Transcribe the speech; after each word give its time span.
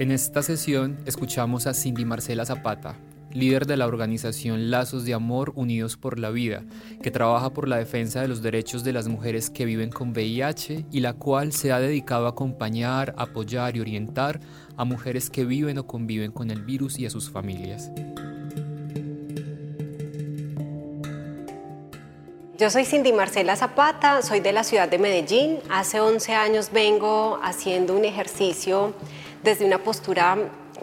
En 0.00 0.12
esta 0.12 0.42
sesión 0.42 0.98
escuchamos 1.04 1.66
a 1.66 1.74
Cindy 1.74 2.06
Marcela 2.06 2.46
Zapata, 2.46 2.96
líder 3.34 3.66
de 3.66 3.76
la 3.76 3.86
organización 3.86 4.70
Lazos 4.70 5.04
de 5.04 5.12
Amor 5.12 5.52
Unidos 5.56 5.98
por 5.98 6.18
la 6.18 6.30
Vida, 6.30 6.62
que 7.02 7.10
trabaja 7.10 7.50
por 7.50 7.68
la 7.68 7.76
defensa 7.76 8.22
de 8.22 8.28
los 8.28 8.40
derechos 8.40 8.82
de 8.82 8.94
las 8.94 9.08
mujeres 9.08 9.50
que 9.50 9.66
viven 9.66 9.90
con 9.90 10.12
VIH 10.12 10.86
y 10.90 11.00
la 11.00 11.12
cual 11.12 11.52
se 11.52 11.70
ha 11.70 11.80
dedicado 11.80 12.24
a 12.24 12.30
acompañar, 12.30 13.14
apoyar 13.18 13.76
y 13.76 13.80
orientar 13.80 14.40
a 14.78 14.86
mujeres 14.86 15.28
que 15.28 15.44
viven 15.44 15.76
o 15.76 15.86
conviven 15.86 16.32
con 16.32 16.50
el 16.50 16.62
virus 16.62 16.98
y 16.98 17.04
a 17.04 17.10
sus 17.10 17.28
familias. 17.28 17.90
Yo 22.56 22.70
soy 22.70 22.86
Cindy 22.86 23.12
Marcela 23.12 23.54
Zapata, 23.54 24.22
soy 24.22 24.40
de 24.40 24.52
la 24.52 24.64
ciudad 24.64 24.88
de 24.88 24.98
Medellín. 24.98 25.58
Hace 25.68 26.00
11 26.00 26.34
años 26.34 26.70
vengo 26.72 27.38
haciendo 27.42 27.94
un 27.94 28.06
ejercicio 28.06 28.94
desde 29.42 29.64
una 29.64 29.78
postura 29.78 30.36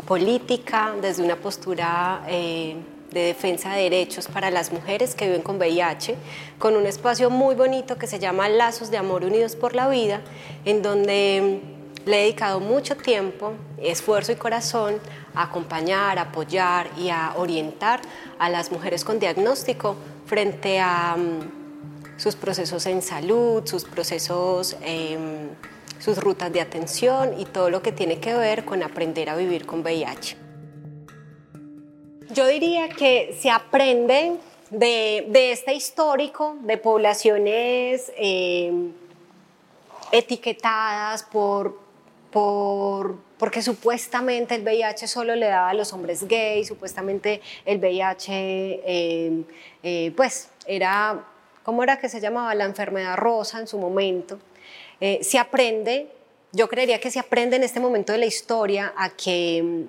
política, 0.05 0.93
desde 1.01 1.23
una 1.23 1.35
postura 1.35 2.23
eh, 2.27 2.75
de 3.11 3.21
defensa 3.21 3.73
de 3.73 3.83
derechos 3.83 4.27
para 4.27 4.51
las 4.51 4.71
mujeres 4.71 5.15
que 5.15 5.25
viven 5.25 5.41
con 5.41 5.57
VIH, 5.57 6.15
con 6.59 6.75
un 6.75 6.85
espacio 6.85 7.29
muy 7.29 7.55
bonito 7.55 7.97
que 7.97 8.07
se 8.07 8.19
llama 8.19 8.49
Lazos 8.49 8.91
de 8.91 8.97
Amor 8.97 9.23
Unidos 9.23 9.55
por 9.55 9.75
la 9.75 9.87
Vida, 9.87 10.21
en 10.65 10.81
donde 10.81 11.61
le 12.05 12.17
he 12.17 12.21
dedicado 12.23 12.59
mucho 12.59 12.95
tiempo, 12.95 13.53
esfuerzo 13.77 14.31
y 14.31 14.35
corazón 14.35 14.99
a 15.33 15.43
acompañar, 15.43 16.19
apoyar 16.19 16.87
y 16.97 17.09
a 17.09 17.33
orientar 17.37 18.01
a 18.39 18.49
las 18.49 18.71
mujeres 18.71 19.03
con 19.03 19.19
diagnóstico 19.19 19.95
frente 20.25 20.79
a 20.79 21.15
mm, 21.17 22.17
sus 22.17 22.35
procesos 22.35 22.85
en 22.85 23.01
salud, 23.01 23.65
sus 23.65 23.83
procesos... 23.83 24.75
Em, 24.81 25.49
sus 25.99 26.17
rutas 26.17 26.51
de 26.51 26.61
atención 26.61 27.39
y 27.39 27.45
todo 27.45 27.69
lo 27.69 27.81
que 27.81 27.91
tiene 27.91 28.19
que 28.19 28.33
ver 28.33 28.65
con 28.65 28.83
aprender 28.83 29.29
a 29.29 29.35
vivir 29.35 29.65
con 29.65 29.81
VIH. 29.81 30.37
Yo 32.29 32.45
diría 32.47 32.89
que 32.89 33.37
se 33.39 33.49
aprende 33.49 34.33
de, 34.69 35.51
este 35.51 35.73
histórico 35.73 36.57
de 36.61 36.77
poblaciones 36.77 38.11
eh, 38.17 38.71
etiquetadas 40.11 41.23
por, 41.23 41.79
por, 42.31 43.15
porque 43.37 43.61
supuestamente 43.61 44.55
el 44.55 44.63
VIH 44.63 45.07
solo 45.07 45.35
le 45.35 45.47
daba 45.47 45.69
a 45.69 45.73
los 45.73 45.93
hombres 45.93 46.27
gays, 46.27 46.67
supuestamente 46.67 47.41
el 47.65 47.79
VIH 47.79 48.31
eh, 48.31 49.43
eh, 49.83 50.11
pues 50.15 50.49
era, 50.65 51.23
¿cómo 51.63 51.83
era 51.83 51.97
que 51.97 52.09
se 52.09 52.19
llamaba? 52.19 52.53
La 52.55 52.65
enfermedad 52.65 53.15
rosa 53.15 53.59
en 53.59 53.67
su 53.67 53.77
momento. 53.77 54.37
Eh, 54.99 55.19
se 55.23 55.37
aprende, 55.37 56.07
yo 56.51 56.67
creería 56.67 56.99
que 56.99 57.11
se 57.11 57.19
aprende 57.19 57.55
en 57.55 57.63
este 57.63 57.79
momento 57.79 58.13
de 58.13 58.19
la 58.19 58.25
historia 58.25 58.93
a 58.97 59.09
que, 59.09 59.85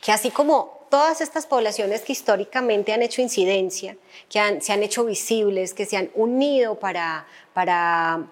que 0.00 0.12
así 0.12 0.30
como 0.30 0.86
todas 0.90 1.20
estas 1.20 1.46
poblaciones 1.46 2.02
que 2.02 2.12
históricamente 2.12 2.92
han 2.92 3.02
hecho 3.02 3.22
incidencia, 3.22 3.96
que 4.28 4.60
se 4.60 4.72
han 4.72 4.82
hecho 4.82 5.04
visibles, 5.04 5.72
que 5.72 5.86
se 5.86 5.96
han 5.96 6.10
unido 6.14 6.78
para, 6.78 7.26
para 7.54 8.26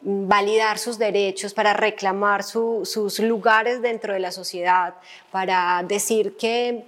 validar 0.00 0.78
sus 0.78 0.98
derechos, 0.98 1.54
para 1.54 1.72
reclamar 1.72 2.44
sus 2.44 3.18
lugares 3.18 3.80
dentro 3.82 4.12
de 4.12 4.20
la 4.20 4.30
sociedad, 4.30 4.94
para 5.32 5.82
decir 5.88 6.36
que 6.36 6.84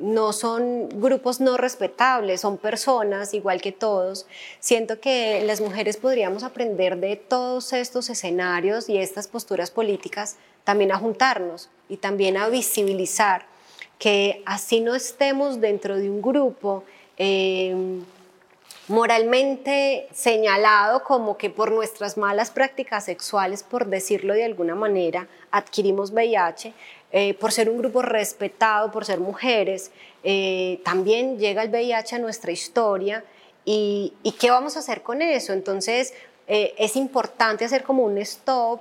no 0.00 0.32
son 0.32 0.88
grupos 1.00 1.40
no 1.40 1.56
respetables, 1.56 2.40
son 2.40 2.58
personas 2.58 3.34
igual 3.34 3.60
que 3.60 3.72
todos. 3.72 4.26
Siento 4.58 5.00
que 5.00 5.42
las 5.44 5.60
mujeres 5.60 5.96
podríamos 5.96 6.42
aprender 6.42 6.98
de 6.98 7.16
todos 7.16 7.72
estos 7.72 8.10
escenarios 8.10 8.88
y 8.88 8.98
estas 8.98 9.28
posturas 9.28 9.70
políticas 9.70 10.36
también 10.64 10.92
a 10.92 10.98
juntarnos 10.98 11.68
y 11.88 11.98
también 11.98 12.36
a 12.36 12.48
visibilizar 12.48 13.46
que 13.98 14.42
así 14.46 14.80
no 14.80 14.94
estemos 14.94 15.60
dentro 15.60 15.96
de 15.96 16.08
un 16.08 16.22
grupo 16.22 16.84
eh, 17.18 18.00
moralmente 18.88 20.08
señalado 20.12 21.04
como 21.04 21.36
que 21.36 21.48
por 21.48 21.70
nuestras 21.70 22.16
malas 22.16 22.50
prácticas 22.50 23.04
sexuales, 23.04 23.62
por 23.62 23.86
decirlo 23.86 24.34
de 24.34 24.44
alguna 24.44 24.74
manera, 24.74 25.28
adquirimos 25.52 26.10
VIH, 26.10 26.72
eh, 27.12 27.34
por 27.34 27.50
ser 27.52 27.68
un 27.68 27.78
grupo 27.78 28.02
respetado, 28.02 28.90
por 28.92 29.04
ser 29.04 29.18
mujeres, 29.18 29.90
eh, 30.22 30.80
también 30.84 31.38
llega 31.38 31.62
el 31.62 31.70
VIH 31.70 32.16
a 32.16 32.18
nuestra 32.18 32.52
historia 32.52 33.24
y, 33.64 34.14
qué 34.38 34.50
vamos 34.50 34.76
a 34.76 34.80
hacer 34.80 35.02
con 35.02 35.20
eso. 35.22 35.52
Entonces 35.52 36.14
eh, 36.46 36.74
es 36.78 36.96
importante 36.96 37.64
hacer 37.64 37.82
como 37.82 38.04
un 38.04 38.18
stop 38.18 38.80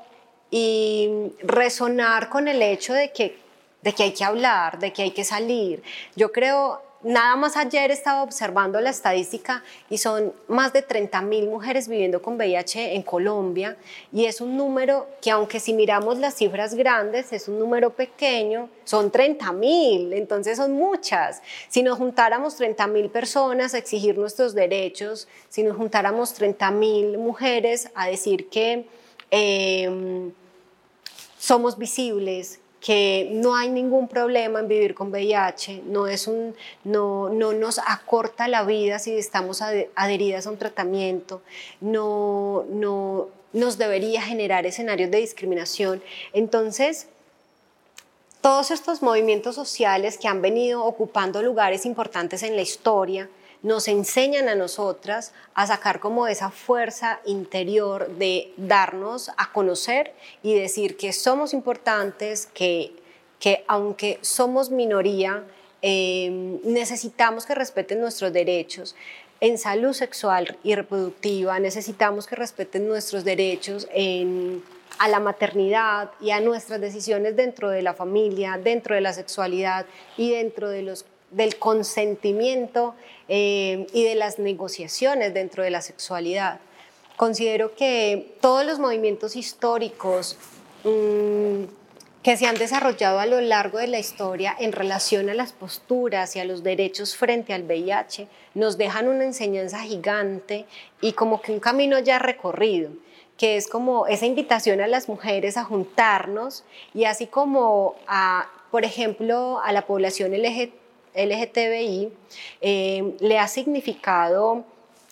y 0.52 1.32
resonar 1.42 2.30
con 2.30 2.48
el 2.48 2.62
hecho 2.62 2.94
de 2.94 3.12
que, 3.12 3.38
de 3.82 3.94
que 3.94 4.04
hay 4.04 4.14
que 4.14 4.24
hablar, 4.24 4.80
de 4.80 4.94
que 4.94 5.04
hay 5.04 5.12
que 5.12 5.24
salir. 5.24 5.82
Yo 6.16 6.32
creo 6.32 6.82
nada 7.02 7.36
más 7.38 7.56
ayer 7.56 7.92
estaba 7.92 8.24
observando 8.24 8.82
la 8.82 8.90
estadística 8.90 9.64
y 9.90 9.98
son 9.98 10.34
más 10.48 10.74
de 10.74 10.82
30 10.82 11.22
mil 11.22 11.48
mujeres 11.48 11.88
viviendo 11.88 12.22
con 12.22 12.36
VIH 12.36 12.96
en 12.96 13.04
Colombia 13.04 13.78
y 14.12 14.26
es 14.26 14.42
un 14.42 14.58
número 14.58 15.08
que 15.22 15.32
aunque 15.32 15.60
si 15.60 15.74
miramos 15.74 16.18
las 16.18 16.36
cifras 16.36 16.76
grandes 16.76 17.32
es 17.32 17.48
un 17.48 17.58
número 17.60 17.92
pequeño, 17.92 18.70
son 18.84 19.12
30 19.12 19.52
mil, 19.54 20.14
entonces 20.14 20.58
son 20.58 20.74
muchas. 20.74 21.42
Si 21.70 21.84
nos 21.84 21.98
juntáramos 21.98 22.56
30 22.56 22.88
mil 22.88 23.10
personas 23.10 23.74
a 23.74 23.78
exigir 23.78 24.18
nuestros 24.18 24.54
derechos, 24.54 25.28
si 25.48 25.64
nos 25.64 25.78
juntáramos 25.78 26.34
30 26.34 26.72
mil 26.72 27.18
mujeres 27.18 27.90
a 27.96 28.08
decir 28.08 28.50
que 28.50 28.88
em, 29.32 30.32
somos 31.38 31.78
visibles, 31.78 32.59
que 32.80 33.30
no 33.32 33.56
hay 33.56 33.70
ningún 33.70 34.08
problema 34.08 34.60
en 34.60 34.68
vivir 34.68 34.96
con 34.96 35.12
VIH, 35.12 35.84
no, 35.86 36.08
es 36.08 36.28
un, 36.28 36.56
no, 36.84 37.30
no 37.30 37.54
nos 37.54 37.80
acorta 37.80 38.48
la 38.48 38.64
vida 38.64 39.00
si 39.00 39.18
estamos 39.18 39.62
adheridas 39.62 40.48
a 40.48 40.50
un 40.50 40.58
tratamiento, 40.58 41.42
no, 41.82 42.66
no 42.70 43.28
nos 43.52 43.78
debería 43.78 44.22
generar 44.22 44.66
escenarios 44.66 45.12
de 45.12 45.18
discriminación. 45.18 46.02
Entonces, 46.34 47.08
todos 48.42 48.72
estos 48.72 49.02
movimientos 49.02 49.56
sociales 49.56 50.18
que 50.18 50.28
han 50.28 50.42
venido 50.42 50.86
ocupando 50.86 51.42
lugares 51.42 51.86
importantes 51.86 52.44
en 52.44 52.56
la 52.56 52.62
historia, 52.62 53.30
nos 53.62 53.88
enseñan 53.88 54.48
a 54.48 54.56
nosotras 54.56 55.34
a 55.54 55.68
sacar 55.68 56.00
como 56.00 56.28
esa 56.28 56.50
fuerza 56.50 57.20
interior 57.26 58.08
de 58.18 58.54
darnos 58.58 59.30
a 59.38 59.52
conocer 59.52 60.14
y 60.44 60.54
decir 60.56 60.96
que 60.96 61.12
somos 61.12 61.54
importantes, 61.54 62.48
que, 62.54 62.94
que 63.40 63.64
aunque 63.68 64.20
somos 64.22 64.70
minoría, 64.70 65.44
em, 65.82 66.60
necesitamos 66.64 67.46
que 67.46 67.56
respeten 67.56 68.00
nuestros 68.00 68.32
derechos. 68.32 68.96
En 69.42 69.58
salud 69.58 69.94
sexual 69.94 70.58
y 70.64 70.76
reproductiva 70.76 71.60
necesitamos 71.60 72.28
que 72.28 72.36
respeten 72.36 72.88
nuestros 72.88 73.24
derechos 73.24 73.88
en, 73.94 74.62
a 75.00 75.08
la 75.08 75.20
maternidad 75.20 76.12
y 76.20 76.32
a 76.32 76.42
nuestras 76.42 76.82
decisiones 76.82 77.36
dentro 77.36 77.70
de 77.70 77.82
la 77.82 77.94
familia, 77.94 78.60
dentro 78.62 78.96
de 78.96 79.02
la 79.02 79.14
sexualidad 79.14 79.86
y 80.18 80.32
dentro 80.32 80.70
de 80.70 80.82
los 80.82 81.06
del 81.32 81.58
consentimiento 81.58 82.96
eh, 83.28 83.88
y 83.94 84.04
de 84.04 84.16
las 84.16 84.40
negociaciones 84.40 85.34
dentro 85.34 85.64
de 85.64 85.70
la 85.70 85.82
sexualidad. 85.82 86.60
Considero 87.18 87.76
que 87.76 88.36
todos 88.42 88.66
los 88.66 88.80
movimientos 88.80 89.36
históricos 89.36 90.38
mm, 90.84 91.66
que 92.24 92.38
se 92.38 92.48
han 92.48 92.56
desarrollado 92.56 93.20
a 93.20 93.26
lo 93.26 93.40
largo 93.42 93.78
de 93.78 93.88
la 93.88 94.00
historia 94.00 94.56
en 94.58 94.72
relación 94.72 95.30
a 95.30 95.34
las 95.34 95.54
posturas 95.54 96.36
y 96.36 96.40
a 96.40 96.46
los 96.46 96.64
derechos 96.64 97.16
frente 97.16 97.54
al 97.54 97.64
VIH 97.64 98.28
nos 98.56 98.78
dejan 98.78 99.08
una 99.08 99.24
enseñanza 99.24 99.80
gigante 99.80 100.66
y 101.02 101.14
como 101.14 101.42
que 101.42 101.52
un 101.52 101.60
camino 101.60 102.00
ya 102.00 102.20
recorrido 102.20 102.92
que 103.40 103.56
es 103.56 103.70
como 103.70 104.06
esa 104.06 104.26
invitación 104.26 104.82
a 104.82 104.88
las 104.88 105.08
mujeres 105.08 105.56
a 105.56 105.64
juntarnos 105.64 106.66
y 106.94 107.06
así 107.06 107.26
como 107.26 107.96
a, 108.06 108.50
por 108.70 108.84
ejemplo, 108.84 109.62
a 109.64 109.72
la 109.72 109.88
población 109.88 110.34
LGBT 110.34 110.74
LGTBI 111.16 112.12
eh, 112.62 113.16
le 113.20 113.40
ha 113.40 113.48
significado 113.48 114.66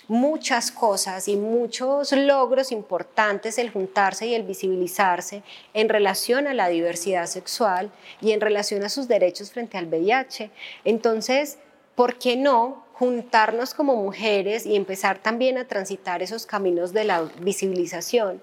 muchas 0.08 0.72
cosas 0.72 1.28
y 1.28 1.36
muchos 1.36 2.12
logros 2.14 2.72
importantes 2.72 3.58
el 3.58 3.70
juntarse 3.70 4.28
y 4.28 4.36
el 4.36 4.44
visibilizarse 4.44 5.44
en 5.74 5.90
relación 5.90 6.48
a 6.48 6.54
la 6.54 6.70
diversidad 6.70 7.26
sexual 7.26 7.92
y 8.22 8.32
en 8.32 8.42
relación 8.42 8.84
a 8.84 8.90
sus 8.90 9.08
derechos 9.08 9.52
frente 9.52 9.78
al 9.78 9.88
VIH. 9.88 10.50
Entonces, 10.86 11.58
¿por 11.96 12.18
qué 12.18 12.38
no 12.38 12.86
juntarnos 12.94 13.74
como 13.74 13.96
mujeres 13.96 14.66
y 14.66 14.76
empezar 14.76 15.20
también 15.20 15.58
a 15.58 15.68
transitar 15.68 16.22
esos 16.22 16.46
caminos 16.46 16.94
de 16.94 17.04
la 17.04 17.24
visibilización? 17.42 18.42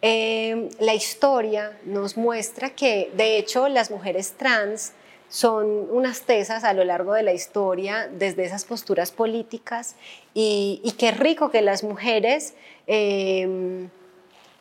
Eh, 0.00 0.68
la 0.78 0.94
historia 0.94 1.76
nos 1.84 2.16
muestra 2.16 2.70
que, 2.70 3.10
de 3.14 3.36
hecho, 3.36 3.68
las 3.68 3.90
mujeres 3.90 4.34
trans 4.36 4.92
son 5.28 5.88
unas 5.90 6.22
tesas 6.22 6.64
a 6.64 6.72
lo 6.72 6.84
largo 6.84 7.12
de 7.12 7.22
la 7.22 7.32
historia 7.32 8.08
desde 8.10 8.44
esas 8.44 8.64
posturas 8.64 9.10
políticas. 9.12 9.94
Y, 10.34 10.94
qué 10.98 11.10
rico 11.10 11.50
que 11.50 11.62
las 11.62 11.84
mujeres 11.84 12.54
em, 12.86 13.88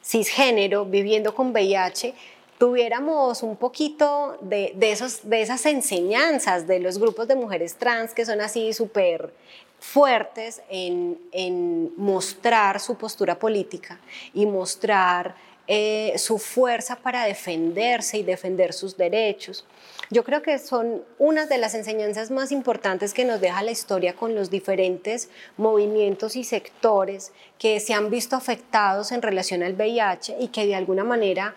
cisgénero 0.04 0.86
viviendo 0.86 1.34
con 1.34 1.52
VIH 1.52 2.14
tuviéramos 2.58 3.44
un 3.44 3.56
poquito 3.56 4.38
de, 4.42 4.76
esos, 4.82 5.30
de 5.30 5.42
esas 5.42 5.66
enseñanzas 5.66 6.68
de 6.68 6.80
los 6.80 6.98
grupos 6.98 7.28
de 7.28 7.36
mujeres 7.36 7.76
trans 7.76 8.14
que 8.14 8.26
son 8.26 8.42
así 8.42 8.74
súper 8.74 9.32
fuertes 9.80 10.62
en, 10.70 11.20
en, 11.32 11.94
mostrar 11.98 12.80
su 12.80 12.96
postura 12.96 13.38
política 13.38 14.00
y 14.34 14.48
mostrar 14.48 15.36
eh, 15.70 16.14
su 16.18 16.38
fuerza 16.38 16.96
para 16.96 17.26
defenderse 17.26 18.18
y 18.18 18.24
defender 18.24 18.72
sus 18.72 18.96
derechos. 18.96 19.66
Yo 20.10 20.24
creo 20.24 20.42
que 20.42 20.58
son 20.60 21.04
unas 21.20 21.50
de 21.50 21.58
las 21.58 21.74
enseñanzas 21.74 22.32
más 22.32 22.54
importantes 22.54 23.14
que 23.14 23.26
nos 23.26 23.42
deja 23.42 23.62
la 23.62 23.72
historia 23.72 24.16
con 24.16 24.34
los 24.34 24.50
diferentes 24.50 25.30
movimientos 25.58 26.38
y 26.38 26.46
sectores 26.46 27.34
que 27.60 27.82
se 27.82 27.94
han 27.94 28.10
visto 28.10 28.38
afectados 28.38 29.12
en 29.12 29.22
relación 29.22 29.62
al 29.62 29.74
VIH 29.74 30.38
y 30.40 30.48
que 30.48 30.66
de 30.66 30.76
alguna 30.76 31.04
manera 31.04 31.56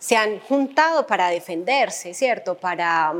se 0.00 0.16
han 0.16 0.40
juntado 0.40 1.06
para 1.06 1.28
defenderse, 1.28 2.14
¿cierto? 2.14 2.56
Para 2.56 3.14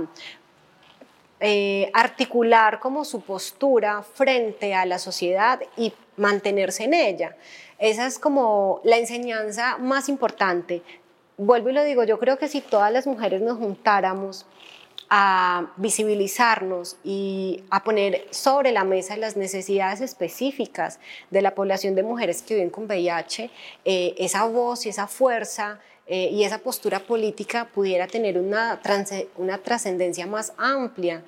eh, 1.39 1.91
articular 1.93 2.81
como 2.81 3.05
su 3.05 3.21
postura 3.21 4.03
frente 4.03 4.75
a 4.75 4.87
la 4.87 4.99
sociedad 4.99 5.61
y 5.77 5.93
mantenerse 6.17 6.85
en 6.85 6.95
ella. 6.95 7.37
Esa 7.79 8.07
es 8.07 8.19
como 8.19 8.81
la 8.85 8.99
enseñanza 8.99 9.79
más 9.79 10.09
importante 10.09 10.83
vuelvo 11.37 11.71
y 11.71 11.73
lo 11.73 11.85
digo, 11.85 12.05
yo 12.05 12.19
creo 12.19 12.39
que 12.39 12.49
si 12.49 12.61
todas 12.61 12.93
las 12.93 13.07
mujeres 13.07 13.43
nos 13.43 13.59
juntáramos 13.59 14.47
a 15.15 15.73
visibilizarnos 15.77 16.97
y 17.05 17.65
a 17.71 17.85
poner 17.85 18.27
sobre 18.31 18.73
la 18.73 18.85
mesa 18.85 19.17
las 19.17 19.37
necesidades 19.37 20.01
específicas 20.01 20.99
de 21.31 21.43
la 21.43 21.55
población 21.55 21.95
de 21.95 22.03
mujeres 22.03 22.43
que 22.43 22.55
viven 22.55 22.71
con 22.71 22.85
VIH, 22.85 23.51
eh, 23.85 24.15
esa 24.17 24.47
voz 24.47 24.87
y 24.87 24.89
esa 24.89 25.07
fuerza 25.07 25.81
eh, 26.07 26.31
y 26.33 26.45
esa 26.45 26.59
postura 26.59 27.01
política 27.01 27.69
pudiera 27.75 28.07
tener 28.07 28.39
una, 28.39 28.81
una 29.37 29.59
trascendencia 29.59 30.27
más 30.27 30.55
amplia, 30.57 31.23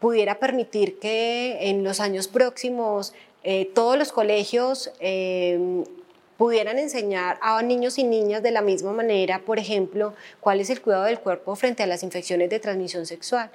pudiera 0.00 0.38
permitir 0.38 0.98
que 0.98 1.58
en 1.60 1.84
los 1.84 2.00
años 2.00 2.26
próximos 2.26 3.14
eh, 3.44 3.70
todos 3.74 3.96
los 3.98 4.12
colegios 4.12 4.90
pudieran 6.38 6.78
enseñar 6.78 7.36
a 7.42 7.60
niños 7.62 7.98
y 7.98 8.04
niñas 8.04 8.42
de 8.42 8.52
la 8.52 8.62
misma 8.62 8.92
manera, 8.92 9.40
por 9.40 9.58
ejemplo, 9.58 10.14
cuál 10.40 10.60
es 10.60 10.70
el 10.70 10.80
cuidado 10.80 11.04
del 11.04 11.18
cuerpo 11.18 11.56
frente 11.56 11.82
a 11.82 11.86
las 11.86 12.04
infecciones 12.04 12.48
de 12.48 12.60
transmisión 12.60 13.06
sexual. 13.06 13.50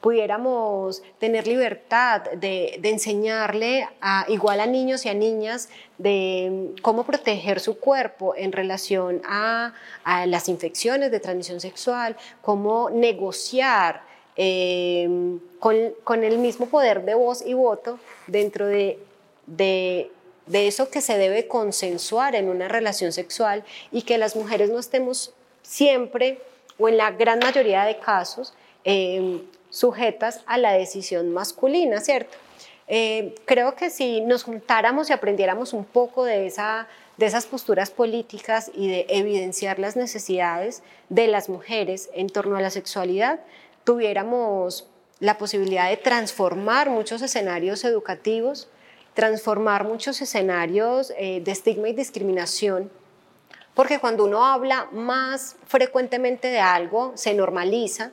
Pudiéramos 0.00 1.02
tener 1.18 1.46
libertad 1.46 2.22
de, 2.32 2.80
enseñarle 2.82 3.86
a, 4.00 4.24
igual 4.28 4.60
a 4.60 4.66
niños 4.66 5.04
y 5.04 5.10
a 5.10 5.14
niñas 5.14 5.68
de 5.98 6.70
cómo 6.80 7.04
proteger 7.04 7.60
su 7.60 7.78
cuerpo 7.78 8.34
en 8.34 8.50
relación 8.50 9.20
a, 9.26 9.74
las 10.26 10.48
infecciones 10.48 11.10
de 11.10 11.20
transmisión 11.20 11.60
sexual, 11.60 12.16
cómo 12.40 12.88
negociar 12.88 14.02
eh, 14.36 15.38
con, 15.60 16.24
el 16.24 16.38
mismo 16.38 16.66
poder 16.66 17.04
de 17.04 17.14
voz 17.14 17.44
y 17.46 17.52
voto 17.52 17.98
dentro 18.26 18.66
de 18.66 18.98
de 19.46 20.10
eso 20.46 20.90
que 20.90 21.00
se 21.00 21.18
debe 21.18 21.48
consensuar 21.48 22.34
en 22.34 22.48
una 22.48 22.68
relación 22.68 23.12
sexual 23.12 23.64
y 23.90 24.02
que 24.02 24.18
las 24.18 24.36
mujeres 24.36 24.70
no 24.70 24.78
estemos 24.78 25.32
siempre 25.62 26.40
o 26.78 26.88
en 26.88 26.96
la 26.96 27.10
gran 27.10 27.38
mayoría 27.38 27.84
de 27.84 27.98
casos 27.98 28.54
em, 28.84 29.40
sujetas 29.70 30.42
a 30.46 30.58
la 30.58 30.72
decisión 30.72 31.32
masculina, 31.32 32.00
¿cierto? 32.00 32.36
Eh, 32.88 33.34
creo 33.46 33.74
que 33.74 33.88
si 33.88 34.20
nos 34.20 34.42
juntáramos 34.42 35.08
y 35.08 35.12
aprendiéramos 35.12 35.72
un 35.72 35.84
poco 35.84 36.24
de, 36.24 36.46
esa, 36.46 36.88
de 37.16 37.26
esas 37.26 37.46
posturas 37.46 37.90
políticas 37.90 38.70
y 38.74 38.88
de 38.88 39.06
evidenciar 39.08 39.78
las 39.78 39.96
necesidades 39.96 40.82
de 41.08 41.28
las 41.28 41.48
mujeres 41.48 42.10
en 42.12 42.28
torno 42.28 42.56
a 42.56 42.60
la 42.60 42.70
sexualidad, 42.70 43.40
tuviéramos 43.84 44.88
la 45.20 45.38
posibilidad 45.38 45.88
de 45.88 45.96
transformar 45.96 46.90
muchos 46.90 47.22
escenarios 47.22 47.84
educativos, 47.84 48.68
transformar 49.14 49.84
muchos 49.84 50.20
escenarios 50.22 51.12
eh, 51.16 51.40
de 51.44 51.52
estigma 51.52 51.88
y 51.88 51.92
discriminación, 51.92 52.90
porque 53.74 53.98
cuando 53.98 54.24
uno 54.24 54.44
habla 54.44 54.88
más 54.92 55.56
frecuentemente 55.66 56.48
de 56.48 56.60
algo, 56.60 57.12
se 57.14 57.34
normaliza. 57.34 58.10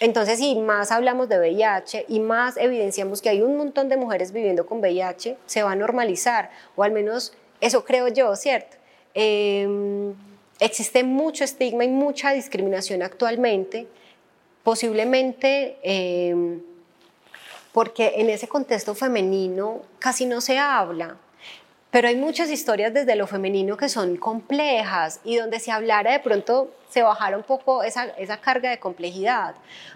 Entonces, 0.00 0.38
si 0.38 0.56
más 0.56 0.90
hablamos 0.90 1.28
de 1.28 1.38
VIH 1.38 2.06
y 2.08 2.20
más 2.20 2.56
evidenciamos 2.56 3.20
que 3.20 3.28
hay 3.28 3.42
un 3.42 3.56
montón 3.56 3.88
de 3.88 3.96
mujeres 3.96 4.32
viviendo 4.32 4.66
con 4.66 4.80
VIH, 4.80 5.36
se 5.46 5.62
va 5.62 5.72
a 5.72 5.76
normalizar, 5.76 6.50
o 6.74 6.82
al 6.82 6.92
menos 6.92 7.34
eso 7.60 7.84
creo 7.84 8.08
yo, 8.08 8.34
¿cierto? 8.34 8.78
Em, 9.12 10.14
existe 10.58 11.04
mucho 11.04 11.44
estigma 11.44 11.84
y 11.84 11.88
mucha 11.88 12.32
discriminación 12.32 13.02
actualmente, 13.02 13.88
posiblemente 14.62 15.78
em, 15.82 16.62
porque 17.72 18.14
en 18.16 18.30
ese 18.30 18.48
contexto 18.48 18.94
femenino 18.94 19.82
casi 19.98 20.26
no 20.26 20.40
se 20.40 20.58
habla. 20.58 21.16
Pero 21.90 22.08
hay 22.08 22.16
muchas 22.16 22.50
historias 22.50 22.94
desde 22.94 23.16
lo 23.16 23.26
femenino 23.26 23.76
que 23.76 23.88
son 23.88 24.16
complejas 24.16 25.20
y 25.24 25.36
donde 25.36 25.58
se 25.58 25.72
hablara 25.72 26.12
de 26.12 26.20
pronto 26.20 26.70
se 26.88 27.02
bajara 27.02 27.36
un 27.36 27.42
poco 27.42 27.82
esa, 27.82 28.04
esa 28.10 28.40
carga 28.40 28.70
de 28.70 28.78
complejidad. 28.78 29.54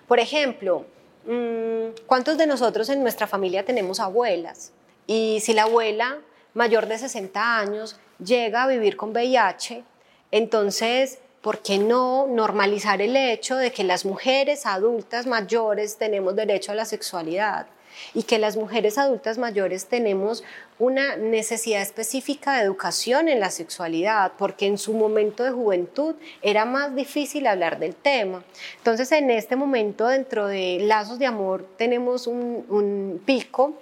Por 0.08 0.18
ejemplo, 0.18 0.86
mm, 1.26 2.02
¿cuántos 2.06 2.36
de 2.36 2.46
nosotros 2.46 2.88
en 2.88 3.02
nuestra 3.02 3.26
familia 3.26 3.64
tenemos 3.64 4.00
abuelas? 4.00 4.72
Y 5.06 5.40
si 5.40 5.52
la 5.52 5.64
abuela 5.64 6.18
mayor 6.52 6.86
de 6.86 6.98
60 6.98 7.58
años 7.58 7.96
llega 8.18 8.64
a 8.64 8.66
vivir 8.66 8.96
con 8.96 9.10
VIH, 9.10 9.84
entonces 10.32 11.18
¿por 11.44 11.58
qué 11.58 11.76
no 11.76 12.26
normalizar 12.26 13.02
el 13.02 13.14
hecho 13.16 13.56
de 13.56 13.70
que 13.70 13.84
las 13.84 14.06
mujeres 14.06 14.64
adultas 14.64 15.26
mayores 15.26 15.98
tenemos 15.98 16.34
derecho 16.34 16.72
a 16.72 16.74
la 16.74 16.86
sexualidad? 16.86 17.66
y 18.12 18.24
que 18.24 18.40
las 18.40 18.56
mujeres 18.56 18.98
adultas 18.98 19.38
mayores 19.38 19.86
tenemos 19.86 20.42
una 20.80 21.16
necesidad 21.16 21.80
específica 21.80 22.56
de 22.56 22.64
educación 22.64 23.28
en 23.28 23.38
la 23.38 23.50
sexualidad, 23.50 24.32
porque 24.36 24.66
en 24.66 24.78
su 24.78 24.94
momento 24.94 25.44
de 25.44 25.52
juventud 25.52 26.16
era 26.42 26.64
más 26.64 26.96
difícil 26.96 27.46
hablar 27.46 27.78
del 27.78 27.94
tema. 27.94 28.42
Entonces, 28.78 29.12
en 29.12 29.30
este 29.30 29.54
momento, 29.54 30.08
dentro 30.08 30.48
de 30.48 30.78
Lazos 30.80 31.20
de 31.20 31.26
Amor, 31.26 31.68
tenemos 31.76 32.26
un, 32.26 32.66
un 32.68 33.22
pico 33.24 33.74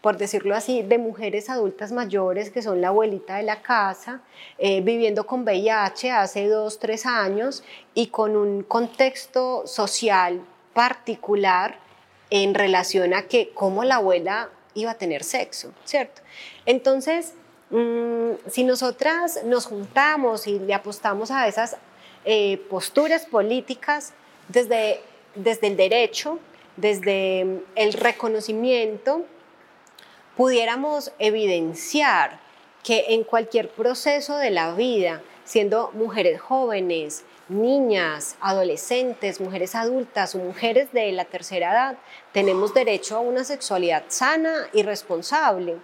por 0.00 0.16
decirlo 0.16 0.54
así, 0.54 0.82
de 0.82 0.98
mujeres 0.98 1.50
adultas 1.50 1.92
mayores 1.92 2.50
que 2.50 2.62
son 2.62 2.80
la 2.80 2.88
abuelita 2.88 3.36
de 3.36 3.42
la 3.42 3.62
casa, 3.62 4.20
eh, 4.58 4.80
viviendo 4.80 5.26
con 5.26 5.42
VIH 5.42 6.10
hace 6.10 6.46
dos, 6.48 6.78
tres 6.78 7.06
años 7.06 7.64
y 7.94 8.08
con 8.08 8.36
un 8.36 8.62
contexto 8.62 9.66
social 9.66 10.40
particular 10.72 11.78
en 12.30 12.54
relación 12.54 13.14
a 13.14 13.22
que 13.22 13.50
cómo 13.50 13.84
la 13.84 13.96
abuela 13.96 14.50
iba 14.74 14.92
a 14.92 14.94
tener 14.94 15.24
sexo, 15.24 15.72
¿cierto? 15.84 16.22
Entonces, 16.66 17.34
mm, 17.70 18.32
si 18.48 18.64
nosotras 18.64 19.40
nos 19.44 19.66
juntamos 19.66 20.46
y 20.46 20.58
le 20.58 20.74
apostamos 20.74 21.30
a 21.30 21.48
esas 21.48 21.76
eh, 22.24 22.58
posturas 22.68 23.26
políticas 23.26 24.12
desde, 24.48 25.00
desde 25.34 25.68
el 25.68 25.76
derecho, 25.76 26.38
desde 26.76 27.62
el 27.74 27.92
reconocimiento, 27.94 29.24
pudiéramos 30.38 31.10
evidenciar 31.18 32.38
que 32.84 33.06
en 33.08 33.24
cualquier 33.24 33.70
proceso 33.70 34.36
de 34.36 34.50
la 34.50 34.72
vida, 34.72 35.20
siendo 35.42 35.90
mujeres 35.94 36.40
jóvenes, 36.40 37.24
niñas, 37.48 38.36
adolescentes, 38.40 39.40
mujeres 39.40 39.74
adultas 39.74 40.36
o 40.36 40.38
mujeres 40.38 40.92
de 40.92 41.10
la 41.10 41.24
tercera 41.24 41.72
edad, 41.72 41.98
tenemos 42.32 42.72
derecho 42.72 43.16
a 43.16 43.20
una 43.20 43.42
sexualidad 43.42 44.04
sana 44.06 44.68
y 44.72 44.84
responsable. 44.84 45.78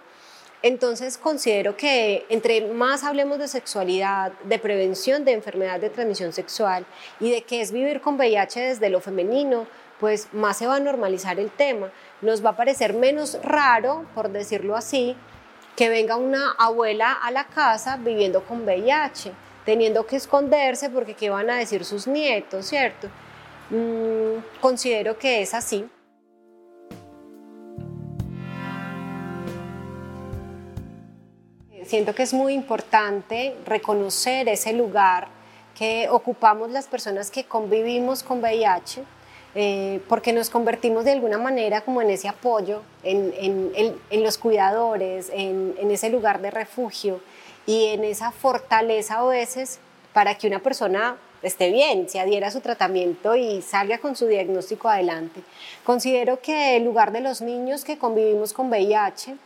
Entonces 0.61 1.17
considero 1.17 1.75
que 1.75 2.25
entre 2.29 2.61
más 2.61 3.03
hablemos 3.03 3.39
de 3.39 3.49
sexualidad, 3.49 4.31
de 4.45 4.57
prevención 4.57 5.25
de 5.25 5.33
enfermedad 5.33 5.81
de 5.81 5.89
transmisión 5.89 6.31
sexual 6.31 6.85
y 7.19 7.29
de 7.29 7.41
qué 7.41 7.59
es 7.59 7.73
vivir 7.73 7.99
con 7.99 8.15
VIH 8.15 8.61
desde 8.61 8.89
lo 8.89 9.01
femenino, 9.01 9.67
pues 9.99 10.29
más 10.31 10.57
se 10.57 10.67
va 10.67 10.77
a 10.77 10.79
normalizar 10.79 11.41
el 11.41 11.51
tema. 11.51 11.91
Nos 12.21 12.43
va 12.43 12.51
a 12.51 12.55
parecer 12.55 12.93
menos 12.93 13.39
raro, 13.43 14.05
por 14.15 14.29
decirlo 14.29 14.75
así, 14.75 15.15
que 15.75 15.89
venga 15.89 16.15
una 16.15 16.51
abuela 16.57 17.11
a 17.11 17.31
la 17.31 17.45
casa 17.45 17.97
viviendo 17.97 18.43
con 18.43 18.63
VIH, 18.63 19.31
teniendo 19.65 20.05
que 20.05 20.15
esconderse 20.15 20.89
porque 20.89 21.13
qué 21.13 21.29
van 21.29 21.49
a 21.49 21.57
decir 21.57 21.83
sus 21.83 22.07
nietos, 22.07 22.65
¿cierto? 22.65 23.09
Mm, 23.69 24.59
considero 24.61 25.17
que 25.17 25.41
es 25.41 25.53
así. 25.53 25.89
Siento 31.85 32.15
que 32.15 32.23
es 32.23 32.33
muy 32.33 32.53
importante 32.53 33.55
reconocer 33.65 34.49
ese 34.49 34.73
lugar 34.73 35.27
que 35.75 36.07
ocupamos 36.09 36.71
las 36.71 36.87
personas 36.87 37.29
que 37.29 37.43
convivimos 37.43 38.23
con 38.23 38.39
VIH, 38.39 39.03
eh, 39.57 40.01
porque 40.09 40.33
nos 40.33 40.49
convertimos 40.49 41.05
de 41.05 41.13
alguna 41.13 41.37
manera 41.37 41.79
como 41.79 42.01
en 42.01 42.09
ese 42.09 42.27
apoyo, 42.27 42.81
en, 43.03 43.95
los 44.11 44.37
cuidadores, 44.37 45.31
en, 45.33 45.73
ese 45.89 46.09
lugar 46.09 46.41
de 46.41 46.51
refugio 46.51 47.21
y 47.65 47.85
en 47.85 48.03
esa 48.03 48.33
fortaleza 48.33 49.19
a 49.19 49.25
veces 49.25 49.79
para 50.11 50.37
que 50.37 50.47
una 50.47 50.59
persona 50.59 51.15
esté 51.41 51.71
bien, 51.71 52.09
se 52.09 52.19
adhiera 52.19 52.47
a 52.47 52.51
su 52.51 52.59
tratamiento 52.59 53.37
y 53.37 53.61
salga 53.61 53.99
con 53.99 54.17
su 54.17 54.27
diagnóstico 54.27 54.89
adelante. 54.89 55.41
Considero 55.85 56.41
que 56.41 56.75
el 56.75 56.83
lugar 56.83 57.13
de 57.13 57.21
los 57.21 57.39
niños 57.41 57.85
que 57.85 57.97
convivimos 57.97 58.51
con 58.51 58.67
VIH 58.67 59.37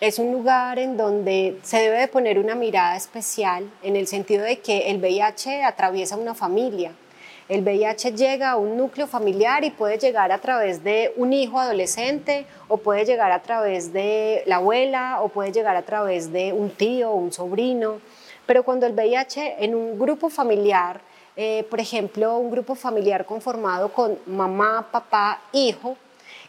es 0.00 0.18
un 0.18 0.32
lugar 0.32 0.80
en 0.80 0.96
donde 0.96 1.60
se 1.62 1.78
debe 1.78 1.98
de 1.98 2.08
poner 2.08 2.40
una 2.40 2.56
mirada 2.56 2.96
especial 2.96 3.70
en 3.84 3.94
el 3.94 4.08
sentido 4.08 4.42
de 4.42 4.58
que 4.58 4.90
el 4.90 4.98
VIH 4.98 5.62
atraviesa 5.62 6.16
una 6.16 6.34
familia. 6.34 6.92
El 7.46 7.60
VIH 7.62 8.12
llega 8.12 8.52
a 8.52 8.56
un 8.56 8.78
núcleo 8.78 9.06
familiar 9.06 9.64
y 9.64 9.70
puede 9.70 9.98
llegar 9.98 10.32
a 10.32 10.38
través 10.38 10.82
de 10.82 11.12
un 11.16 11.34
hijo 11.34 11.60
adolescente 11.60 12.46
o 12.68 12.78
puede 12.78 13.04
llegar 13.04 13.32
a 13.32 13.42
través 13.42 13.92
de 13.92 14.42
la 14.46 14.56
abuela 14.56 15.18
o 15.20 15.28
puede 15.28 15.52
llegar 15.52 15.76
a 15.76 15.82
través 15.82 16.32
de 16.32 16.54
un 16.54 16.70
tío 16.70 17.10
o 17.10 17.16
un 17.16 17.32
sobrino. 17.32 18.00
Pero 18.46 18.62
cuando 18.62 18.86
el 18.86 18.94
VIH 18.94 19.62
en 19.62 19.74
un 19.74 19.98
grupo 19.98 20.30
familiar, 20.30 21.02
eh, 21.36 21.66
por 21.68 21.80
ejemplo, 21.80 22.38
un 22.38 22.50
grupo 22.50 22.74
familiar 22.74 23.26
conformado 23.26 23.92
con 23.92 24.18
mamá, 24.24 24.88
papá, 24.90 25.42
hijo, 25.52 25.98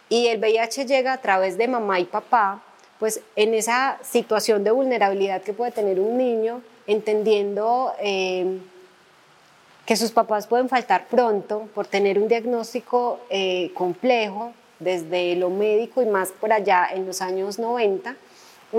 y 0.08 0.28
el 0.28 0.40
VIH 0.40 0.86
llega 0.86 1.12
a 1.12 1.18
través 1.18 1.58
de 1.58 1.68
mamá 1.68 2.00
y 2.00 2.06
papá, 2.06 2.62
pues 3.00 3.20
en 3.36 3.54
esa 3.54 4.00
situación 4.02 4.64
de 4.64 4.72
vulnerabilidad 4.72 5.42
que 5.42 5.52
puede 5.52 5.72
tener 5.72 6.00
un 6.00 6.18
niño, 6.18 6.62
entendiendo 6.88 7.92
eh, 8.00 8.60
que 9.86 9.96
sus 9.96 10.12
papás 10.12 10.48
pueden 10.48 10.70
faltar 10.70 11.08
pronto 11.08 11.70
por 11.74 11.88
tener 11.88 12.20
un 12.20 12.28
diagnóstico 12.28 13.20
eh, 13.30 13.72
complejo 13.74 14.54
desde 14.80 15.36
lo 15.36 15.50
médico 15.50 16.02
y 16.02 16.06
más 16.06 16.32
por 16.32 16.52
allá 16.52 16.88
en 16.92 17.06
los 17.06 17.22
años 17.22 17.60
90, 17.60 18.16
mm, 18.72 18.78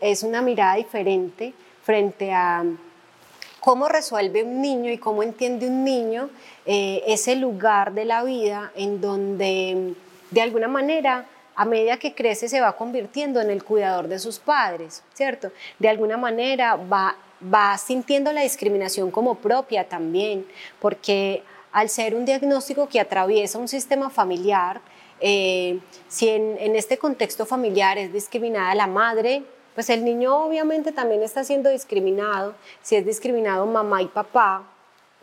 es 0.00 0.22
una 0.22 0.42
mirada 0.42 0.76
diferente 0.76 1.52
frente 1.82 2.32
a 2.32 2.64
cómo 3.60 3.88
resuelve 3.88 4.42
un 4.42 4.60
niño 4.60 4.90
y 4.90 4.98
cómo 4.98 5.22
entiende 5.22 5.68
un 5.68 5.84
niño 5.84 6.30
eh, 6.66 7.02
ese 7.06 7.36
lugar 7.36 7.92
de 7.92 8.04
la 8.04 8.24
vida 8.24 8.72
en 8.74 9.00
donde 9.00 9.94
de 10.30 10.40
alguna 10.40 10.68
manera 10.68 11.26
a 11.54 11.64
medida 11.64 11.98
que 11.98 12.14
crece 12.14 12.48
se 12.48 12.60
va 12.60 12.76
convirtiendo 12.76 13.40
en 13.40 13.50
el 13.50 13.62
cuidador 13.62 14.08
de 14.08 14.18
sus 14.18 14.38
padres, 14.38 15.02
¿cierto? 15.12 15.52
De 15.78 15.88
alguna 15.88 16.16
manera 16.16 16.76
va, 16.76 17.14
va 17.52 17.76
sintiendo 17.78 18.32
la 18.32 18.42
discriminación 18.42 19.10
como 19.10 19.36
propia 19.36 19.88
también, 19.88 20.46
porque 20.80 21.42
al 21.72 21.88
ser 21.88 22.14
un 22.14 22.24
diagnóstico 22.24 22.88
que 22.88 23.00
atraviesa 23.00 23.58
un 23.58 23.68
sistema 23.68 24.10
familiar, 24.10 24.80
eh, 25.20 25.78
si 26.08 26.28
en, 26.28 26.56
en, 26.58 26.76
este 26.76 26.98
contexto 26.98 27.46
familiar 27.46 27.96
es 27.96 28.12
discriminada 28.12 28.74
la 28.74 28.86
madre, 28.86 29.44
pues 29.74 29.88
el 29.88 30.04
niño 30.04 30.44
obviamente 30.44 30.92
también 30.92 31.22
está 31.22 31.44
siendo 31.44 31.70
discriminado. 31.70 32.54
Si 32.82 32.96
es 32.96 33.06
discriminado 33.06 33.64
mamá 33.66 34.02
y 34.02 34.06
papá, 34.06 34.64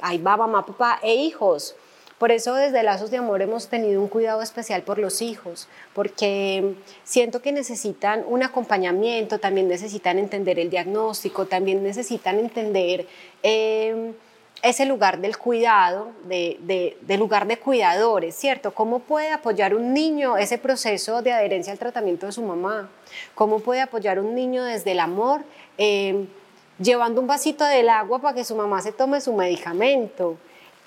ahí 0.01 0.17
va 0.17 0.37
mamá, 0.37 0.65
papá 0.65 0.99
e 1.03 1.13
hijos. 1.13 1.75
Por 2.19 2.33
eso 2.33 2.53
desde 2.53 2.83
Lazos 2.83 3.11
de 3.11 3.17
Amor 3.17 3.41
hemos 3.41 3.69
tenido 3.69 4.01
un 4.01 4.09
cuidado 4.09 4.41
especial 4.41 4.83
por 4.83 4.99
los 4.99 5.21
hijos, 5.21 5.69
porque 5.93 6.75
siento 7.05 7.41
que 7.41 7.53
necesitan 7.53 8.25
un 8.27 8.43
acompañamiento, 8.43 9.39
también 9.39 9.69
necesitan 9.69 10.19
entender 10.19 10.59
el 10.59 10.69
diagnóstico, 10.69 11.45
también 11.45 11.81
necesitan 11.81 12.37
entender 12.37 13.07
eh, 13.41 14.11
ese 14.61 14.85
lugar 14.85 15.19
del 15.19 15.37
cuidado, 15.37 16.11
de, 16.25 16.97
lugar 17.17 17.47
de 17.47 17.57
cuidadores, 17.57 18.35
¿cierto? 18.35 18.73
¿Cómo 18.73 18.99
puede 18.99 19.31
apoyar 19.31 19.73
un 19.73 19.93
niño 19.93 20.35
ese 20.35 20.57
proceso 20.57 21.21
de 21.21 21.31
adherencia 21.31 21.71
al 21.71 21.79
tratamiento 21.79 22.25
de 22.25 22.33
su 22.33 22.41
mamá? 22.41 22.89
¿Cómo 23.33 23.59
puede 23.59 23.79
apoyar 23.79 24.19
un 24.19 24.35
niño 24.35 24.65
desde 24.65 24.91
el 24.91 24.99
amor? 24.99 25.41
Eh, 25.77 26.27
llevando 26.79 27.21
un 27.21 27.27
vasito 27.27 27.63
del 27.63 27.87
agua 27.87 28.19
para 28.19 28.35
que 28.35 28.43
su 28.43 28.55
mamá 28.55 28.81
se 28.81 28.91
tome 28.91 29.21
su 29.21 29.33
medicamento, 29.33 30.37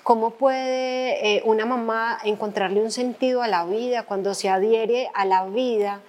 ¿Cómo 0.03 0.31
puede 0.31 1.37
eh, 1.37 1.41
una 1.45 1.65
mamá 1.65 2.19
encontrarle 2.25 2.81
un 2.81 2.91
sentido 2.91 3.41
a 3.41 3.47
la 3.47 3.65
vida 3.65 4.03
cuando 4.03 4.33
se 4.33 4.49
adhiere 4.49 5.09
a 5.13 5.23
la 5.23 5.45
vida 5.45 6.01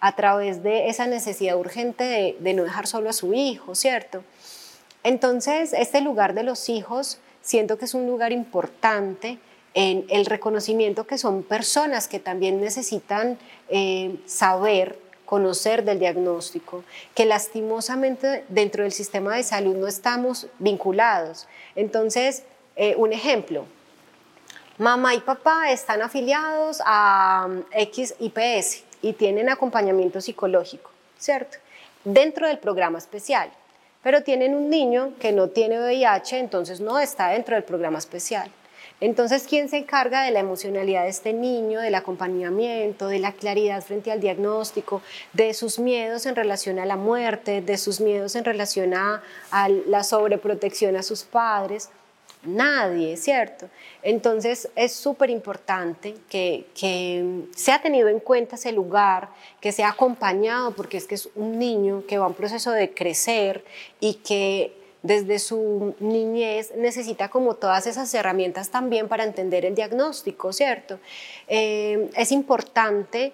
a 0.00 0.14
través 0.14 0.62
de 0.62 0.88
esa 0.88 1.06
necesidad 1.06 1.56
urgente 1.56 2.36
de, 2.38 2.52
no 2.52 2.64
dejar 2.64 2.86
solo 2.86 3.08
a 3.08 3.14
su 3.14 3.32
hijo, 3.32 3.74
¿cierto? 3.74 4.22
Entonces, 5.02 5.72
este 5.72 6.02
lugar 6.02 6.34
de 6.34 6.42
los 6.42 6.68
hijos 6.68 7.20
siento 7.40 7.78
que 7.78 7.86
es 7.86 7.94
un 7.94 8.06
lugar 8.06 8.32
importante 8.32 9.38
en 9.72 10.04
el 10.10 10.26
reconocimiento 10.26 11.06
que 11.06 11.16
son 11.16 11.42
personas 11.42 12.06
que 12.06 12.18
también 12.18 12.60
necesitan 12.60 13.38
eh, 13.70 14.16
saber, 14.26 14.98
conocer 15.24 15.84
del 15.84 15.98
diagnóstico, 15.98 16.84
que 17.14 17.24
lastimosamente 17.24 18.44
dentro 18.48 18.82
del 18.82 18.92
sistema 18.92 19.36
de 19.36 19.42
salud 19.42 19.74
no 19.74 19.86
estamos 19.86 20.48
vinculados. 20.58 21.48
Entonces, 21.76 22.44
eh, 22.80 22.94
un 22.96 23.12
ejemplo, 23.12 23.64
mamá 24.78 25.12
y 25.12 25.18
papá 25.18 25.72
están 25.72 26.00
afiliados 26.00 26.80
a 26.86 27.48
mm, 27.48 27.62
XIPS 27.92 28.84
y 29.02 29.14
tienen 29.14 29.48
acompañamiento 29.48 30.20
psicológico, 30.20 30.88
¿cierto? 31.18 31.58
Dentro 32.04 32.46
del 32.46 32.58
programa 32.58 32.98
especial, 32.98 33.50
pero 34.04 34.22
tienen 34.22 34.54
un 34.54 34.70
niño 34.70 35.14
que 35.18 35.32
no 35.32 35.48
tiene 35.48 35.80
VIH, 35.80 36.38
entonces 36.38 36.80
no 36.80 37.00
está 37.00 37.30
dentro 37.30 37.56
del 37.56 37.64
programa 37.64 37.98
especial. 37.98 38.48
Entonces, 39.00 39.46
¿quién 39.48 39.68
se 39.68 39.78
encarga 39.78 40.22
de 40.22 40.30
la 40.30 40.38
emocionalidad 40.38 41.02
de 41.02 41.08
este 41.08 41.32
niño, 41.32 41.80
del 41.80 41.96
acompañamiento, 41.96 43.08
de 43.08 43.18
la 43.18 43.32
claridad 43.32 43.82
frente 43.82 44.12
al 44.12 44.20
diagnóstico, 44.20 45.02
de 45.32 45.52
sus 45.52 45.80
miedos 45.80 46.26
en 46.26 46.36
relación 46.36 46.78
a 46.78 46.86
la 46.86 46.96
muerte, 46.96 47.60
de 47.60 47.76
sus 47.76 48.00
miedos 48.00 48.36
en 48.36 48.44
relación 48.44 48.94
a 48.94 49.20
la 49.86 50.04
sobreprotección 50.04 50.94
a 50.94 51.02
sus 51.02 51.24
padres? 51.24 51.90
Nadie, 52.56 53.16
¿cierto? 53.16 53.68
Entonces 54.02 54.68
es 54.74 54.92
súper 54.92 55.30
importante 55.30 56.14
que, 56.28 56.66
que 56.74 57.44
se 57.54 57.72
ha 57.72 57.80
tenido 57.80 58.08
en 58.08 58.20
cuenta 58.20 58.56
ese 58.56 58.72
lugar, 58.72 59.28
que 59.60 59.72
sea 59.72 59.90
acompañado, 59.90 60.74
porque 60.74 60.96
es 60.96 61.06
que 61.06 61.14
es 61.14 61.28
un 61.34 61.58
niño 61.58 62.04
que 62.06 62.18
va 62.18 62.24
a 62.24 62.28
un 62.28 62.34
proceso 62.34 62.70
de 62.72 62.92
crecer 62.92 63.64
y 64.00 64.14
que 64.14 64.78
desde 65.02 65.38
su 65.38 65.94
niñez 66.00 66.72
necesita 66.76 67.28
como 67.28 67.54
todas 67.54 67.86
esas 67.86 68.12
herramientas 68.14 68.70
también 68.70 69.08
para 69.08 69.24
entender 69.24 69.64
el 69.64 69.74
diagnóstico, 69.74 70.52
¿cierto? 70.52 70.98
Eh, 71.46 72.10
es 72.16 72.32
importante 72.32 73.32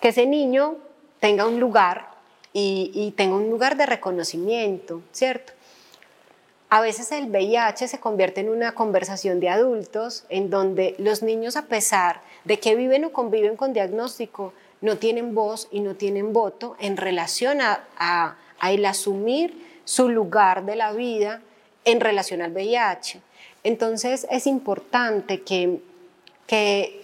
que 0.00 0.08
ese 0.08 0.26
niño 0.26 0.76
tenga 1.20 1.46
un 1.46 1.58
lugar 1.58 2.10
y, 2.52 2.90
y 2.94 3.10
tenga 3.12 3.36
un 3.36 3.50
lugar 3.50 3.76
de 3.76 3.86
reconocimiento, 3.86 5.02
¿cierto? 5.12 5.52
A 6.68 6.80
veces 6.80 7.12
el 7.12 7.30
VIH 7.30 7.86
se 7.86 8.00
convierte 8.00 8.40
en 8.40 8.48
una 8.48 8.74
conversación 8.74 9.38
de 9.38 9.48
adultos 9.48 10.24
en 10.28 10.50
donde 10.50 10.96
los 10.98 11.22
niños, 11.22 11.56
a 11.56 11.66
pesar 11.66 12.22
de 12.44 12.58
que 12.58 12.74
viven 12.74 13.04
o 13.04 13.12
conviven 13.12 13.56
con 13.56 13.72
diagnóstico, 13.72 14.52
no 14.80 14.98
tienen 14.98 15.34
voz 15.34 15.68
y 15.70 15.80
no 15.80 15.94
tienen 15.94 16.32
voto 16.32 16.76
en 16.80 16.96
relación 16.96 17.60
a, 17.60 18.36
el 18.62 18.84
asumir 18.84 19.80
su 19.84 20.08
lugar 20.08 20.64
de 20.64 20.74
la 20.74 20.92
vida 20.92 21.40
en 21.84 22.00
relación 22.00 22.42
al 22.42 22.52
VIH. 22.52 23.20
Entonces 23.62 24.26
es 24.30 24.46
importante 24.46 25.42
que, 25.42 25.80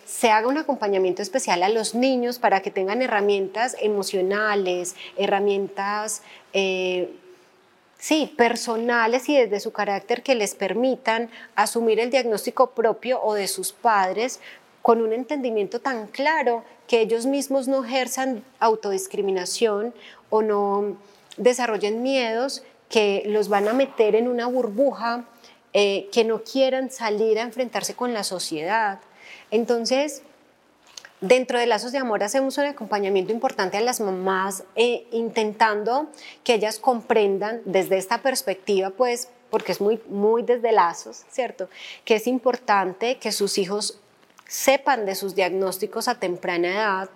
se 0.05 0.31
haga 0.31 0.47
un 0.47 0.59
acompañamiento 0.59 1.23
especial 1.23 1.63
a 1.63 1.69
los 1.69 1.95
niños 1.95 2.39
para 2.39 2.61
que 2.61 2.71
tengan 2.71 3.03
herramientas 3.03 3.75
emocionales, 3.81 4.95
herramientas 5.17 6.23
eh, 6.53 7.11
sí, 8.03 8.35
personales 8.37 9.29
y 9.29 9.37
desde 9.37 9.61
su 9.61 9.71
carácter 9.71 10.25
que 10.25 10.35
les 10.35 10.57
permitan 10.57 11.31
asumir 11.55 12.01
el 12.01 12.11
diagnóstico 12.11 12.71
propio 12.71 13.23
o 13.23 13.35
de 13.35 13.47
sus 13.47 13.73
padres 13.73 14.41
con 14.83 15.01
un 15.01 15.13
entendimiento 15.13 15.81
tan 15.81 16.09
claro 16.09 16.65
que 16.89 17.01
ellos 17.01 17.27
mismos 17.27 17.69
no 17.69 17.85
ejerzan 17.85 18.43
autodiscriminación 18.59 19.95
o 20.31 20.43
no 20.43 20.97
desarrollen 21.37 22.03
miedos 22.03 22.65
que 22.89 23.23
los 23.27 23.49
van 23.49 23.69
a 23.69 23.73
meter 23.73 24.17
en 24.17 24.27
una 24.27 24.49
burbuja, 24.49 25.25
eh, 25.73 26.09
que 26.13 26.25
no 26.25 26.43
quieran 26.43 26.91
salir 26.91 27.39
a 27.39 27.43
enfrentarse 27.43 27.95
con 27.95 28.13
la 28.13 28.25
sociedad. 28.25 28.99
Entonces, 29.53 30.23
Dentro 31.23 31.57
de 31.61 31.67
Lazos 31.67 31.93
de 31.93 31.99
Amor 31.99 32.25
hacemos 32.25 32.59
un 32.59 32.65
acompañamiento 32.65 33.33
importante 33.33 33.77
a 33.77 33.81
las 33.81 34.01
mamás, 34.01 34.65
eh, 34.75 35.07
intentando 35.13 36.09
que 36.43 36.55
ellas 36.55 36.81
comprendan 36.81 37.63
desde 37.65 37.97
esta 37.97 38.23
perspectiva, 38.23 38.91
pues, 38.91 39.29
porque 39.49 39.71
es 39.71 39.81
muy, 39.81 40.01
muy 40.09 40.43
desde 40.43 40.73
Lazos, 40.73 41.23
¿cierto? 41.31 41.69
Que 42.05 42.17
es 42.17 42.27
importante 42.27 43.19
que 43.19 43.31
sus 43.31 43.57
hijos 43.59 44.01
sepan 44.49 45.07
de 45.07 45.15
sus 45.15 45.37
diagnósticos 45.37 46.09
a 46.09 46.17
temprana 46.17 46.73
edad, 46.73 47.11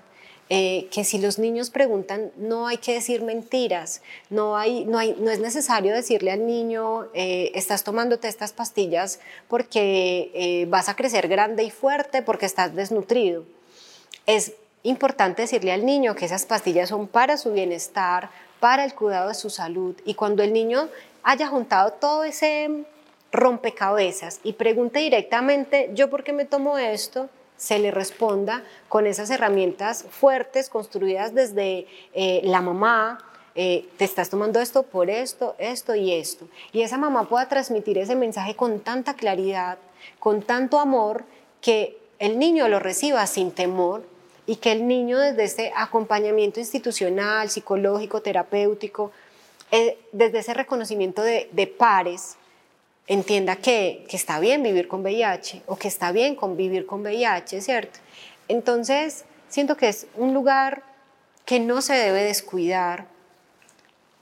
eh, 0.50 0.86
que 0.92 1.02
si 1.02 1.18
los 1.18 1.40
niños 1.40 1.70
preguntan, 1.70 2.30
no 2.36 2.68
hay 2.68 2.76
que 2.76 2.92
decir 2.92 3.22
mentiras, 3.22 4.02
no, 4.30 4.56
hay, 4.56 4.84
no, 4.84 4.98
hay, 4.98 5.16
no 5.18 5.32
es 5.32 5.40
necesario 5.40 5.92
decirle 5.92 6.30
al 6.30 6.46
niño, 6.46 7.08
eh, 7.12 7.50
estás 7.56 7.82
tomándote 7.82 8.28
estas 8.28 8.52
pastillas 8.52 9.18
porque 9.48 10.68
vas 10.70 10.88
a 10.88 10.94
crecer 10.94 11.26
grande 11.26 11.64
y 11.64 11.72
fuerte 11.72 12.22
porque 12.22 12.46
estás 12.46 12.72
desnutrido 12.76 13.55
es 14.26 14.52
importante 14.82 15.42
decirle 15.42 15.72
al 15.72 15.86
niño 15.86 16.14
que 16.14 16.26
esas 16.26 16.46
pastillas 16.46 16.88
son 16.88 17.08
para 17.08 17.36
su 17.36 17.52
bienestar, 17.52 18.30
para 18.60 18.84
el 18.84 18.94
cuidado 18.94 19.28
de 19.28 19.34
su 19.34 19.50
salud. 19.50 19.96
Y 20.04 20.14
cuando 20.14 20.42
el 20.42 20.52
niño 20.52 20.88
haya 21.22 21.48
juntado 21.48 21.92
todo 21.92 22.24
ese 22.24 22.84
rompecabezas 23.32 24.40
y 24.44 24.52
pregunte 24.52 25.00
directamente, 25.00 25.90
¿yo 25.94 26.08
por 26.10 26.24
qué 26.24 26.32
me 26.32 26.44
tomo 26.44 26.78
esto? 26.78 27.28
se 27.56 27.78
le 27.78 27.90
responda 27.90 28.62
con 28.88 29.06
esas 29.06 29.30
herramientas 29.30 30.04
fuertes 30.10 30.68
construidas 30.68 31.34
desde 31.34 31.86
eh, 32.12 32.40
la 32.44 32.60
mamá, 32.60 33.18
eh, 33.54 33.88
te 33.96 34.04
estás 34.04 34.28
tomando 34.28 34.60
esto 34.60 34.82
por 34.82 35.08
esto, 35.08 35.54
esto 35.58 35.94
y 35.94 36.12
esto. 36.12 36.46
Y 36.72 36.82
esa 36.82 36.98
mamá 36.98 37.28
pueda 37.28 37.48
transmitir 37.48 37.96
ese 37.96 38.14
mensaje 38.14 38.54
con 38.54 38.80
tanta 38.80 39.14
claridad, 39.14 39.78
con 40.18 40.42
tanto 40.42 40.78
amor, 40.78 41.24
que 41.62 41.96
el 42.18 42.38
niño 42.38 42.68
lo 42.68 42.78
reciba 42.78 43.26
sin 43.26 43.50
temor 43.50 44.04
y 44.46 44.56
que 44.56 44.72
el 44.72 44.86
niño 44.86 45.18
desde 45.18 45.44
ese 45.44 45.72
acompañamiento 45.74 46.60
institucional, 46.60 47.50
psicológico, 47.50 48.22
terapéutico, 48.22 49.10
eh, 49.72 49.98
desde 50.12 50.38
ese 50.38 50.54
reconocimiento 50.54 51.22
de, 51.22 51.74
pares, 51.78 52.36
entienda 53.08 53.56
que, 53.56 54.04
que, 54.08 54.16
está 54.16 54.38
bien 54.38 54.62
vivir 54.62 54.86
con 54.86 55.02
VIH 55.02 55.62
o 55.66 55.76
que 55.76 55.88
está 55.88 56.12
bien 56.12 56.36
convivir 56.36 56.86
con 56.86 57.02
VIH, 57.02 57.60
¿cierto? 57.60 57.98
Entonces, 58.48 59.24
siento 59.48 59.76
que 59.76 59.88
es 59.88 60.06
un 60.14 60.34
lugar 60.34 60.84
que 61.44 61.58
no 61.58 61.82
se 61.82 61.94
debe 61.94 62.22
descuidar, 62.22 63.06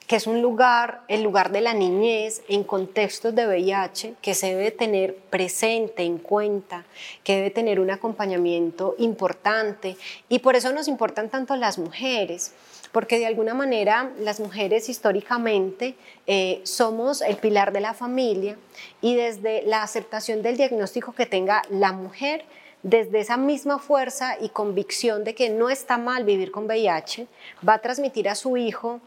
que 0.06 0.16
es 0.16 0.26
un 0.26 0.42
lugar, 0.42 1.02
el 1.08 1.22
lugar 1.22 1.50
de 1.50 1.62
la 1.62 1.72
niñez 1.72 2.42
en 2.48 2.62
contextos 2.62 3.34
de 3.34 3.46
VIH, 3.46 4.14
que 4.20 4.34
se 4.34 4.54
debe 4.54 4.70
tener 4.70 5.16
presente, 5.16 6.02
en 6.02 6.18
cuenta, 6.18 6.84
que 7.22 7.36
debe 7.36 7.50
tener 7.50 7.80
un 7.80 7.90
acompañamiento 7.90 8.94
importante. 8.98 9.96
Y 10.28 10.40
por 10.40 10.56
eso 10.56 10.72
nos 10.72 10.88
importan 10.88 11.30
tanto 11.30 11.56
las 11.56 11.78
mujeres, 11.78 12.52
porque 12.92 13.18
de 13.18 13.26
alguna 13.26 13.54
manera 13.54 14.12
las 14.20 14.40
mujeres 14.40 14.88
históricamente 14.88 15.94
eh, 16.26 16.60
somos 16.64 17.22
el 17.22 17.36
pilar 17.36 17.72
de 17.72 17.80
la 17.80 17.94
familia 17.94 18.56
y 19.00 19.16
desde 19.16 19.62
la 19.62 19.82
aceptación 19.82 20.42
del 20.42 20.56
diagnóstico 20.56 21.12
que 21.12 21.26
tenga 21.26 21.62
la 21.70 21.92
mujer, 21.92 22.44
desde 22.82 23.20
esa 23.20 23.38
misma 23.38 23.78
fuerza 23.78 24.36
y 24.38 24.50
convicción 24.50 25.24
de 25.24 25.34
que 25.34 25.48
no 25.48 25.70
está 25.70 25.96
mal 25.96 26.24
vivir 26.24 26.50
con 26.50 26.66
VIH, 26.66 27.26
va 27.66 27.74
a 27.74 27.78
transmitir 27.78 28.28
a 28.28 28.34
su 28.34 28.58
hijo 28.58 29.00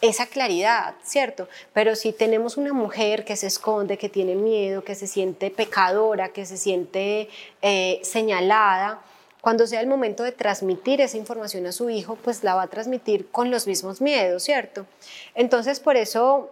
esa 0.00 0.26
claridad, 0.26 0.94
¿cierto? 1.02 1.48
Pero 1.72 1.96
si 1.96 2.12
tenemos 2.12 2.56
una 2.56 2.72
mujer 2.72 3.24
que 3.24 3.36
se 3.36 3.46
esconde, 3.46 3.96
que 3.96 4.08
tiene 4.08 4.34
miedo, 4.34 4.84
que 4.84 4.94
se 4.94 5.06
siente 5.06 5.50
pecadora, 5.50 6.28
que 6.30 6.44
se 6.44 6.56
siente 6.56 7.28
eh, 7.62 8.00
señalada, 8.02 9.02
cuando 9.40 9.66
sea 9.66 9.80
el 9.80 9.86
momento 9.86 10.24
de 10.24 10.32
transmitir 10.32 11.00
esa 11.00 11.16
información 11.16 11.66
a 11.66 11.72
su 11.72 11.88
hijo, 11.88 12.16
pues 12.16 12.42
la 12.42 12.54
va 12.54 12.62
a 12.62 12.66
transmitir 12.66 13.30
con 13.30 13.50
los 13.50 13.66
mismos 13.66 14.00
miedos, 14.00 14.42
¿cierto? 14.42 14.86
Entonces, 15.34 15.78
por 15.78 15.96
eso 15.96 16.50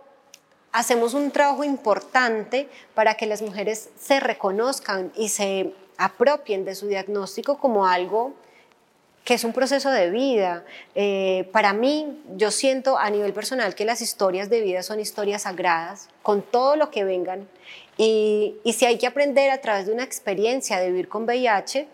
hacemos 0.71 1.13
un 1.13 1.31
trabajo 1.31 1.65
importante 1.65 2.69
para 2.95 3.15
que 3.15 3.27
las 3.27 3.43
mujeres 3.43 3.91
se 4.01 4.21
reconozcan 4.21 5.13
y 5.17 5.29
se 5.29 5.75
apropien 5.97 6.65
de 6.65 6.75
su 6.75 6.87
diagnóstico 6.87 7.59
como 7.59 7.87
algo 7.87 8.33
que 9.25 9.35
es 9.35 9.45
un 9.45 9.53
proceso 9.53 9.91
de 9.91 10.11
vida. 10.11 10.65
Eh, 10.95 11.49
para 11.51 11.73
mí, 11.73 12.23
yo 12.37 12.51
siento 12.51 12.99
a 12.99 13.09
nivel 13.11 13.33
personal 13.33 13.75
que 13.75 13.85
las 13.85 14.03
historias 14.03 14.51
de 14.51 14.61
vida 14.61 14.83
son 14.83 15.01
historias 15.01 15.43
sagradas, 15.43 16.09
con 16.23 16.43
todo 16.43 16.77
lo 16.77 16.91
que 16.91 17.05
vengan. 17.05 17.49
Y, 17.97 18.57
y 18.65 18.75
si 18.75 18.85
hay 18.85 18.99
que 18.99 19.07
aprender 19.07 19.51
a 19.51 19.61
través 19.61 19.87
de 19.87 19.93
una 19.93 20.05
experiencia 20.05 20.79
de 20.79 20.91
vivir 20.91 21.09
con 21.09 21.25
VIH, 21.25 21.89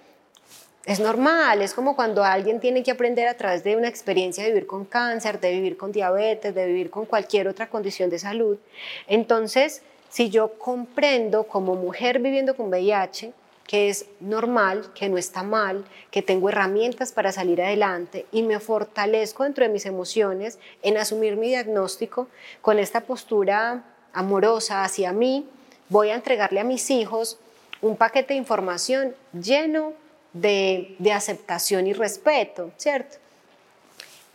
es 0.87 0.99
normal, 0.99 1.61
es 1.63 1.75
como 1.75 1.95
cuando 1.95 2.25
alguien 2.25 2.59
tiene 2.59 2.83
que 2.83 2.91
aprender 2.91 3.29
a 3.29 3.35
través 3.35 3.63
de 3.63 3.77
una 3.77 3.87
experiencia 3.87 4.43
de 4.43 4.51
vivir 4.51 4.67
con 4.67 4.87
cáncer, 4.87 5.39
de 5.39 5.53
vivir 5.53 5.77
con 5.77 5.93
diabetes, 5.93 6.55
de 6.55 6.67
vivir 6.67 6.91
con 6.91 7.05
cualquier 7.05 7.49
otra 7.49 7.69
condición 7.69 8.09
de 8.11 8.19
salud. 8.19 8.59
Entonces, 9.07 9.83
si 10.09 10.31
yo 10.31 10.59
comprendo 10.59 11.45
como 11.45 11.77
mujer 11.77 12.19
viviendo 12.19 12.57
con 12.57 12.69
VIH, 12.71 13.33
que 13.71 13.89
es 13.89 14.07
normal, 14.19 14.91
que 14.97 15.09
no 15.09 15.17
está 15.17 15.45
mal, 15.45 15.85
que 16.11 16.23
tengo 16.23 16.49
herramientas 16.49 17.13
para 17.13 17.31
salir 17.31 17.63
adelante 17.63 18.27
y 18.33 18.43
me 18.43 18.59
fortalezco 18.59 19.45
dentro 19.45 19.65
de 19.65 19.71
mis 19.71 19.87
emociones 19.87 20.59
en 20.83 20.97
asumir 20.97 21.37
mi 21.37 21.47
diagnóstico 21.47 22.27
con 22.63 22.81
esta 22.81 23.03
postura 23.03 23.85
amorosa 24.13 24.83
hacia 24.83 25.13
mí, 25.13 25.47
voy 25.89 26.11
a 26.11 26.17
entregarle 26.17 26.59
a 26.59 26.65
mis 26.65 26.91
hijos 26.91 27.39
un 27.81 27.97
paquete 27.97 28.35
de 28.35 28.39
información 28.39 29.15
lleno 29.41 29.93
de, 30.33 30.97
aceptación 31.15 31.87
y 31.87 31.93
respeto, 31.93 32.73
¿cierto? 32.77 33.19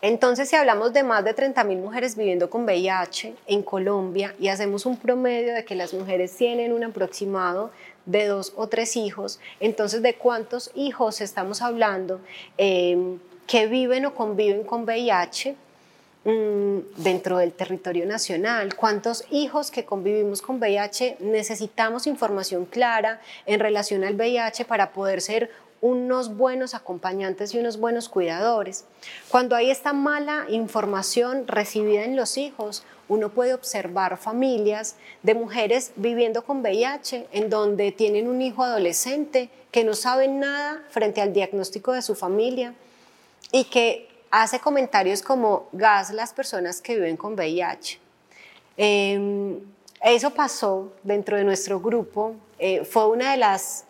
Entonces, 0.01 0.47
si 0.47 0.55
hablamos 0.55 0.93
de 0.93 1.03
más 1.03 1.25
de 1.25 1.35
30.000 1.35 1.77
mujeres 1.77 2.15
viviendo 2.15 2.49
con 2.49 2.63
VIH 2.63 3.33
en 3.47 3.63
Colombia 3.63 4.33
y 4.39 4.47
hacemos 4.47 4.85
un 4.85 4.95
promedio 4.95 5.53
de 5.53 5.65
que 5.65 5.75
las 5.75 5.93
mujeres 5.93 6.37
tienen 6.37 6.71
un 6.71 6.85
aproximado 6.85 7.71
de 8.05 8.27
dos 8.27 8.53
o 8.55 8.67
tres 8.67 8.95
hijos, 8.95 9.39
entonces 9.59 10.01
de 10.01 10.15
cuántos 10.15 10.71
hijos 10.75 11.21
estamos 11.21 11.61
hablando 11.61 12.21
em, 12.57 13.19
que 13.47 13.67
viven 13.67 14.05
o 14.05 14.15
conviven 14.15 14.63
con 14.63 14.83
VIH 14.83 15.55
mm, 16.23 16.77
dentro 16.97 17.37
del 17.37 17.53
territorio 17.53 18.05
nacional, 18.05 18.75
cuántos 18.75 19.25
hijos 19.31 19.71
que 19.71 19.85
convivimos 19.85 20.41
con 20.41 20.59
VIH 20.59 21.17
necesitamos 21.19 22.07
información 22.07 22.65
clara 22.65 23.21
en 23.45 23.59
relación 23.59 24.03
al 24.03 24.15
VIH 24.15 24.65
para 24.65 24.91
poder 24.91 25.21
ser 25.21 25.51
unos 25.85 26.35
buenos 26.35 26.73
acompañantes 26.73 27.53
y 27.53 27.59
unos 27.59 27.77
buenos 27.77 28.09
cuidadores. 28.09 28.85
Cuando 29.29 29.55
hay 29.55 29.69
esta 29.69 29.93
mala 29.93 30.47
información 30.49 31.47
recibida 31.47 32.03
en 32.03 32.15
los 32.15 32.37
hijos, 32.37 32.83
uno 33.07 33.29
puede 33.29 33.53
observar 33.53 34.17
familias 34.17 34.95
de 35.21 35.35
mujeres 35.35 35.91
viviendo 35.95 36.43
con 36.43 36.61
VIH 36.61 37.27
en 37.31 37.51
donde 37.51 37.91
tienen 37.91 38.27
un 38.27 38.41
hijo 38.41 38.63
adolescente 38.63 39.51
que 39.71 39.83
no 39.83 39.93
sabe 39.93 40.27
nada 40.27 40.83
frente 40.89 41.21
al 41.21 41.33
diagnóstico 41.33 41.91
de 41.91 42.01
su 42.01 42.15
familia 42.15 42.73
y 43.51 43.65
que 43.65 44.09
hace 44.31 44.59
comentarios 44.59 45.21
como 45.21 45.69
gas 45.71 46.09
las 46.09 46.33
personas 46.33 46.81
que 46.81 46.95
viven 46.95 47.15
con 47.15 47.35
VIH. 47.35 47.99
Em, 48.75 49.59
eso 50.01 50.31
pasó 50.31 50.93
dentro 51.03 51.37
de 51.37 51.43
nuestro 51.43 51.79
grupo, 51.79 52.33
eh, 52.57 52.83
fue 52.85 53.07
una 53.07 53.31
de 53.31 53.37
las 53.37 53.85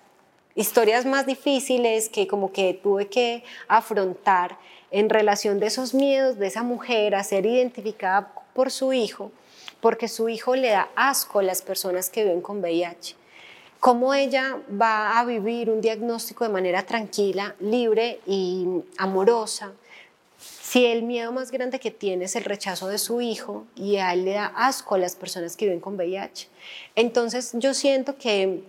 historias 0.56 1.06
más 1.06 1.26
difíciles 1.26 2.10
que 2.10 2.28
como 2.28 2.52
que 2.52 2.74
tuve 2.74 3.08
que 3.08 3.44
afrontar 3.68 4.58
en 4.90 5.10
relación 5.10 5.60
de 5.60 5.68
esos 5.68 5.94
miedos 5.94 6.40
de 6.40 6.48
esa 6.48 6.64
mujer 6.64 7.16
a 7.16 7.24
ser 7.24 7.46
identificada 7.46 8.34
por 8.54 8.72
su 8.72 8.94
hijo, 8.94 9.32
porque 9.82 10.08
su 10.08 10.30
hijo 10.30 10.56
le 10.56 10.70
da 10.70 10.90
asco 10.96 11.40
a 11.40 11.44
las 11.44 11.62
personas 11.62 12.10
que 12.10 12.24
viven 12.24 12.42
con 12.42 12.60
VIH. 12.60 13.16
¿Cómo 13.82 14.14
ella 14.14 14.58
va 14.82 15.20
a 15.20 15.26
vivir 15.26 15.70
un 15.70 15.82
diagnóstico 15.82 16.46
de 16.46 16.50
manera 16.50 16.84
tranquila, 16.84 17.56
libre 17.60 18.20
y 18.26 18.66
amorosa? 18.98 19.74
Si 20.40 20.86
el 20.86 21.04
miedo 21.04 21.32
más 21.32 21.52
grande 21.52 21.80
que 21.80 21.92
tiene 21.92 22.26
es 22.26 22.36
el 22.36 22.46
rechazo 22.46 22.88
de 22.88 22.98
su 22.98 23.22
hijo 23.22 23.66
y 23.76 23.98
a 23.98 24.14
él 24.14 24.26
le 24.26 24.34
da 24.34 24.48
asco 24.56 24.96
a 24.96 24.98
las 24.98 25.16
personas 25.16 25.56
que 25.56 25.66
viven 25.66 25.82
con 25.82 25.96
VIH. 25.96 26.48
Entonces 26.96 27.52
yo 27.54 27.74
siento 27.74 28.18
que 28.18 28.64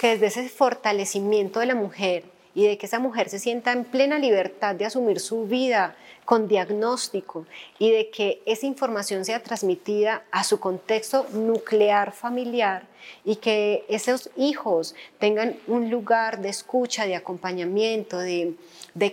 que 0.00 0.16
desde 0.16 0.26
ese 0.28 0.48
fortalecimiento 0.48 1.60
de 1.60 1.66
la 1.66 1.74
mujer 1.74 2.24
y 2.54 2.66
de 2.66 2.78
que 2.78 2.86
esa 2.86 2.98
mujer 2.98 3.28
se 3.28 3.38
sienta 3.38 3.72
en 3.72 3.84
plena 3.84 4.18
libertad 4.18 4.74
de 4.74 4.86
asumir 4.86 5.20
su 5.20 5.44
vida 5.44 5.94
con 6.24 6.48
diagnóstico 6.48 7.46
y 7.78 7.90
de 7.90 8.08
que 8.08 8.40
esa 8.46 8.64
información 8.64 9.26
sea 9.26 9.42
transmitida 9.42 10.24
a 10.30 10.42
su 10.42 10.58
contexto 10.58 11.26
nuclear 11.34 12.12
familiar 12.12 12.86
y 13.26 13.36
que 13.36 13.84
esos 13.90 14.30
hijos 14.38 14.94
tengan 15.18 15.56
un 15.66 15.90
lugar 15.90 16.40
de 16.40 16.48
escucha, 16.48 17.04
de 17.04 17.14
acompañamiento, 17.14 18.18
de, 18.18 18.54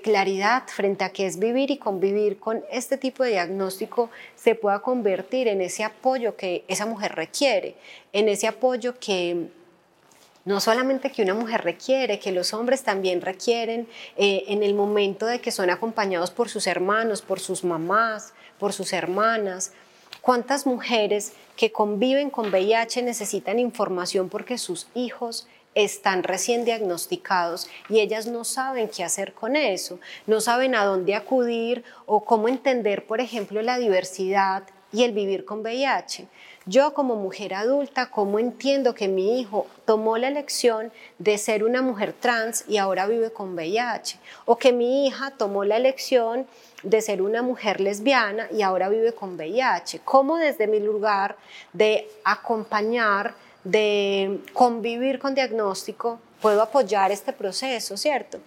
claridad 0.01 0.63
frente 0.67 1.03
a 1.03 1.09
qué 1.09 1.25
es 1.25 1.37
vivir 1.37 1.69
y 1.69 1.77
convivir 1.77 2.39
con 2.39 2.63
este 2.71 2.95
tipo 2.97 3.25
de 3.25 3.31
diagnóstico 3.31 4.09
se 4.37 4.55
pueda 4.55 4.79
convertir 4.79 5.49
en 5.49 5.59
ese 5.59 5.83
apoyo 5.83 6.37
que 6.37 6.63
esa 6.69 6.85
mujer 6.85 7.13
requiere, 7.15 7.75
en 8.13 8.29
ese 8.29 8.47
apoyo 8.47 8.97
que 8.99 9.49
no 10.47 10.61
solamente 10.61 11.11
que 11.11 11.23
una 11.23 11.33
mujer 11.33 11.65
requiere, 11.65 12.19
que 12.19 12.31
los 12.31 12.53
hombres 12.53 12.81
también 12.81 13.19
requieren 13.19 13.85
eh, 14.15 14.45
en 14.47 14.63
el 14.63 14.75
momento 14.75 15.25
de 15.25 15.41
que 15.41 15.51
son 15.51 15.69
acompañados 15.69 16.31
por 16.31 16.47
sus 16.47 16.67
hermanos, 16.67 17.21
por 17.21 17.41
sus 17.41 17.65
mamás, 17.65 18.33
por 18.57 18.71
sus 18.71 18.93
hermanas. 18.93 19.73
¿Cuántas 20.21 20.65
mujeres 20.65 21.33
que 21.57 21.73
conviven 21.73 22.29
con 22.29 22.47
VIH 22.47 23.01
necesitan 23.01 23.59
información 23.59 24.29
porque 24.29 24.57
sus 24.57 24.87
hijos 24.95 25.49
están 25.75 26.23
recién 26.23 26.63
diagnosticados 26.63 27.69
y 27.89 27.99
ellas 27.99 28.25
no 28.25 28.45
saben 28.45 28.87
qué 28.87 29.03
hacer 29.03 29.33
con 29.33 29.57
eso, 29.57 29.99
no 30.27 30.39
saben 30.39 30.75
a 30.75 30.85
dónde 30.85 31.13
acudir 31.13 31.83
o 32.05 32.23
cómo 32.23 32.47
entender, 32.47 33.05
por 33.05 33.19
ejemplo, 33.19 33.61
la 33.61 33.77
diversidad 33.77 34.63
y 34.93 35.03
el 35.03 35.11
vivir 35.11 35.43
con 35.43 35.59
VIH. 35.59 36.27
Yo 36.69 36.93
como 36.93 37.15
mujer 37.15 37.53
adulta, 37.53 38.11
¿cómo 38.11 38.39
entiendo 38.39 38.93
que 38.93 39.07
mi 39.07 39.39
hijo 39.39 39.67
tomó 39.85 40.17
la 40.17 40.27
elección 40.27 40.91
de 41.17 41.37
ser 41.37 41.63
una 41.63 41.81
mujer 41.81 42.11
trans 42.11 42.65
y 42.67 42.75
ahora 42.75 43.07
vive 43.07 43.31
con 43.31 43.55
VIH? 43.55 44.19
O 44.43 44.57
que 44.57 44.73
mi 44.73 45.07
hija 45.07 45.31
tomó 45.31 45.63
la 45.63 45.77
elección 45.77 46.45
de 46.83 47.01
ser 47.01 47.21
una 47.21 47.41
mujer 47.41 47.79
lesbiana 47.79 48.49
y 48.51 48.63
ahora 48.63 48.89
vive 48.89 49.13
con 49.13 49.35
VIH. 49.37 50.01
¿Cómo 50.03 50.35
desde 50.35 50.67
mi 50.67 50.81
lugar 50.81 51.37
de 51.71 52.09
acompañar, 52.25 53.35
de 53.63 54.41
convivir 54.51 55.19
con 55.19 55.35
diagnóstico, 55.35 56.19
puedo 56.41 56.61
apoyar 56.61 57.13
este 57.13 57.31
proceso, 57.31 57.95
¿cierto? 57.95 58.39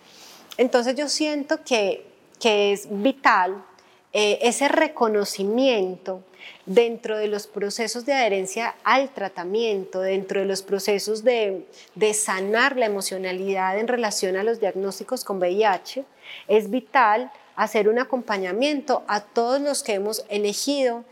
Entonces 0.59 0.94
yo 0.94 1.09
siento 1.09 1.64
que, 1.64 2.06
que 2.38 2.72
es 2.72 2.87
vital 2.90 3.64
eh, 4.12 4.38
ese 4.42 4.68
reconocimiento 4.68 6.23
dentro 6.66 7.16
de 7.16 7.29
los 7.29 7.46
procesos 7.46 8.07
de 8.07 8.12
adherencia 8.12 8.75
al 8.83 9.11
tratamiento, 9.11 10.01
dentro 10.01 10.40
de 10.40 10.46
los 10.46 10.62
procesos 10.62 11.23
de, 11.23 11.66
de, 11.94 12.14
sanar 12.14 12.77
la 12.77 12.87
emocionalidad 12.87 13.79
en 13.79 13.88
relación 13.88 14.37
a 14.37 14.42
los 14.42 14.61
diagnósticos 14.61 15.25
con 15.25 15.38
VIH, 15.38 16.05
es 16.49 16.70
vital 16.70 17.31
hacer 17.57 17.88
un 17.88 17.99
acompañamiento 17.99 19.05
a 19.07 19.20
todos 19.20 19.61
los 19.61 19.83
que 19.83 19.94
hemos 19.94 20.25
elegido 20.29 21.05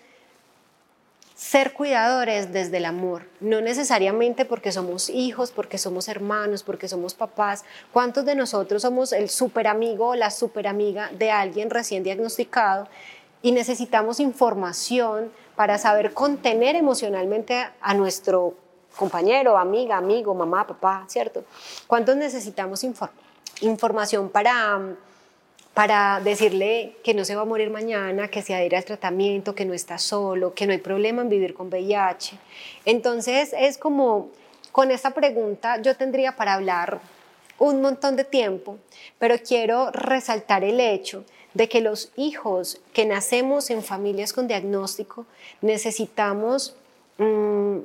ser 1.39 1.73
cuidadores 1.73 2.53
desde 2.53 2.79
el 2.79 2.85
amor, 2.85 3.23
no 3.39 3.61
necesariamente 3.61 4.45
porque 4.45 4.73
somos 4.73 5.09
hijos, 5.09 5.53
porque 5.53 5.79
somos 5.79 6.09
hermanos, 6.09 6.65
porque 6.65 6.89
somos 6.89 7.15
papás. 7.15 7.65
¿Cuántos 7.93 8.25
de 8.25 8.35
nosotros 8.35 8.83
somos 8.83 9.13
el 9.13 9.29
super 9.29 9.69
amigo 9.69 10.09
o 10.09 10.15
la 10.17 10.33
super 10.33 10.67
amiga 10.67 11.13
de 11.17 11.31
alguien 11.31 11.71
recién 11.71 12.03
diagnosticado 12.03 12.89
y 13.41 13.53
necesitamos 13.53 14.19
información 14.19 15.31
para 15.55 15.79
saber 15.79 16.13
contener 16.13 16.75
emocionalmente 16.75 17.69
a 17.81 17.95
nuestro 17.95 18.55
compañero, 18.97 19.57
amiga, 19.57 19.97
amigo, 19.97 20.35
mamá, 20.35 20.67
papá, 20.67 21.05
¿cierto? 21.07 21.45
¿Cuántos 21.87 22.17
necesitamos 22.17 22.85
información 23.61 24.29
para 24.29 24.97
para 25.79 26.19
decirle 26.19 26.97
que 27.05 27.15
no 27.15 27.25
se 27.25 27.37
va 27.37 27.43
a 27.43 27.45
morir 27.45 27.71
mañana, 27.71 28.27
que 28.27 28.43
se 28.43 28.53
adhiere 28.53 28.79
al 28.79 28.85
tratamiento, 28.85 29.55
que 29.55 29.65
no 29.65 29.75
está 29.75 29.97
solo, 29.97 30.53
que 30.53 30.67
no 30.67 30.73
hay 30.73 30.79
problema 30.79 31.23
en 31.23 31.29
vivir 31.29 31.55
con 31.55 31.69
VIH. 31.69 32.37
Entonces 32.85 33.55
es 33.57 33.79
como, 33.79 34.31
con 34.73 34.91
esta 34.91 35.13
pregunta 35.15 35.81
yo 35.81 35.97
tendría 35.97 36.35
para 36.35 36.55
hablar 36.55 36.99
un 37.61 37.81
montón 37.81 38.17
de 38.17 38.25
tiempo, 38.25 38.77
pero 39.21 39.37
quiero 39.39 39.93
resaltar 39.93 40.65
el 40.65 40.81
hecho 40.81 41.25
de 41.55 41.69
que 41.69 41.81
los 41.81 42.11
hijos 42.17 42.81
que 42.93 43.07
nacemos 43.07 43.71
en 43.71 43.85
familias 43.85 44.33
con 44.33 44.49
diagnóstico 44.49 45.27
necesitamos 45.61 46.75
mm, 47.19 47.79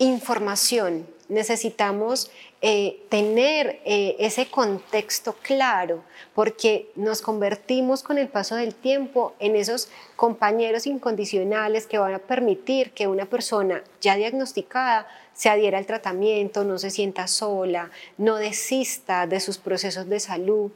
información, 0.00 1.06
necesitamos 1.30 2.30
eh, 2.64 3.02
tener 3.08 3.80
eh, 3.84 4.14
ese 4.20 4.46
contexto 4.46 5.34
claro, 5.42 6.04
porque 6.32 6.92
nos 6.94 7.20
convertimos 7.20 8.04
con 8.04 8.18
el 8.18 8.28
paso 8.28 8.54
del 8.54 8.72
tiempo 8.72 9.34
en 9.40 9.56
esos 9.56 9.88
compañeros 10.14 10.86
incondicionales 10.86 11.88
que 11.88 11.98
van 11.98 12.14
a 12.14 12.20
permitir 12.20 12.92
que 12.92 13.08
una 13.08 13.26
persona 13.26 13.82
ya 14.00 14.14
diagnosticada 14.14 15.08
se 15.34 15.48
adhiera 15.48 15.76
al 15.76 15.86
tratamiento, 15.86 16.62
no 16.62 16.78
se 16.78 16.90
sienta 16.90 17.26
sola, 17.26 17.90
no 18.16 18.36
desista 18.36 19.26
de 19.26 19.40
sus 19.40 19.58
procesos 19.58 20.08
de 20.08 20.20
salud. 20.20 20.70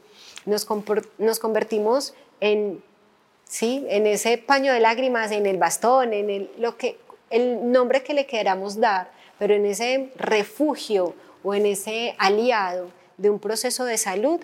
Nos, 0.45 0.67
nos 1.17 1.39
convertimos 1.39 2.15
en, 2.41 2.83
¿sí? 3.45 3.85
en 3.87 4.07
ese 4.07 4.37
paño 4.37 4.73
de 4.73 4.81
lágrimas, 4.81 5.31
en 5.31 5.45
el 5.45 5.55
bastón, 5.55 6.11
en 6.11 6.29
el, 6.29 6.51
lo 6.57 6.75
que, 6.75 6.97
el 7.29 7.71
nombre 7.71 8.03
que 8.03 8.13
le 8.13 8.25
queramos 8.25 8.77
dar, 8.77 9.09
pero 9.39 9.53
en 9.53 9.65
ese 9.65 10.11
refugio 10.17 11.15
o 11.47 11.53
en 11.53 11.65
ese 11.65 12.13
aliado 12.17 12.89
de 13.15 13.29
un 13.29 13.39
proceso 13.39 13.85
de 13.85 13.97
salud 13.97 14.41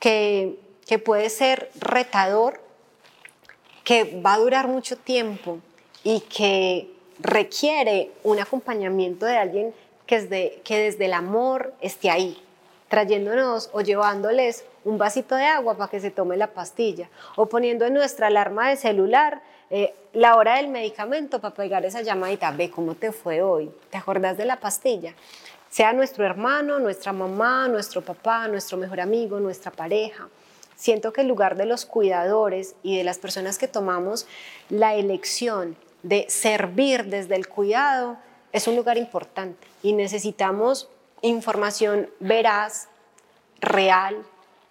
que, 0.00 0.58
que 0.84 0.98
puede 0.98 1.30
ser 1.30 1.70
retador, 1.76 2.60
que 3.84 4.20
va 4.20 4.34
a 4.34 4.38
durar 4.38 4.66
mucho 4.66 4.96
tiempo 4.96 5.60
y 6.02 6.22
que 6.22 6.90
requiere 7.20 8.10
un 8.24 8.40
acompañamiento 8.40 9.26
de 9.26 9.36
alguien 9.36 9.74
que 10.06 10.22
desde, 10.22 10.60
que 10.64 10.76
desde 10.76 11.04
el 11.04 11.12
amor 11.12 11.72
esté 11.80 12.10
ahí, 12.10 12.42
trayéndonos 12.88 13.70
o 13.72 13.82
llevándoles 13.82 14.64
un 14.84 14.98
vasito 14.98 15.36
de 15.36 15.44
agua 15.44 15.76
para 15.76 15.88
que 15.88 16.00
se 16.00 16.10
tome 16.10 16.36
la 16.36 16.48
pastilla, 16.48 17.10
o 17.36 17.46
poniendo 17.46 17.86
en 17.86 17.94
nuestra 17.94 18.26
alarma 18.26 18.70
de 18.70 18.76
celular 18.76 19.40
eh, 19.70 19.94
la 20.12 20.34
hora 20.34 20.56
del 20.56 20.66
medicamento 20.66 21.40
para 21.40 21.54
pegar 21.54 21.84
esa 21.84 22.02
llamadita, 22.02 22.50
ve 22.50 22.72
cómo 22.72 22.96
te 22.96 23.12
fue 23.12 23.40
hoy, 23.40 23.70
¿te 23.90 23.98
acordás 23.98 24.36
de 24.36 24.46
la 24.46 24.58
pastilla? 24.58 25.14
Sea 25.74 25.92
nuestro 25.92 26.24
hermano, 26.24 26.78
nuestra 26.78 27.12
mamá, 27.12 27.66
nuestro 27.66 28.00
papá, 28.00 28.46
nuestro 28.46 28.78
mejor 28.78 29.00
amigo, 29.00 29.40
nuestra 29.40 29.72
pareja. 29.72 30.28
Siento 30.76 31.12
que 31.12 31.22
el 31.22 31.26
lugar 31.26 31.56
de 31.56 31.66
los 31.66 31.84
cuidadores 31.84 32.76
y 32.84 32.96
de 32.96 33.02
las 33.02 33.18
personas 33.18 33.58
que 33.58 33.66
tomamos 33.66 34.28
la 34.68 34.94
elección 34.94 35.76
de 36.04 36.26
servir 36.28 37.06
desde 37.06 37.34
el 37.34 37.48
cuidado 37.48 38.18
es 38.52 38.68
un 38.68 38.76
lugar 38.76 38.98
importante 38.98 39.66
y 39.82 39.94
necesitamos 39.94 40.88
información 41.22 42.08
veraz, 42.20 42.86
real, 43.60 44.24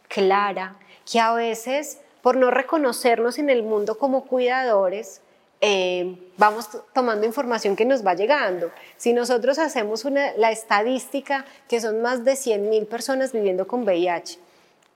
clara, 0.08 0.78
que 1.06 1.20
a 1.20 1.34
veces 1.34 1.98
por 2.22 2.38
no 2.38 2.50
reconocernos 2.50 3.40
en 3.40 3.50
el 3.50 3.64
mundo 3.64 3.98
como 3.98 4.24
cuidadores, 4.24 5.20
eh, 5.66 6.18
vamos 6.36 6.68
tomando 6.94 7.26
información 7.26 7.78
que 7.78 7.86
nos 7.86 8.06
va 8.06 8.16
llegando. 8.16 8.70
Si 8.98 9.14
nosotros 9.14 9.60
hacemos 9.60 10.04
la 10.36 10.52
estadística 10.52 11.46
que 11.70 11.80
son 11.80 12.02
más 12.02 12.26
de 12.26 12.34
100.000 12.34 12.86
personas 12.86 13.32
viviendo 13.32 13.66
con 13.66 13.84
VIH, 13.84 14.40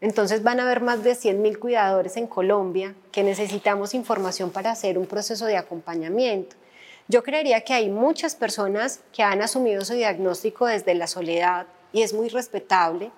entonces 0.02 0.44
van 0.44 0.60
a 0.60 0.64
haber 0.64 0.82
más 0.82 1.06
de 1.06 1.14
100.000 1.14 1.58
cuidadores 1.58 2.18
en 2.18 2.28
Colombia 2.28 2.94
que 3.14 3.24
necesitamos 3.24 3.94
información 3.94 4.52
para 4.52 4.72
hacer 4.72 4.98
un 4.98 5.06
proceso 5.06 5.46
de 5.46 5.56
acompañamiento. 5.56 6.58
Yo 7.08 7.24
creería 7.24 7.62
que 7.62 7.74
hay 7.74 7.88
muchas 7.88 8.36
personas 8.36 9.00
que 9.14 9.24
han 9.24 9.42
asumido 9.42 9.86
su 9.86 9.94
diagnóstico 9.94 10.66
desde 10.66 10.96
la 10.96 11.08
soledad 11.08 11.68
y 11.94 12.02
es 12.02 12.14
muy 12.14 12.28
respetable, 12.28 13.10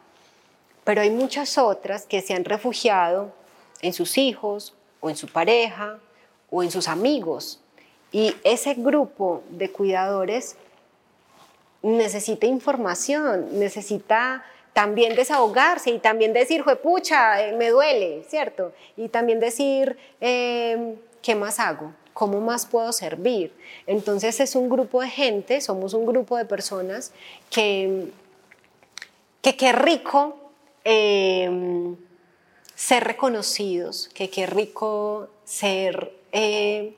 pero 0.83 1.01
hay 1.01 1.09
muchas 1.09 1.57
otras 1.57 2.05
que 2.05 2.21
se 2.21 2.35
han 2.35 2.45
refugiado 2.45 3.33
en 3.81 3.93
sus 3.93 4.19
hijos 4.19 4.75
o 4.99 5.09
en 5.09 5.15
su 5.15 5.27
pareja 5.27 5.97
o 6.51 6.63
en 6.63 6.71
sus 6.71 6.87
amigos. 6.87 7.59
Y 8.11 8.35
ese 8.43 8.73
grupo 8.73 9.43
de 9.49 9.71
cuidadores 9.71 10.55
necesita 11.81 12.45
información, 12.47 13.59
necesita 13.59 14.43
también 14.73 15.15
desahogarse 15.15 15.91
y 15.91 15.99
también 15.99 16.33
decir, 16.33 16.63
pucha, 16.81 17.45
eh, 17.45 17.53
me 17.53 17.69
duele, 17.69 18.23
¿cierto? 18.27 18.71
Y 18.97 19.09
también 19.09 19.39
decir, 19.39 19.97
em, 20.21 20.95
¿qué 21.21 21.35
más 21.35 21.59
hago? 21.59 21.93
¿Cómo 22.13 22.39
más 22.41 22.65
puedo 22.65 22.91
servir? 22.91 23.53
Entonces 23.87 24.39
es 24.39 24.55
un 24.55 24.69
grupo 24.69 25.01
de 25.01 25.09
gente, 25.09 25.61
somos 25.61 25.93
un 25.93 26.05
grupo 26.05 26.37
de 26.37 26.45
personas 26.45 27.11
que, 27.49 28.11
que 29.41 29.55
qué 29.55 29.71
rico 29.71 30.37
em, 30.83 31.95
ser 32.75 33.03
reconocidos, 33.03 34.09
que 34.13 34.29
qué 34.29 34.45
rico 34.45 35.29
ser, 35.43 36.13
eh, 36.31 36.95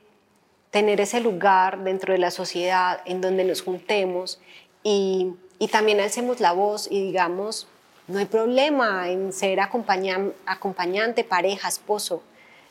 tener 0.72 1.02
ese 1.02 1.20
lugar 1.20 1.84
dentro 1.84 2.14
de 2.14 2.20
la 2.20 2.32
sociedad 2.32 3.02
en 3.06 3.22
donde 3.22 3.44
nos 3.44 3.62
juntemos 3.62 4.40
y, 4.84 5.34
y 5.60 5.68
también 5.68 6.00
alcemos 6.00 6.40
la 6.40 6.54
voz 6.54 6.88
y 6.90 7.02
digamos, 7.02 7.68
no 8.08 8.20
hay 8.20 8.26
problema 8.26 9.10
en 9.10 9.32
ser 9.32 9.60
acompañante, 9.60 11.24
pareja, 11.24 11.68
esposo, 11.68 12.24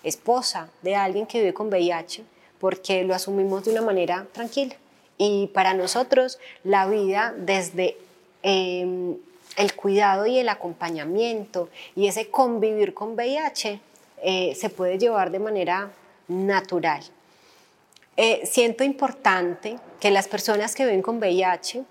esposa 0.03 0.69
de 0.83 0.97
alguien 0.97 1.27
que 1.27 1.39
vive 1.39 1.55
con 1.55 1.69
VIH, 1.69 2.25
porque 2.59 3.05
lo 3.05 3.15
asumimos 3.15 3.65
de 3.65 3.73
una 3.73 3.83
manera 3.83 4.27
tranquila. 4.33 4.75
Y 5.19 5.49
para 5.49 5.75
nosotros 5.75 6.39
la 6.65 6.87
vida 6.87 7.35
desde 7.37 7.97
eh, 8.43 9.17
el 9.57 9.75
cuidado 9.75 10.27
y 10.27 10.39
el 10.39 10.49
acompañamiento 10.49 11.69
y 11.95 12.07
ese 12.07 12.31
convivir 12.31 12.95
con 12.95 13.15
VIH 13.15 13.81
eh, 14.23 14.55
se 14.55 14.71
puede 14.71 14.99
llevar 14.99 15.31
de 15.31 15.39
manera 15.39 15.91
natural. 16.31 17.03
Eh, 18.17 18.47
siento 18.47 18.85
importante 18.85 19.79
que 19.99 20.11
las 20.11 20.29
personas 20.29 20.75
que 20.75 20.85
viven 20.85 21.03
con 21.03 21.19
VIH 21.19 21.85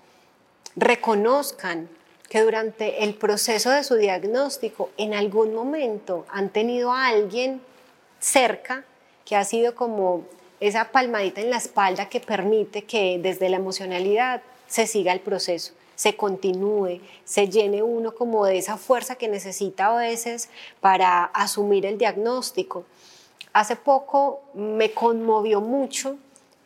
reconozcan 0.76 1.88
que 2.28 2.42
durante 2.42 3.04
el 3.04 3.14
proceso 3.14 3.70
de 3.70 3.84
su 3.84 3.96
diagnóstico 3.96 4.90
en 4.96 5.14
algún 5.14 5.52
momento 5.54 6.24
han 6.30 6.48
tenido 6.48 6.92
a 6.92 7.08
alguien 7.08 7.60
cerca 8.20 8.84
que 9.24 9.36
ha 9.36 9.44
sido 9.44 9.74
como 9.74 10.24
esa 10.60 10.92
palmadita 10.92 11.40
en 11.40 11.50
la 11.50 11.56
espalda 11.56 12.08
que 12.08 12.20
permite 12.20 12.84
que 12.84 13.18
desde 13.20 13.48
la 13.48 13.56
emocionalidad 13.56 14.42
se 14.68 14.86
siga 14.86 15.12
el 15.12 15.20
proceso, 15.20 15.72
se 15.96 16.16
continúe, 16.16 17.00
se 17.24 17.48
llene 17.48 17.82
uno 17.82 18.14
como 18.14 18.46
de 18.46 18.58
esa 18.58 18.76
fuerza 18.76 19.16
que 19.16 19.28
necesita 19.28 19.86
a 19.86 19.96
veces 19.96 20.48
para 20.80 21.24
asumir 21.24 21.84
el 21.84 21.98
diagnóstico. 21.98 22.84
Hace 23.52 23.76
poco 23.76 24.42
me 24.54 24.92
conmovió 24.92 25.60
mucho 25.60 26.16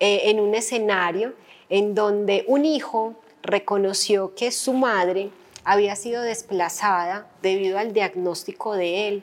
eh, 0.00 0.22
en 0.24 0.40
un 0.40 0.54
escenario 0.54 1.32
en 1.70 1.94
donde 1.94 2.44
un 2.46 2.64
hijo 2.64 3.14
reconoció 3.42 4.34
que 4.34 4.50
su 4.50 4.72
madre 4.72 5.30
había 5.64 5.96
sido 5.96 6.22
desplazada 6.22 7.26
debido 7.42 7.78
al 7.78 7.92
diagnóstico 7.92 8.74
de 8.74 9.08
él. 9.08 9.22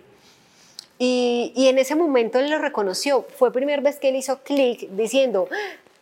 Y, 0.97 1.53
en 1.55 1.79
ese 1.79 1.95
momento 1.95 2.39
él 2.39 2.49
lo 2.49 2.59
reconoció. 2.59 3.25
Fue 3.35 3.51
primera 3.51 3.81
vez 3.81 3.97
que 3.97 4.09
él 4.09 4.15
hizo 4.15 4.39
clic 4.43 4.87
diciendo, 4.91 5.47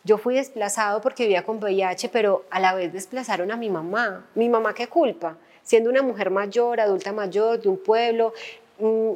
yo 0.04 0.18
fui 0.18 0.34
desplazado 0.34 1.00
porque 1.00 1.22
vivía 1.22 1.44
con 1.44 1.56
VIH, 1.56 2.10
pero 2.10 2.44
a 2.50 2.60
la 2.60 2.74
vez 2.74 2.92
desplazaron 2.92 3.50
a 3.50 3.56
mi 3.56 3.70
mamá. 3.70 4.26
¿Mi 4.34 4.48
mamá 4.48 4.74
qué 4.74 4.88
culpa? 4.88 5.38
Siendo 5.62 5.88
una 5.88 6.02
mujer 6.02 6.30
mayor, 6.30 6.80
adulta 6.80 7.12
mayor, 7.12 7.60
de 7.62 7.68
un 7.68 7.78
pueblo, 7.78 8.34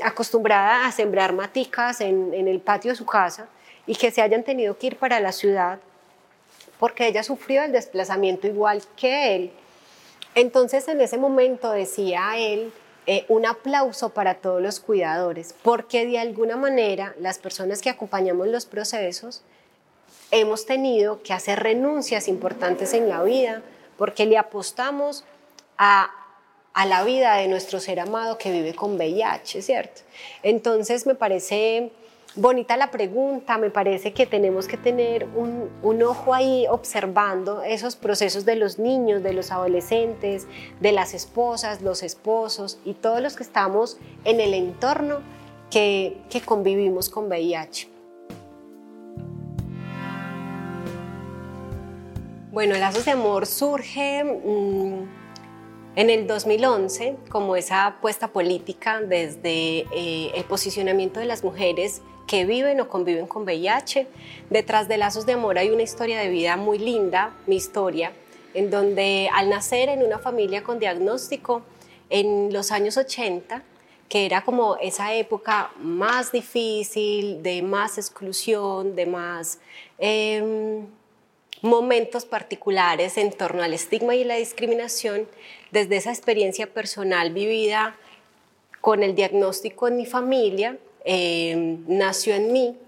acostumbrada 0.03 0.87
a 0.87 0.92
sembrar 0.92 1.33
maticas 1.33 2.00
en, 2.00 2.33
el 2.33 2.61
patio 2.61 2.92
de 2.92 2.96
su 2.96 3.07
casa 3.07 3.48
y 3.87 3.94
que 3.94 4.11
se 4.11 4.22
hayan 4.22 4.42
tenido 4.42 4.79
que 4.79 4.88
ir 4.88 4.96
para 4.96 5.20
la 5.20 5.33
ciudad 5.33 5.79
porque 6.79 7.07
ella 7.07 7.22
sufrió 7.22 7.62
el 7.62 7.72
desplazamiento 7.72 8.46
igual 8.46 8.83
que 8.96 9.37
él. 9.37 9.53
Entonces 10.35 10.87
en 10.88 11.00
ese 11.00 11.16
momento 11.16 11.70
decía 11.70 12.37
él, 12.37 12.72
eh, 13.07 13.24
un 13.29 13.46
aplauso 13.46 14.11
para 14.11 14.37
todos 14.37 14.62
los 14.62 14.81
cuidadores, 14.81 15.55
porque 15.62 16.07
de 16.07 16.18
alguna 16.18 16.57
manera 16.57 17.14
las 17.20 17.38
personas 17.38 17.83
que 17.83 17.90
acompañamos 17.90 18.48
los 18.48 18.64
procesos 18.66 19.42
hemos 20.31 20.66
tenido 20.66 21.22
que 21.22 21.33
hacer 21.33 21.61
renuncias 21.62 22.29
importantes 22.29 22.94
en 22.94 23.09
la 23.09 23.22
vida, 23.22 23.62
porque 23.98 24.27
le 24.27 24.38
apostamos 24.38 25.24
a, 25.79 26.11
a 26.74 26.87
la 26.87 27.04
vida 27.04 27.37
de 27.37 27.46
nuestro 27.46 27.78
ser 27.78 28.00
amado 28.00 28.37
que 28.37 28.50
vive 28.50 28.74
con 28.74 28.96
VIH, 28.96 29.62
¿cierto? 29.62 30.02
Entonces 30.42 31.06
me 31.06 31.14
parece 31.14 31.92
bonita 32.34 32.76
la 32.76 32.90
pregunta, 32.90 33.58
me 33.58 33.70
parece 33.70 34.12
que 34.12 34.26
tenemos 34.26 34.66
que 34.66 34.76
tener 34.76 35.24
un, 35.37 36.02
ojo 36.02 36.34
ahí 36.34 36.66
observando 36.68 37.62
esos 37.62 37.94
procesos 37.94 38.44
de 38.44 38.56
los 38.56 38.80
niños, 38.80 39.22
de 39.22 39.32
los 39.32 39.52
adolescentes, 39.52 40.48
de 40.80 40.90
las 40.90 41.14
esposas, 41.14 41.80
los 41.80 42.02
esposos 42.02 42.78
y 42.84 42.94
todos 42.94 43.20
los 43.20 43.37
que 43.37 43.44
estamos 43.44 43.98
en 44.24 44.40
el 44.40 44.52
entorno 44.52 45.20
que, 45.70 46.18
que 46.28 46.40
convivimos 46.40 47.08
con 47.08 47.28
VIH. 47.28 47.88
Bueno, 52.50 52.76
Lazos 52.76 53.04
de 53.04 53.12
Amor 53.12 53.46
surge 53.46 54.24
mm, 54.24 55.23
en 55.96 56.11
el 56.11 56.26
2011 56.26 57.16
como 57.28 57.57
esa 57.57 57.87
apuesta 57.87 58.28
política 58.28 59.00
desde 59.00 59.87
eh, 59.92 60.33
el 60.35 60.44
posicionamiento 60.44 61.20
de 61.20 61.26
las 61.26 61.44
mujeres 61.44 62.02
que 62.26 62.44
viven 62.44 62.80
o 62.80 62.88
conviven 62.88 63.26
con 63.26 63.44
VIH. 63.44 64.07
Detrás 64.50 64.88
de 64.88 64.96
Lazos 64.96 65.26
de 65.26 65.35
Amor 65.35 65.59
hay 65.59 65.70
una 65.70 65.83
historia 65.83 66.18
de 66.18 66.28
vida 66.28 66.57
muy 66.57 66.78
linda, 66.78 67.35
mi 67.46 67.57
historia, 67.57 68.12
en 68.54 68.70
donde 68.70 69.28
al 69.33 69.50
nacer 69.50 69.88
en 69.88 70.02
una 70.02 70.18
familia 70.18 70.62
con 70.62 70.78
diagnóstico 70.78 71.62
en 72.11 72.52
los 72.52 72.72
años 72.72 72.96
80, 72.96 73.62
que 74.09 74.26
era 74.26 74.44
como 74.44 74.76
esa 74.76 75.14
época 75.14 75.70
más 75.80 76.33
difícil, 76.33 77.42
de 77.42 77.62
más 77.62 77.98
exclusión, 77.98 78.94
de 78.94 79.07
más 79.07 79.59
em, 79.98 80.87
momentos 81.64 82.24
particulares 82.24 83.18
en 83.18 83.33
torno 83.33 83.62
al 83.62 83.74
estigma 83.74 84.14
y 84.14 84.22
la 84.22 84.37
discriminación, 84.37 85.29
desde 85.72 85.96
esa 85.96 86.11
experiencia 86.11 86.68
personal 86.68 87.33
vivida 87.33 87.96
con 88.81 89.03
el 89.03 89.16
diagnóstico 89.16 89.88
en 89.88 89.96
mi 89.96 90.07
familia, 90.07 90.79
Em, 91.05 91.85
nació 91.87 92.35
en 92.35 92.50
mí 92.50 92.79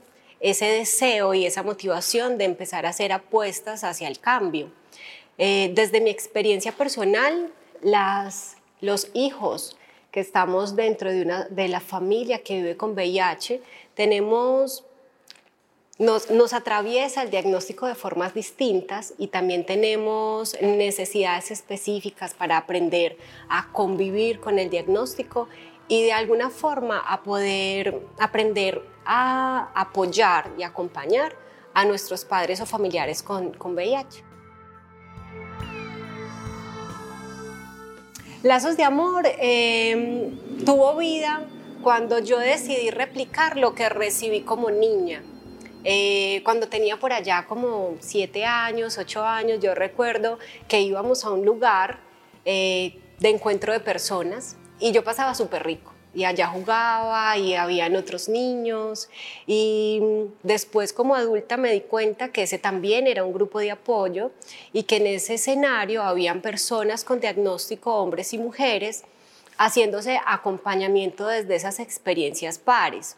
ese 0.41 0.65
deseo 0.65 1.35
y 1.35 1.45
esa 1.45 1.63
motivación 1.63 2.39
de 2.39 2.45
empezar 2.45 2.87
a 2.87 2.89
hacer 2.89 3.13
apuestas 3.13 3.85
hacia 3.85 4.09
el 4.09 4.19
cambio. 4.19 4.73
Eh, 5.37 5.71
desde 5.75 6.01
mi 6.01 6.09
experiencia 6.09 6.73
personal, 6.73 7.53
las, 7.83 8.57
los 8.81 9.11
hijos 9.13 9.77
que 10.11 10.21
estamos 10.21 10.77
dentro 10.77 11.13
de, 11.13 11.23
una, 11.23 11.45
de 11.49 11.69
la 11.69 11.81
familia 11.81 12.43
que 12.43 12.55
vive 12.57 12.77
con 12.79 12.93
VIH, 12.93 13.61
tenemos 13.95 14.85
nos, 15.99 16.53
atraviesa 16.53 17.23
el 17.23 17.31
diagnóstico 17.31 17.87
de 17.87 17.95
formas 17.95 18.35
distintas 18.35 19.15
y 19.19 19.29
también 19.29 19.65
tenemos 19.65 20.57
necesidades 20.61 21.51
específicas 21.51 22.35
para 22.35 22.59
aprender 22.59 23.17
a 23.49 23.73
convivir 23.73 24.41
con 24.41 24.59
el 24.59 24.69
diagnóstico 24.69 25.49
y 25.89 26.03
de 26.03 26.13
alguna 26.13 26.51
forma 26.51 26.99
a 26.99 27.23
poder 27.23 28.03
aprender 28.19 28.83
a 29.07 29.71
apoyar 29.75 30.51
y 30.59 30.65
acompañar 30.65 31.35
a 31.73 31.85
nuestros 31.85 32.25
padres 32.25 32.61
o 32.61 32.67
familiares 32.67 33.23
con, 33.23 33.53
con 33.53 33.75
VIH. 33.75 34.25
Lazos 38.43 38.77
de 38.77 38.85
Amor 38.85 39.25
em, 39.39 40.37
tuvo 40.65 40.97
vida 40.97 41.47
cuando 41.83 42.19
yo 42.19 42.39
decidí 42.39 42.91
replicar 42.91 43.57
lo 43.57 43.75
que 43.75 43.89
recibí 43.89 44.43
como 44.43 44.71
niña. 44.71 45.23
Eh, 45.89 46.41
cuando 46.43 46.69
tenía 46.69 46.97
por 46.99 47.13
allá 47.13 47.47
como 47.47 47.95
siete 48.01 48.45
años, 48.45 48.99
ocho 48.99 49.23
años, 49.23 49.61
yo 49.61 49.73
recuerdo 49.73 50.41
que 50.67 50.81
íbamos 50.81 51.25
a 51.25 51.31
un 51.31 51.45
lugar 51.45 52.01
eh, 52.45 52.99
de 53.21 53.29
encuentro 53.29 53.73
de 53.73 53.79
personas 53.79 54.57
y 54.81 54.91
yo 54.91 55.05
pasaba 55.05 55.33
súper 55.37 55.65
rico. 55.65 55.93
Y 56.13 56.25
allá 56.25 56.49
jugaba 56.49 57.39
y 57.39 57.55
habían 57.55 57.95
otros 57.95 58.29
niños. 58.29 59.09
Y 59.47 60.03
después 60.43 60.93
como 60.93 61.15
adulta 61.15 61.57
me 61.57 61.71
di 61.71 61.83
cuenta 61.83 62.33
que 62.33 62.43
ese 62.43 62.59
también 62.59 63.07
era 63.07 63.23
un 63.23 63.33
grupo 63.33 63.61
de 63.61 63.71
apoyo 63.71 64.33
y 64.73 64.83
que 64.83 64.97
en 64.97 65.07
ese 65.07 65.35
escenario 65.35 66.03
habían 66.03 66.41
personas 66.41 67.05
con 67.05 67.21
diagnóstico, 67.21 67.95
hombres 67.95 68.33
y 68.33 68.39
mujeres, 68.39 69.05
haciéndose 69.57 70.19
acompañamiento 70.27 71.29
desde 71.29 71.55
esas 71.55 71.79
experiencias 71.79 72.59
pares. 72.59 73.17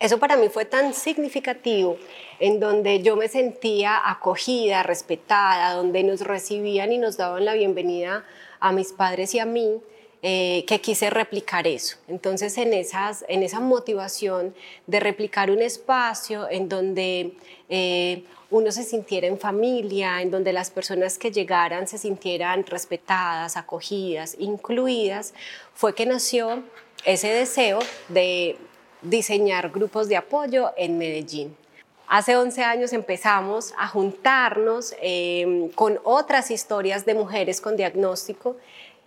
Eso 0.00 0.18
para 0.18 0.36
mí 0.36 0.48
fue 0.48 0.64
tan 0.64 0.94
significativo, 0.94 1.98
en 2.38 2.60
donde 2.60 3.02
yo 3.02 3.16
me 3.16 3.26
sentía 3.26 4.00
acogida, 4.08 4.84
respetada, 4.84 5.74
donde 5.74 6.04
nos 6.04 6.20
recibían 6.20 6.92
y 6.92 6.98
nos 6.98 7.16
daban 7.16 7.44
la 7.44 7.54
bienvenida 7.54 8.24
a 8.60 8.70
mis 8.70 8.92
padres 8.92 9.34
y 9.34 9.40
a 9.40 9.44
mí, 9.44 9.80
eh, 10.22 10.64
que 10.66 10.80
quise 10.80 11.10
replicar 11.10 11.66
eso. 11.66 11.96
Entonces, 12.08 12.58
en, 12.58 12.74
esas, 12.74 13.24
en 13.28 13.42
esa 13.42 13.60
motivación 13.60 14.54
de 14.86 15.00
replicar 15.00 15.50
un 15.50 15.62
espacio 15.62 16.48
en 16.50 16.68
donde 16.68 17.34
eh, 17.68 18.24
uno 18.50 18.72
se 18.72 18.82
sintiera 18.82 19.26
en 19.26 19.38
familia, 19.38 20.20
en 20.22 20.30
donde 20.30 20.52
las 20.52 20.70
personas 20.70 21.18
que 21.18 21.30
llegaran 21.30 21.86
se 21.86 21.98
sintieran 21.98 22.66
respetadas, 22.66 23.56
acogidas, 23.56 24.36
incluidas, 24.38 25.34
fue 25.74 25.94
que 25.94 26.06
nació 26.06 26.64
ese 27.04 27.28
deseo 27.28 27.78
de 28.08 28.56
diseñar 29.02 29.70
grupos 29.70 30.08
de 30.08 30.16
apoyo 30.16 30.72
en 30.76 30.98
Medellín. 30.98 31.56
Hace 32.08 32.36
11 32.36 32.62
años 32.64 32.92
empezamos 32.94 33.74
a 33.76 33.86
juntarnos 33.86 34.94
eh, 35.02 35.70
con 35.74 36.00
otras 36.04 36.50
historias 36.50 37.04
de 37.04 37.14
mujeres 37.14 37.60
con 37.60 37.76
diagnóstico 37.76 38.56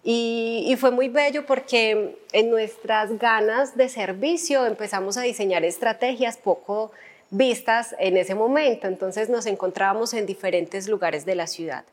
y, 0.04 0.76
fue 0.80 0.92
muy 0.92 1.10
bello 1.10 1.46
porque 1.46 2.18
en 2.32 2.50
nuestras 2.50 3.18
ganas 3.20 3.78
de 3.78 3.88
servicio 3.90 4.66
empezamos 4.66 5.18
a 5.18 5.22
diseñar 5.22 5.64
estrategias 5.64 6.38
poco 6.38 6.92
vistas 7.30 7.96
en 8.00 8.18
ese 8.18 8.34
momento. 8.34 8.88
Entonces 8.88 9.30
nos 9.30 9.46
encontrábamos 9.46 10.14
en 10.14 10.26
diferentes 10.26 10.88
lugares 10.88 11.26
de 11.26 11.36
la 11.36 11.46
ciudad. 11.46 11.84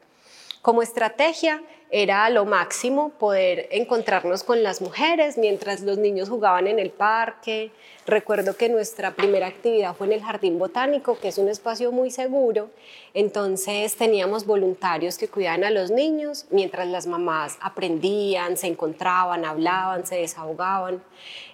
Como 0.62 0.82
estrategia 0.82 1.62
era 1.90 2.28
lo 2.28 2.44
máximo 2.44 3.10
poder 3.10 3.68
encontrarnos 3.70 4.44
con 4.44 4.62
las 4.62 4.82
mujeres 4.82 5.38
mientras 5.38 5.80
los 5.80 5.96
niños 5.96 6.28
jugaban 6.28 6.66
en 6.66 6.78
el 6.78 6.90
parque. 6.90 7.70
Recuerdo 8.06 8.56
que 8.56 8.68
nuestra 8.68 9.12
primera 9.12 9.46
actividad 9.46 9.94
fue 9.94 10.06
en 10.08 10.14
el 10.14 10.22
Jardín 10.22 10.58
Botánico, 10.58 11.18
que 11.18 11.28
es 11.28 11.38
un 11.38 11.48
espacio 11.48 11.90
muy 11.90 12.10
seguro. 12.10 12.70
Entonces 13.14 13.96
teníamos 13.96 14.44
voluntarios 14.44 15.16
que 15.16 15.28
cuidaban 15.28 15.64
a 15.64 15.70
los 15.70 15.90
niños 15.90 16.46
mientras 16.50 16.86
las 16.88 17.06
mamás 17.06 17.56
aprendían, 17.60 18.56
se 18.56 18.66
encontraban, 18.66 19.44
hablaban, 19.44 20.06
se 20.06 20.16
desahogaban. 20.16 21.02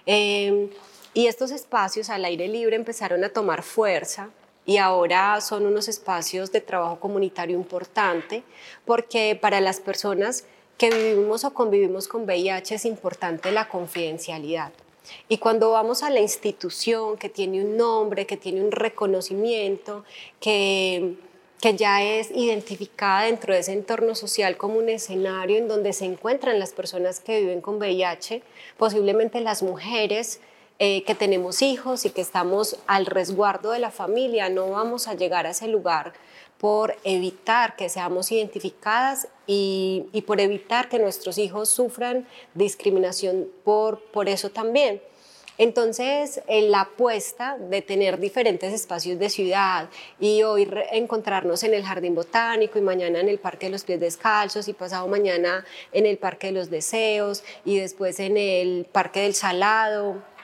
Eh, 0.05 0.69
y 1.13 1.27
estos 1.27 1.51
espacios 1.51 2.09
al 2.09 2.25
aire 2.25 2.49
libre 2.49 2.75
empezaron 2.75 3.23
a 3.23 3.29
tomar 3.29 3.63
fuerza 3.63 4.29
y 4.65 4.77
ahora 4.77 5.39
son 5.41 5.65
unos 5.65 5.87
espacios 5.87 6.51
de 6.51 6.61
trabajo 6.61 6.99
comunitario 6.99 7.55
importante 7.55 8.43
porque 8.85 9.37
para 9.39 9.61
las 9.61 9.79
personas 9.79 10.45
que 10.77 10.89
vivimos 10.89 11.45
o 11.45 11.53
convivimos 11.53 12.07
con 12.07 12.23
VIH 12.23 12.75
es 12.75 12.85
importante 12.85 13.51
la 13.51 13.69
confidencialidad. 13.69 14.71
Y 15.29 15.37
cuando 15.37 15.71
vamos 15.71 16.03
a 16.03 16.09
la 16.09 16.19
institución 16.19 17.17
que 17.17 17.29
tiene 17.29 17.63
un 17.63 17.77
nombre, 17.77 18.25
que 18.25 18.37
tiene 18.37 18.63
un 18.63 18.71
reconocimiento, 18.71 20.03
que, 20.39 21.15
que 21.61 21.75
ya 21.75 22.03
es 22.03 22.31
identificada 22.31 23.25
dentro 23.25 23.53
de 23.53 23.59
ese 23.59 23.73
entorno 23.73 24.15
social 24.15 24.57
como 24.57 24.79
un 24.79 24.89
escenario 24.89 25.57
en 25.57 25.67
donde 25.67 25.93
se 25.93 26.05
encuentran 26.05 26.57
las 26.59 26.73
personas 26.73 27.19
que 27.19 27.39
viven 27.39 27.61
con 27.61 27.77
VIH, 27.77 28.41
posiblemente 28.77 29.39
las 29.41 29.61
mujeres 29.61 30.39
eh, 30.77 31.03
que 31.03 31.15
tenemos 31.15 31.61
hijos 31.61 32.05
y 32.05 32.09
que 32.09 32.19
estamos 32.19 32.77
al 32.85 33.05
resguardo 33.05 33.71
de 33.71 33.79
la 33.79 33.91
familia, 33.91 34.49
no 34.49 34.71
vamos 34.71 35.07
a 35.07 35.13
llegar 35.13 35.45
a 35.45 35.51
ese 35.51 35.69
lugar 35.69 36.11
por 36.57 36.97
evitar 37.05 37.77
que 37.77 37.87
seamos 37.87 38.29
identificadas 38.31 39.29
y, 39.47 40.05
por 40.27 40.41
evitar 40.41 40.89
que 40.89 40.99
nuestros 40.99 41.37
hijos 41.37 41.69
sufran 41.69 42.27
discriminación 42.55 43.47
por, 43.63 44.01
por 44.11 44.27
eso 44.27 44.49
también. 44.49 45.01
Entonces, 45.57 46.41
la 46.49 46.81
apuesta 46.81 47.57
de 47.57 47.81
tener 47.81 48.19
diferentes 48.19 48.73
espacios 48.73 49.17
de 49.17 49.29
ciudad 49.29 49.89
y 50.19 50.43
hoy 50.43 50.69
encontrarnos 50.91 51.63
en 51.63 51.73
el 51.73 51.85
Jardín 51.85 52.15
Botánico 52.15 52.77
y 52.77 52.81
mañana 52.81 53.21
en 53.21 53.29
el 53.29 53.39
Parque 53.39 53.67
de 53.67 53.71
los 53.71 53.85
Pies 53.85 54.01
Descalzos 54.01 54.67
y 54.67 54.73
pasado 54.73 55.07
mañana 55.07 55.63
en 55.93 56.05
el 56.05 56.17
Parque 56.17 56.47
de 56.47 56.53
los 56.53 56.69
Deseos 56.69 57.45
y 57.63 57.77
después 57.77 58.19
en 58.19 58.35
el 58.35 58.85
Parque 58.91 59.21
del 59.21 59.33
Salado 59.33 60.34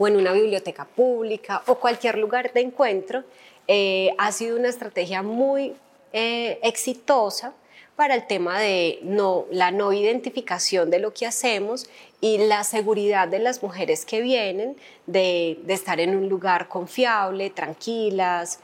o 0.00 0.08
en 0.08 0.16
una 0.16 0.32
biblioteca 0.32 0.86
pública 0.86 1.62
o 1.66 1.74
cualquier 1.74 2.16
lugar 2.16 2.54
de 2.54 2.62
encuentro, 2.62 3.22
eh, 3.68 4.14
ha 4.16 4.32
sido 4.32 4.56
una 4.56 4.70
estrategia 4.70 5.22
muy 5.22 5.74
eh, 6.14 6.58
exitosa 6.62 7.52
para 7.96 8.14
el 8.14 8.26
tema 8.26 8.58
de 8.58 8.98
no, 9.02 9.44
la 9.50 9.70
no 9.70 9.92
identificación 9.92 10.88
de 10.88 11.00
lo 11.00 11.12
que 11.12 11.26
hacemos 11.26 11.90
y 12.22 12.38
la 12.38 12.64
seguridad 12.64 13.28
de 13.28 13.40
las 13.40 13.62
mujeres 13.62 14.06
que 14.06 14.22
vienen 14.22 14.74
de, 15.04 15.58
de 15.64 15.74
estar 15.74 16.00
en 16.00 16.16
un 16.16 16.30
lugar 16.30 16.68
confiable, 16.68 17.50
tranquilas, 17.50 18.58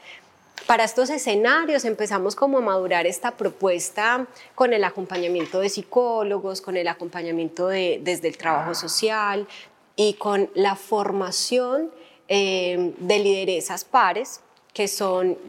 para 0.65 0.85
estos 0.85 1.11
escenarios 1.11 1.85
empezamos 1.85 2.35
como 2.35 2.57
a 2.57 2.61
madurar 2.61 3.05
esta 3.05 3.37
propuesta 3.37 4.25
con 4.55 4.73
el 4.73 4.83
acompañamiento 4.83 5.59
de 5.59 5.69
psicólogos, 5.69 6.61
con 6.61 6.77
el 6.77 6.87
acompañamiento 6.87 7.67
de, 7.67 8.01
desde 8.03 8.27
el 8.27 8.37
trabajo 8.37 8.73
social 8.73 9.47
y 9.97 10.13
con 10.13 10.49
la 10.53 10.77
formación 10.77 11.91
eh, 12.29 12.93
de 12.99 13.19
lideresas 13.19 13.83
pares 13.83 14.39
que 14.73 14.87
son 14.87 15.39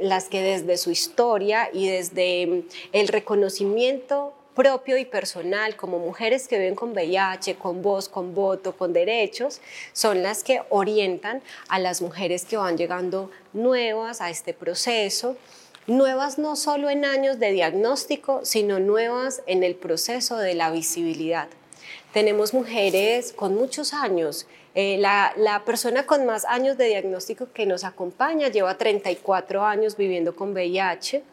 las 0.00 0.30
que 0.30 0.40
desde 0.40 0.78
su 0.78 0.90
historia 0.90 1.68
y 1.74 1.88
desde 1.88 2.46
mm, 2.46 2.62
el 2.92 3.08
reconocimiento 3.08 4.32
propio 4.54 4.96
y 4.96 5.04
personal 5.04 5.76
como 5.76 5.98
mujeres 5.98 6.48
que 6.48 6.58
viven 6.58 6.74
con 6.74 6.92
VIH, 6.92 7.56
con 7.56 7.82
voz, 7.82 8.08
con 8.08 8.34
voto, 8.34 8.76
con 8.76 8.94
derechos, 8.94 9.60
son 9.92 10.22
las 10.22 10.42
que 10.42 10.62
orientan 10.70 11.42
a 11.68 11.78
las 11.78 12.00
mujeres 12.00 12.46
que 12.46 12.56
van 12.56 12.78
llegando 12.78 13.30
nuevas 13.52 14.22
a 14.22 14.30
este 14.30 14.54
proceso, 14.54 15.36
nuevas 15.86 16.38
no 16.38 16.56
solo 16.56 16.88
en 16.88 17.04
años 17.04 17.38
de 17.38 17.52
diagnóstico, 17.52 18.40
sino 18.42 18.80
nuevas 18.80 19.42
en 19.46 19.64
el 19.64 19.74
proceso 19.74 20.38
de 20.38 20.54
la 20.54 20.70
visibilidad. 20.70 21.48
Tenemos 22.12 22.54
mujeres 22.54 23.32
con 23.32 23.54
muchos 23.54 23.92
años 23.92 24.46
eh, 24.80 24.96
la, 24.96 25.62
persona 25.66 26.06
con 26.06 26.24
más 26.24 26.44
años 26.44 26.78
de 26.78 26.86
diagnóstico 26.86 27.48
que 27.52 27.66
nos 27.66 27.82
acompaña 27.82 28.46
lleva 28.46 28.78
34 28.78 29.64
años 29.64 29.96
viviendo 29.96 30.36
con 30.36 30.52
VIH 30.52 31.24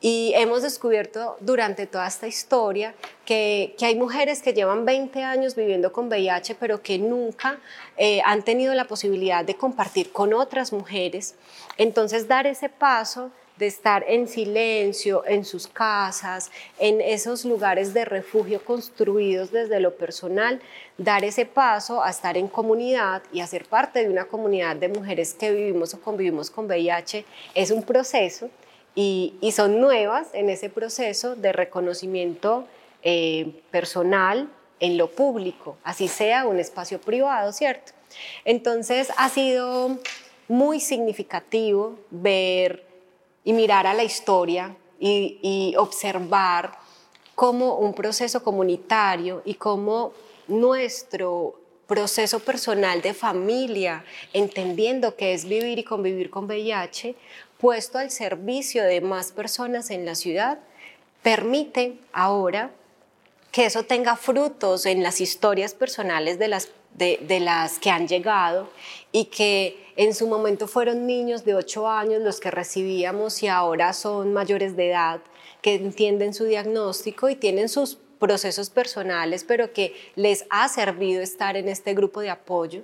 y 0.00 0.32
hemos 0.36 0.62
descubierto 0.62 1.36
durante 1.40 1.88
toda 1.88 2.06
esta 2.06 2.28
historia 2.28 2.94
que, 3.24 3.74
hay 3.80 3.96
mujeres 3.96 4.42
que 4.42 4.52
llevan 4.52 4.84
20 4.84 5.24
años 5.24 5.56
viviendo 5.56 5.92
con 5.92 6.06
VIH 6.06 6.54
pero 6.54 6.82
que 6.82 6.98
nunca 6.98 7.58
eh, 7.96 8.20
han 8.24 8.44
tenido 8.44 8.74
la 8.74 8.84
posibilidad 8.84 9.44
de 9.44 9.56
compartir 9.56 10.12
con 10.12 10.32
otras 10.32 10.72
mujeres. 10.72 11.34
Entonces 11.78 12.28
dar 12.28 12.46
ese 12.46 12.68
paso 12.68 13.32
de 13.56 13.66
estar 13.66 14.04
en 14.08 14.26
silencio, 14.26 15.24
en 15.26 15.44
sus 15.44 15.68
casas, 15.68 16.50
en 16.78 17.00
esos 17.00 17.44
lugares 17.44 17.94
de 17.94 18.04
refugio 18.04 18.64
construidos 18.64 19.52
desde 19.52 19.78
lo 19.80 19.94
personal, 19.94 20.60
dar 20.98 21.24
ese 21.24 21.46
paso 21.46 22.02
a 22.02 22.10
estar 22.10 22.36
en 22.36 22.48
comunidad 22.48 23.22
y 23.32 23.40
a 23.40 23.46
ser 23.46 23.64
parte 23.64 24.00
de 24.00 24.10
una 24.10 24.24
comunidad 24.24 24.76
de 24.76 24.88
mujeres 24.88 25.34
que 25.34 25.52
vivimos 25.52 25.94
o 25.94 26.00
convivimos 26.00 26.50
con 26.50 26.66
VIH 26.66 27.24
es 27.54 27.70
un 27.70 27.82
proceso 27.82 28.50
y, 28.94 29.34
son 29.52 29.80
nuevas 29.80 30.28
en 30.34 30.50
ese 30.50 30.68
proceso 30.68 31.36
de 31.36 31.52
reconocimiento 31.52 32.66
eh, 33.02 33.60
personal 33.70 34.48
en 34.80 34.98
lo 34.98 35.10
público, 35.10 35.76
así 35.84 36.08
sea 36.08 36.46
un 36.46 36.58
espacio 36.58 37.00
privado, 37.00 37.52
¿cierto? 37.52 37.92
Entonces 38.44 39.08
ha 39.16 39.28
sido 39.28 39.98
muy 40.48 40.80
significativo 40.80 41.98
ver 42.10 42.83
y 43.44 43.52
mirar 43.52 43.86
a 43.86 43.94
la 43.94 44.04
historia 44.04 44.76
y, 44.98 45.74
observar 45.76 46.78
cómo 47.34 47.76
un 47.76 47.94
proceso 47.94 48.42
comunitario 48.42 49.42
y 49.44 49.54
cómo 49.54 50.12
nuestro 50.48 51.60
proceso 51.86 52.40
personal 52.40 53.02
de 53.02 53.12
familia, 53.12 54.04
entendiendo 54.32 55.16
que 55.16 55.34
es 55.34 55.44
vivir 55.44 55.78
y 55.78 55.84
convivir 55.84 56.30
con 56.30 56.46
VIH, 56.46 57.14
puesto 57.58 57.98
al 57.98 58.10
servicio 58.10 58.82
de 58.84 59.00
más 59.00 59.32
personas 59.32 59.90
en 59.90 60.06
la 60.06 60.14
ciudad, 60.14 60.58
permite 61.22 61.98
ahora 62.12 62.70
que 63.50 63.66
eso 63.66 63.84
tenga 63.84 64.16
frutos 64.16 64.86
en 64.86 65.02
las 65.02 65.20
historias 65.20 65.74
personales 65.74 66.38
de 66.38 66.48
las, 66.48 66.70
de, 66.94 67.40
las 67.40 67.78
que 67.78 67.90
han 67.90 68.06
llegado 68.08 68.68
y 69.12 69.26
que 69.26 69.76
en 69.96 70.14
su 70.14 70.26
momento 70.26 70.66
fueron 70.66 71.06
niños 71.06 71.44
de 71.44 71.54
8 71.54 71.88
años 71.88 72.22
los 72.22 72.40
que 72.40 72.50
recibíamos 72.50 73.42
y 73.42 73.48
ahora 73.48 73.92
son 73.92 74.32
mayores 74.32 74.76
de 74.76 74.90
edad 74.90 75.20
que 75.60 75.74
entienden 75.74 76.34
su 76.34 76.44
diagnóstico 76.44 77.28
y 77.28 77.36
tienen 77.36 77.68
sus 77.68 77.98
procesos 78.18 78.70
personales, 78.70 79.44
pero 79.44 79.72
que 79.72 79.94
les 80.14 80.46
ha 80.50 80.68
servido 80.68 81.22
estar 81.22 81.56
en 81.56 81.68
este 81.68 81.94
grupo 81.94 82.20
de 82.20 82.30
apoyo. 82.30 82.82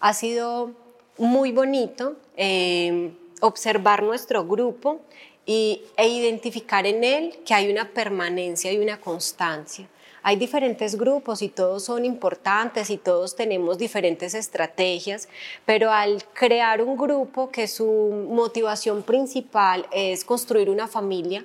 Ha 0.00 0.14
sido 0.14 0.72
muy 1.16 1.52
bonito 1.52 2.16
eh, 2.36 3.12
observar 3.40 4.02
nuestro 4.02 4.46
grupo 4.46 5.00
y, 5.46 5.82
e 5.96 6.08
identificar 6.08 6.86
en 6.86 7.04
él 7.04 7.38
que 7.44 7.54
hay 7.54 7.70
una 7.70 7.90
permanencia 7.90 8.72
y 8.72 8.78
una 8.78 9.00
constancia 9.00 9.88
hay 10.26 10.36
diferentes 10.36 10.96
grupos 10.96 11.42
y 11.42 11.50
todos 11.50 11.84
son 11.84 12.06
importantes 12.06 12.88
y 12.88 12.96
todos 12.96 13.36
tenemos 13.36 13.76
diferentes 13.76 14.32
estrategias, 14.32 15.28
pero 15.66 15.92
al 15.92 16.24
crear 16.32 16.80
un 16.80 16.96
grupo 16.96 17.50
que 17.50 17.68
su 17.68 18.26
motivación 18.30 19.02
principal 19.02 19.86
es 19.92 20.24
construir 20.24 20.70
una 20.70 20.88
familia, 20.88 21.44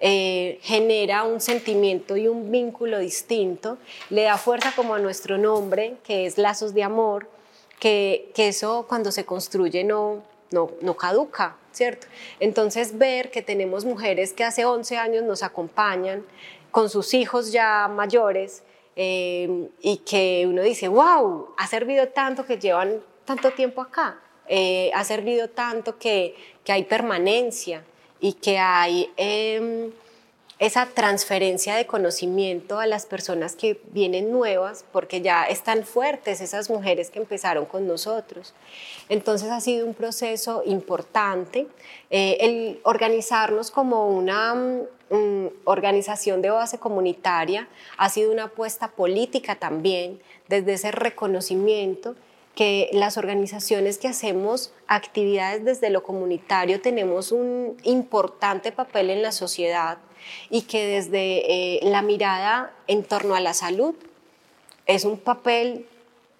eh, 0.00 0.58
genera 0.62 1.24
un 1.24 1.38
sentimiento 1.38 2.16
y 2.16 2.26
un 2.26 2.50
vínculo 2.50 2.98
distinto, 2.98 3.76
le 4.08 4.22
da 4.22 4.38
fuerza 4.38 4.72
como 4.74 4.94
a 4.94 4.98
nuestro 4.98 5.36
nombre, 5.36 5.96
que 6.02 6.24
es 6.24 6.38
lazos 6.38 6.72
de 6.72 6.82
amor, 6.82 7.28
que, 7.78 8.30
que 8.34 8.48
eso 8.48 8.86
cuando 8.88 9.12
se 9.12 9.26
construye 9.26 9.84
no, 9.84 10.22
no, 10.50 10.70
no 10.80 10.96
caduca, 10.96 11.58
¿cierto? 11.72 12.06
Entonces 12.40 12.96
ver 12.96 13.30
que 13.30 13.42
tenemos 13.42 13.84
mujeres 13.84 14.32
que 14.32 14.44
hace 14.44 14.64
11 14.64 14.96
años 14.96 15.24
nos 15.24 15.42
acompañan, 15.42 16.24
con 16.74 16.90
sus 16.90 17.14
hijos 17.14 17.52
ya 17.52 17.86
mayores 17.86 18.64
eh, 18.96 19.68
y 19.80 19.98
que 19.98 20.44
uno 20.48 20.60
dice, 20.60 20.88
wow, 20.88 21.54
ha 21.56 21.68
servido 21.68 22.08
tanto 22.08 22.44
que 22.44 22.58
llevan 22.58 23.00
tanto 23.24 23.52
tiempo 23.52 23.80
acá, 23.80 24.18
eh, 24.48 24.90
ha 24.92 25.04
servido 25.04 25.48
tanto 25.50 25.96
que, 26.00 26.34
que, 26.64 26.72
hay 26.72 26.82
permanencia 26.82 27.84
y 28.18 28.32
que 28.32 28.58
hay 28.58 29.08
em, 29.16 29.92
esa 30.58 30.86
transferencia 30.86 31.74
de 31.74 31.86
conocimiento 31.86 32.78
a 32.78 32.86
las 32.86 33.06
personas 33.06 33.56
que 33.56 33.80
vienen 33.90 34.30
nuevas, 34.30 34.84
porque 34.92 35.20
ya 35.20 35.44
están 35.44 35.84
fuertes 35.84 36.40
esas 36.40 36.70
mujeres 36.70 37.10
que 37.10 37.18
empezaron 37.18 37.66
con 37.66 37.86
nosotros. 37.88 38.54
Entonces 39.08 39.50
ha 39.50 39.60
sido 39.60 39.86
un 39.86 39.94
proceso 39.94 40.62
importante 40.64 41.66
eh, 42.10 42.36
el 42.40 42.80
organizarnos 42.84 43.70
como 43.70 44.08
una 44.08 44.54
organización 45.64 46.42
de 46.42 46.50
base 46.50 46.78
comunitaria, 46.78 47.68
ha 47.98 48.08
sido 48.08 48.32
una 48.32 48.44
apuesta 48.44 48.88
política 48.88 49.54
también, 49.54 50.20
desde 50.48 50.72
ese 50.72 50.90
reconocimiento 50.90 52.16
que 52.54 52.88
las 52.92 53.16
organizaciones 53.16 53.98
que 53.98 54.08
hacemos 54.08 54.72
actividades 54.86 55.64
desde 55.64 55.90
lo 55.90 56.02
comunitario 56.02 56.80
tenemos 56.80 57.32
un 57.32 57.76
importante 57.82 58.72
papel 58.72 59.10
en 59.10 59.22
la 59.22 59.32
sociedad 59.32 59.98
y 60.50 60.62
que 60.62 60.86
desde 60.86 61.76
eh, 61.76 61.80
la 61.82 62.02
mirada 62.02 62.72
en 62.86 63.04
torno 63.04 63.34
a 63.34 63.40
la 63.40 63.54
salud 63.54 63.94
es 64.86 65.04
un 65.04 65.18
papel 65.18 65.86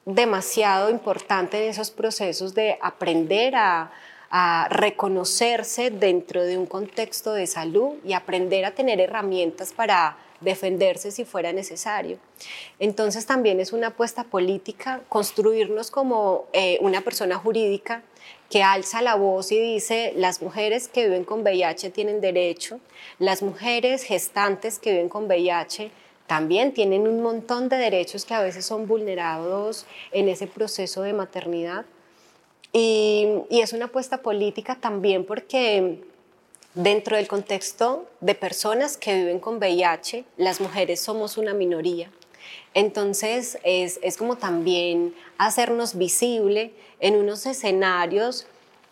demasiado 0.04 0.90
importante 0.90 1.62
en 1.62 1.70
esos 1.70 1.90
procesos 1.90 2.54
de 2.54 2.78
aprender 2.82 3.56
a, 3.56 3.90
a 4.30 4.68
reconocerse 4.68 5.90
dentro 5.90 6.42
de 6.42 6.58
un 6.58 6.66
contexto 6.66 7.32
de 7.32 7.46
salud 7.46 7.94
y 8.04 8.12
aprender 8.12 8.64
a 8.64 8.72
tener 8.72 9.00
herramientas 9.00 9.72
para 9.72 10.16
defenderse 10.40 11.10
si 11.10 11.24
fuera 11.24 11.52
necesario. 11.52 12.18
Entonces 12.78 13.26
también 13.26 13.60
es 13.60 13.72
una 13.72 13.88
apuesta 13.88 14.24
política 14.24 15.00
construirnos 15.08 15.90
como 15.90 16.46
eh, 16.52 16.78
una 16.80 17.00
persona 17.00 17.36
jurídica 17.36 18.02
que 18.50 18.62
alza 18.62 19.02
la 19.02 19.14
voz 19.14 19.50
y 19.52 19.58
dice, 19.58 20.12
las 20.16 20.42
mujeres 20.42 20.88
que 20.88 21.04
viven 21.04 21.24
con 21.24 21.42
VIH 21.42 21.90
tienen 21.90 22.20
derecho, 22.20 22.78
las 23.18 23.42
mujeres 23.42 24.04
gestantes 24.04 24.78
que 24.78 24.92
viven 24.92 25.08
con 25.08 25.26
VIH 25.26 25.90
también 26.26 26.72
tienen 26.72 27.06
un 27.06 27.22
montón 27.22 27.68
de 27.68 27.76
derechos 27.76 28.24
que 28.24 28.34
a 28.34 28.42
veces 28.42 28.64
son 28.64 28.86
vulnerados 28.86 29.86
en 30.12 30.28
ese 30.28 30.46
proceso 30.46 31.02
de 31.02 31.12
maternidad. 31.12 31.84
Y, 32.72 33.28
y 33.50 33.60
es 33.60 33.72
una 33.72 33.86
apuesta 33.86 34.22
política 34.22 34.76
también 34.80 35.24
porque 35.26 36.00
dentro 36.74 37.16
del 37.16 37.28
contexto 37.28 38.06
de 38.20 38.34
personas 38.34 38.96
que 38.96 39.14
viven 39.14 39.38
con 39.38 39.56
VIH, 39.58 40.24
las 40.36 40.60
mujeres 40.60 41.00
somos 41.00 41.38
una 41.38 41.54
minoría. 41.54 42.10
Entonces 42.74 43.58
es, 43.62 44.00
es 44.02 44.16
como 44.16 44.36
también 44.36 45.14
hacernos 45.38 45.96
visible 45.96 46.72
en 47.00 47.16
unos 47.16 47.46
escenarios 47.46 48.46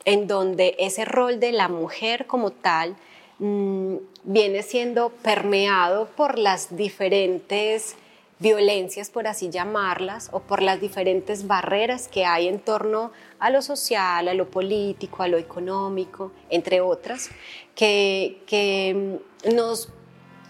en 0.04 0.26
donde 0.26 0.76
ese 0.78 1.04
rol 1.04 1.40
de 1.40 1.52
la 1.52 1.68
mujer 1.68 2.26
como 2.26 2.50
tal 2.50 2.96
mm, 3.38 3.96
viene 4.24 4.62
siendo 4.62 5.10
permeado 5.10 6.06
por 6.16 6.38
las 6.38 6.76
diferentes 6.76 7.96
violencias, 8.42 9.08
por 9.08 9.28
así 9.28 9.50
llamarlas, 9.50 10.28
o 10.32 10.40
por 10.40 10.62
las 10.62 10.80
diferentes 10.80 11.46
barreras 11.46 12.08
que 12.08 12.26
hay 12.26 12.48
en 12.48 12.58
torno 12.58 13.12
a 13.38 13.50
lo 13.50 13.62
social, 13.62 14.26
a 14.26 14.34
lo 14.34 14.50
político, 14.50 15.22
a 15.22 15.28
lo 15.28 15.38
económico, 15.38 16.32
entre 16.50 16.80
otras, 16.80 17.30
que, 17.74 18.42
que 18.46 19.20
mm, 19.44 19.54
nos 19.54 19.88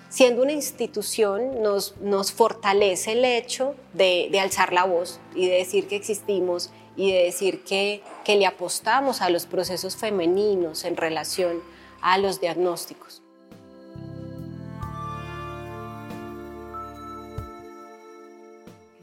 siendo 0.08 0.42
una 0.42 0.52
institución, 0.52 1.62
nos, 1.62 1.96
nos 2.02 2.32
fortalece 2.32 3.12
el 3.12 3.24
hecho 3.24 3.74
de, 3.94 4.28
de, 4.30 4.40
alzar 4.40 4.70
la 4.74 4.84
voz 4.84 5.20
y 5.34 5.46
de 5.48 5.54
decir 5.54 5.88
que 5.88 5.96
existimos 5.96 6.70
y 6.96 7.12
de 7.12 7.24
decir 7.24 7.64
que, 7.64 8.02
que 8.22 8.36
le 8.36 8.44
apostamos 8.44 9.22
a 9.22 9.30
los 9.30 9.46
procesos 9.46 9.96
femeninos 9.96 10.84
en 10.84 10.98
relación 10.98 11.62
a 12.02 12.18
los 12.18 12.42
diagnósticos. 12.42 13.22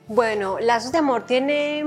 Bueno, 0.08 0.60
Lazos 0.60 0.92
de 0.92 0.98
Amor 1.00 1.26
tiene, 1.26 1.84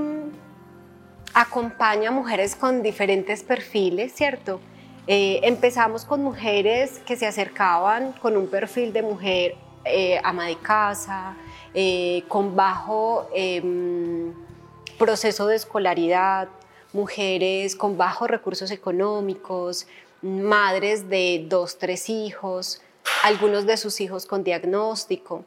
acompaña 1.34 2.08
a 2.08 2.12
mujeres 2.12 2.56
con 2.56 2.82
diferentes 2.82 3.42
perfiles, 3.42 4.12
¿cierto? 4.14 4.60
Eh, 5.08 5.40
empezamos 5.42 6.04
con 6.04 6.22
mujeres 6.22 7.00
que 7.04 7.16
se 7.16 7.26
acercaban 7.26 8.12
con 8.12 8.36
un 8.36 8.46
perfil 8.46 8.92
de 8.92 9.02
mujer 9.02 9.56
eh, 9.84 10.20
ama 10.22 10.46
de 10.46 10.56
casa, 10.56 11.36
eh, 11.74 12.22
con 12.28 12.54
bajo 12.54 13.28
em, 13.34 14.32
proceso 14.98 15.48
de 15.48 15.56
escolaridad, 15.56 16.48
mujeres 16.92 17.74
con 17.74 17.96
bajos 17.96 18.28
recursos 18.30 18.70
económicos, 18.70 19.88
madres 20.20 21.08
de 21.08 21.46
dos, 21.48 21.78
tres 21.78 22.08
hijos, 22.08 22.80
algunos 23.24 23.66
de 23.66 23.76
sus 23.76 24.00
hijos 24.00 24.24
con 24.26 24.44
diagnóstico. 24.44 25.44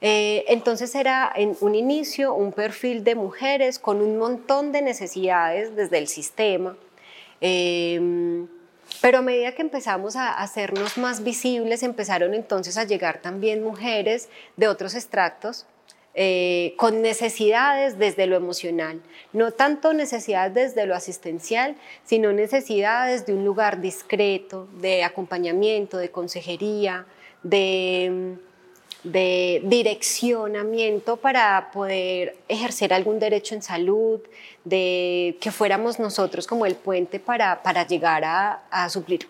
entonces 0.00 0.94
era 0.94 1.32
en 1.34 1.56
un 1.60 1.74
inicio 1.74 2.34
un 2.34 2.52
perfil 2.52 3.02
de 3.02 3.16
mujeres 3.16 3.80
con 3.80 4.00
un 4.00 4.18
montón 4.18 4.70
de 4.70 4.82
necesidades 4.82 5.74
desde 5.74 5.98
el 5.98 6.06
sistema. 6.06 6.76
Em, 7.40 8.46
pero 9.02 9.18
a 9.18 9.22
medida 9.22 9.52
que 9.52 9.62
empezamos 9.62 10.14
a 10.14 10.32
hacernos 10.32 10.96
más 10.96 11.24
visibles, 11.24 11.82
empezaron 11.82 12.34
entonces 12.34 12.78
a 12.78 12.84
llegar 12.84 13.20
también 13.20 13.62
mujeres 13.62 14.28
de 14.56 14.68
otros 14.68 14.94
extractos 14.94 15.66
eh, 16.14 16.74
con 16.76 17.02
necesidades 17.02 17.98
desde 17.98 18.26
lo 18.26 18.36
emocional, 18.36 19.02
no 19.32 19.50
tanto 19.50 19.92
necesidades 19.92 20.54
desde 20.54 20.86
lo 20.86 20.94
asistencial, 20.94 21.74
sino 22.04 22.32
necesidades 22.32 23.26
de 23.26 23.34
un 23.34 23.44
lugar 23.44 23.80
discreto, 23.80 24.68
de 24.80 25.02
acompañamiento, 25.02 25.98
de 25.98 26.10
consejería, 26.10 27.06
de 27.42 28.36
de 29.04 29.60
direccionamiento 29.64 31.16
para 31.16 31.70
poder 31.72 32.36
ejercer 32.48 32.92
algún 32.92 33.18
derecho 33.18 33.54
en 33.54 33.62
salud, 33.62 34.20
de 34.64 35.36
que 35.40 35.50
fuéramos 35.50 35.98
nosotros 35.98 36.46
como 36.46 36.66
el 36.66 36.76
puente 36.76 37.18
para, 37.18 37.62
para 37.62 37.86
llegar 37.86 38.22
a, 38.24 38.88
suplir 38.88 39.28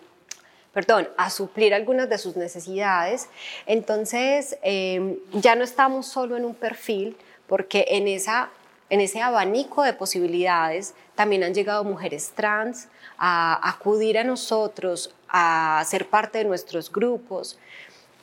perdón, 0.73 1.07
a 1.17 1.29
suplir 1.29 1.73
algunas 1.73 2.09
de 2.09 2.17
sus 2.17 2.35
necesidades. 2.35 3.29
Entonces, 3.67 4.57
em, 4.63 5.17
ya 5.31 5.55
no 5.55 5.63
estamos 5.63 6.07
solo 6.07 6.35
en 6.35 6.45
un 6.45 6.55
perfil, 6.55 7.15
porque 7.47 7.85
en, 7.89 8.07
esa, 8.07 8.49
en 8.89 8.99
ese 8.99 9.21
abanico 9.21 9.83
de 9.83 9.93
posibilidades 9.93 10.95
también 11.13 11.43
han 11.43 11.53
llegado 11.53 11.83
mujeres 11.83 12.31
trans 12.35 12.87
a 13.17 13.69
acudir 13.69 14.17
a 14.17 14.23
nosotros, 14.23 15.13
a 15.29 15.83
ser 15.85 16.07
parte 16.07 16.39
de 16.39 16.45
nuestros 16.45 16.91
grupos. 16.91 17.59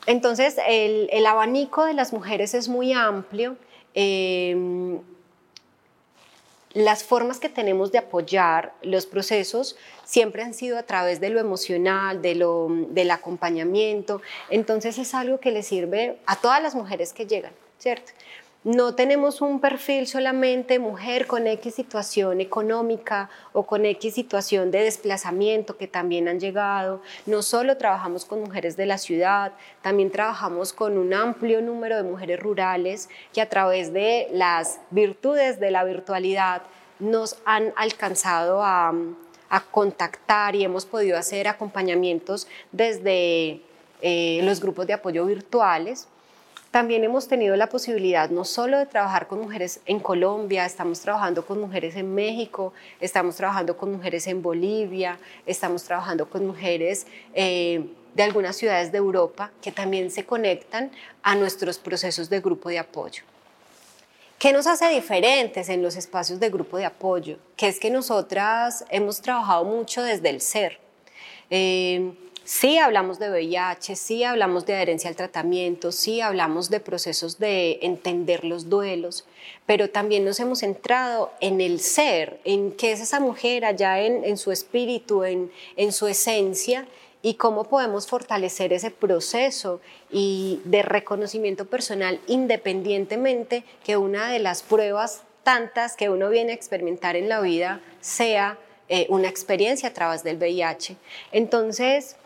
Entonces, 0.06 0.56
el, 0.66 1.26
abanico 1.26 1.84
de 1.84 1.94
las 1.94 2.12
mujeres 2.12 2.54
es 2.54 2.68
muy 2.68 2.92
amplio. 2.92 3.56
Em, 3.94 5.00
las 6.72 7.02
formas 7.02 7.40
que 7.40 7.48
tenemos 7.48 7.90
de 7.90 7.98
apoyar 7.98 8.72
los 8.82 9.06
procesos 9.06 9.76
siempre 10.04 10.42
han 10.42 10.54
sido 10.54 10.78
a 10.78 10.84
través 10.84 11.20
de 11.20 11.30
lo 11.30 11.40
emocional, 11.40 12.22
de 12.22 12.36
lo, 12.36 12.68
del 12.90 13.10
acompañamiento. 13.10 14.22
Entonces 14.50 14.98
es 14.98 15.14
algo 15.14 15.40
que 15.40 15.50
le 15.50 15.62
sirve 15.62 16.18
a 16.26 16.36
todas 16.36 16.62
las 16.62 16.74
mujeres 16.74 17.12
que 17.12 17.26
llegan, 17.26 17.52
¿cierto? 17.78 18.12
No 18.62 18.94
tenemos 18.94 19.40
un 19.40 19.58
perfil 19.58 20.06
solamente 20.06 20.78
mujer 20.78 21.26
con 21.26 21.46
X 21.46 21.76
situación 21.76 22.42
económica 22.42 23.30
o 23.54 23.62
con 23.64 23.86
X 23.86 24.12
situación 24.12 24.70
de 24.70 24.82
desplazamiento 24.82 25.78
que 25.78 25.88
también 25.88 26.28
han 26.28 26.40
llegado. 26.40 27.00
No 27.24 27.40
solo 27.40 27.78
trabajamos 27.78 28.26
con 28.26 28.40
mujeres 28.40 28.76
de 28.76 28.84
la 28.84 28.98
ciudad, 28.98 29.52
también 29.80 30.10
trabajamos 30.10 30.74
con 30.74 30.98
un 30.98 31.14
amplio 31.14 31.62
número 31.62 31.96
de 31.96 32.02
mujeres 32.02 32.38
rurales 32.38 33.08
que 33.32 33.40
a 33.40 33.48
través 33.48 33.94
de 33.94 34.28
las 34.30 34.78
virtudes 34.90 35.58
de 35.58 35.70
la 35.70 35.82
virtualidad 35.84 36.60
nos 36.98 37.38
han 37.46 37.72
alcanzado 37.76 38.62
a, 38.62 38.92
contactar 39.70 40.54
y 40.54 40.64
hemos 40.64 40.84
podido 40.84 41.18
hacer 41.18 41.48
acompañamientos 41.48 42.46
desde 42.70 43.62
eh, 44.00 44.40
los 44.44 44.60
grupos 44.60 44.86
de 44.86 44.92
apoyo 44.92 45.24
virtuales 45.24 46.06
también 46.70 47.02
hemos 47.02 47.26
tenido 47.26 47.56
la 47.56 47.68
posibilidad 47.68 48.30
no 48.30 48.44
solo 48.44 48.78
de 48.78 48.86
trabajar 48.86 49.26
con 49.26 49.40
mujeres 49.40 49.80
en 49.86 49.98
Colombia, 49.98 50.64
estamos 50.64 51.00
trabajando 51.00 51.44
con 51.44 51.60
mujeres 51.60 51.96
en 51.96 52.14
México, 52.14 52.72
estamos 53.00 53.34
trabajando 53.36 53.76
con 53.76 53.92
mujeres 53.92 54.26
en 54.28 54.40
Bolivia, 54.40 55.18
estamos 55.46 55.82
trabajando 55.82 56.30
con 56.30 56.46
mujeres 56.46 57.06
eh, 57.34 57.84
de 58.14 58.22
algunas 58.22 58.56
ciudades 58.56 58.92
de 58.92 58.98
Europa 58.98 59.50
que 59.60 59.72
también 59.72 60.10
se 60.10 60.24
conectan 60.24 60.92
a 61.22 61.34
nuestros 61.34 61.78
procesos 61.78 62.30
de 62.30 62.40
grupo 62.40 62.68
de 62.68 62.78
apoyo. 62.78 63.24
¿Qué 64.38 64.52
nos 64.52 64.66
hace 64.66 64.88
diferentes 64.88 65.68
en 65.68 65.82
los 65.82 65.96
espacios 65.96 66.40
de 66.40 66.50
grupo 66.50 66.78
de 66.78 66.86
apoyo? 66.86 67.36
Que 67.56 67.68
es 67.68 67.78
que 67.78 67.90
nosotras 67.90 68.84
hemos 68.90 69.20
trabajado 69.20 69.64
mucho 69.64 70.02
desde 70.02 70.30
el 70.30 70.40
ser. 70.40 70.78
Eh, 71.50 72.12
Sí 72.44 72.78
hablamos 72.78 73.18
de 73.18 73.30
VIH, 73.30 73.96
sí 73.96 74.24
hablamos 74.24 74.66
de 74.66 74.74
adherencia 74.74 75.08
al 75.08 75.16
tratamiento, 75.16 75.92
sí 75.92 76.20
hablamos 76.20 76.68
de 76.68 76.80
procesos 76.80 77.38
de 77.38 77.78
entender 77.82 78.44
los 78.44 78.68
duelos, 78.68 79.24
pero 79.66 79.90
también 79.90 80.24
nos 80.24 80.40
hemos 80.40 80.60
centrado 80.60 81.30
en 81.40 81.60
el 81.60 81.80
ser, 81.80 82.40
en 82.44 82.72
qué 82.72 82.92
es 82.92 83.00
esa 83.00 83.20
mujer 83.20 83.64
allá 83.64 84.00
en, 84.00 84.36
su 84.36 84.52
espíritu, 84.52 85.22
en, 85.24 85.92
su 85.92 86.08
esencia 86.08 86.86
y 87.22 87.34
cómo 87.34 87.64
podemos 87.64 88.06
fortalecer 88.06 88.72
ese 88.72 88.90
proceso 88.90 89.80
y 90.10 90.60
de 90.64 90.82
reconocimiento 90.82 91.66
personal 91.66 92.20
independientemente 92.26 93.64
que 93.84 93.96
una 93.96 94.30
de 94.30 94.38
las 94.38 94.62
pruebas 94.62 95.22
tantas 95.42 95.94
que 95.94 96.08
uno 96.08 96.30
viene 96.30 96.52
a 96.52 96.54
experimentar 96.54 97.16
en 97.16 97.28
la 97.28 97.40
vida 97.40 97.80
sea 98.00 98.58
eh, 98.88 99.06
una 99.08 99.28
experiencia 99.28 99.90
a 99.90 99.92
través 99.92 100.24
del 100.24 100.38
VIH. 100.38 100.96
Entonces, 101.32 102.16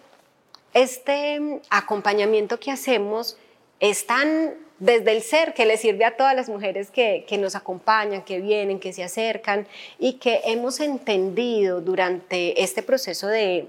este 0.74 1.60
acompañamiento 1.70 2.60
que 2.60 2.70
hacemos 2.70 3.38
es 3.80 4.06
tan 4.06 4.54
desde 4.78 5.12
el 5.12 5.22
ser 5.22 5.54
que 5.54 5.66
le 5.66 5.76
sirve 5.76 6.04
a 6.04 6.16
todas 6.16 6.34
las 6.34 6.48
mujeres 6.48 6.90
que, 6.90 7.24
nos 7.38 7.54
acompañan, 7.54 8.22
que 8.22 8.40
vienen, 8.40 8.80
que 8.80 8.92
se 8.92 9.04
acercan 9.04 9.66
y 9.98 10.14
que 10.14 10.40
hemos 10.44 10.80
entendido 10.80 11.80
durante 11.80 12.62
este 12.62 12.82
proceso 12.82 13.28
de, 13.28 13.68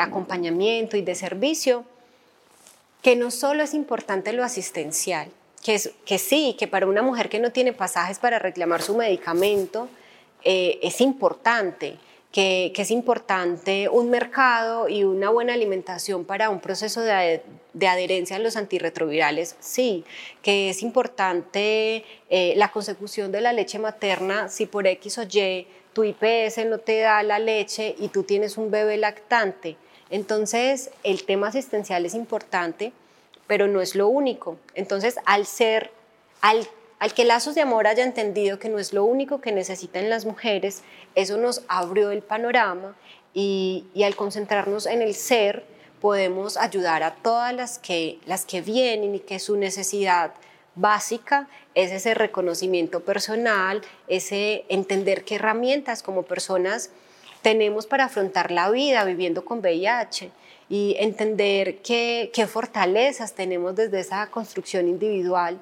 acompañamiento 0.00 0.96
y 0.96 1.02
de 1.02 1.14
servicio 1.14 1.84
que 3.02 3.16
no 3.16 3.30
solo 3.30 3.62
es 3.62 3.74
importante 3.74 4.32
lo 4.32 4.42
asistencial, 4.44 5.28
que, 5.62 5.74
es, 5.74 5.92
que 6.06 6.18
sí, 6.18 6.56
que 6.58 6.66
para 6.66 6.86
una 6.86 7.02
mujer 7.02 7.28
que 7.28 7.38
no 7.38 7.52
tiene 7.52 7.74
pasajes 7.74 8.18
para 8.18 8.38
reclamar 8.38 8.80
su 8.80 8.96
medicamento 8.96 9.88
eh, 10.42 10.78
es 10.82 11.02
importante, 11.02 11.98
que, 12.34 12.72
es 12.74 12.90
importante 12.90 13.88
un 13.88 14.10
mercado 14.10 14.88
y 14.88 15.04
una 15.04 15.30
buena 15.30 15.54
alimentación 15.54 16.24
para 16.24 16.50
un 16.50 16.58
proceso 16.58 17.00
de, 17.00 17.42
adherencia 17.80 18.36
a 18.36 18.38
los 18.40 18.56
antirretrovirales, 18.56 19.54
sí, 19.60 20.04
que 20.42 20.68
es 20.68 20.82
importante 20.82 22.04
eh, 22.30 22.54
la 22.56 22.72
consecución 22.72 23.30
de 23.30 23.40
la 23.40 23.52
leche 23.52 23.78
materna 23.78 24.48
si 24.48 24.66
por 24.66 24.84
X 24.88 25.18
o 25.18 25.22
Y 25.22 25.68
tu 25.92 26.02
IPS 26.02 26.66
no 26.66 26.78
te 26.78 26.98
da 26.98 27.22
la 27.22 27.38
leche 27.38 27.94
y 28.00 28.08
tú 28.08 28.24
tienes 28.24 28.58
un 28.58 28.72
bebé 28.72 28.96
lactante. 28.96 29.76
Entonces, 30.10 30.90
el 31.04 31.22
tema 31.22 31.48
asistencial 31.48 32.04
es 32.04 32.14
importante, 32.14 32.92
pero 33.46 33.68
no 33.68 33.80
es 33.80 33.94
lo 33.94 34.08
único. 34.08 34.56
Entonces, 34.74 35.20
al 35.24 35.46
ser, 35.46 35.92
al 36.40 36.66
al 37.04 37.12
que 37.12 37.26
Lazos 37.26 37.54
de 37.54 37.60
Amor 37.60 37.86
haya 37.86 38.02
entendido 38.02 38.58
que 38.58 38.70
no 38.70 38.78
es 38.78 38.94
lo 38.94 39.04
único 39.04 39.42
que 39.42 39.52
necesitan 39.52 40.08
las 40.08 40.24
mujeres, 40.24 40.82
eso 41.14 41.36
nos 41.36 41.60
abrió 41.68 42.10
el 42.10 42.22
panorama 42.22 42.96
y, 43.34 43.84
al 44.02 44.16
concentrarnos 44.16 44.86
en 44.86 45.02
el 45.02 45.14
ser, 45.14 45.66
podemos 46.00 46.56
ayudar 46.56 47.02
a 47.02 47.14
todas 47.16 47.52
las 47.52 47.78
que, 47.78 48.62
vienen 48.64 49.16
y 49.16 49.20
que 49.20 49.38
su 49.38 49.58
necesidad 49.58 50.32
básica 50.76 51.46
es 51.74 51.92
ese 51.92 52.14
reconocimiento 52.14 53.00
personal, 53.00 53.82
ese 54.08 54.64
entender 54.70 55.24
qué 55.24 55.34
herramientas 55.34 56.02
como 56.02 56.22
personas 56.22 56.88
tenemos 57.42 57.86
para 57.86 58.06
afrontar 58.06 58.50
la 58.50 58.70
vida 58.70 59.04
viviendo 59.04 59.44
con 59.44 59.58
VIH 59.58 60.30
y 60.70 60.96
entender 60.98 61.82
qué 61.82 62.48
fortalezas 62.50 63.34
tenemos 63.34 63.76
desde 63.76 64.00
esa 64.00 64.30
construcción 64.30 64.88
individual 64.88 65.60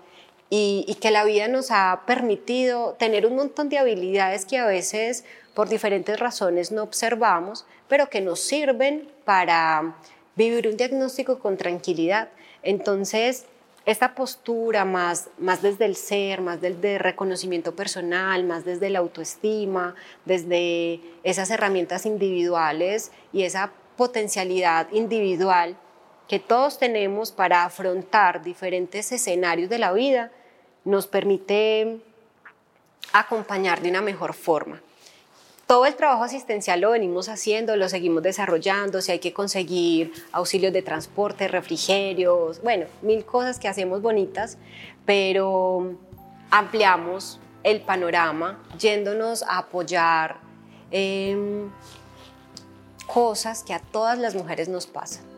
y, 0.55 0.99
que 1.01 1.11
la 1.11 1.25
vida 1.25 1.49
nos 1.49 1.71
ha 1.71 2.03
permitido 2.07 2.93
tener 2.99 3.25
un 3.25 3.37
montón 3.37 3.71
de 3.71 3.79
habilidades 3.79 4.45
que 4.45 4.59
a 4.59 4.67
veces 4.67 5.25
por 5.55 5.71
diferentes 5.71 6.21
razones 6.21 6.71
no 6.71 6.83
observamos, 6.83 7.65
pero 7.89 8.11
que 8.11 8.21
nos 8.21 8.41
sirven 8.41 9.09
para 9.25 9.97
vivir 10.37 10.69
un 10.69 10.77
diagnóstico 10.77 11.39
con 11.39 11.57
tranquilidad. 11.57 12.29
Entonces, 12.63 13.47
esta 13.87 14.15
postura 14.15 14.85
más, 14.85 15.31
más 15.39 15.63
desde 15.63 15.87
el 15.87 15.97
ser, 15.97 16.43
más 16.43 16.61
desde 16.61 16.99
reconocimiento 16.99 17.75
personal, 17.75 18.45
más 18.45 18.67
desde 18.67 18.91
la 18.91 18.99
autoestima, 18.99 19.95
desde 20.27 21.01
esas 21.23 21.49
herramientas 21.49 22.05
individuales 22.05 23.11
y 23.33 23.45
esa 23.45 23.73
potencialidad 23.97 24.93
individual 24.93 25.79
que 26.29 26.39
todos 26.39 26.79
tenemos 26.79 27.33
para 27.33 27.65
afrontar 27.65 28.43
diferentes 28.43 29.13
escenarios 29.13 29.71
de 29.71 29.79
la 29.79 29.93
vida, 29.93 30.31
nos 30.85 31.07
permite 31.07 31.99
acompañar 33.13 33.83
de 33.83 33.91
una 33.91 34.01
mejor 34.01 34.35
forma. 34.35 34.81
Todo 35.67 35.87
el 35.87 35.95
trabajo 35.95 36.25
asistencial 36.25 36.81
lo 36.81 36.91
venimos 36.91 37.29
haciendo, 37.29 37.77
lo 37.77 37.89
seguimos 37.89 38.23
desarrollando, 38.23 39.01
si 39.01 39.13
hay 39.13 39.21
que 39.21 39.33
conseguir 39.33 40.13
auxilios 40.33 40.73
de 40.73 40.83
transporte, 40.83 41.49
refrigerios, 41.49 42.61
bueno, 42.63 42.87
mil 43.01 43.25
cosas 43.25 43.59
que 43.59 43.69
hacemos 43.69 44.03
bonitas, 44.03 44.59
pero 45.07 45.95
ampliamos 46.51 47.41
el 47.63 47.81
panorama 47.81 48.63
yéndonos 48.79 49.45
a 49.45 49.59
apoyar 49.59 50.41
cosas 53.07 53.63
que 53.63 53.73
a 53.73 53.79
todas 53.79 54.19
las 54.19 54.35
mujeres 54.35 54.69
nos 54.69 54.87
pasan. 54.87 55.32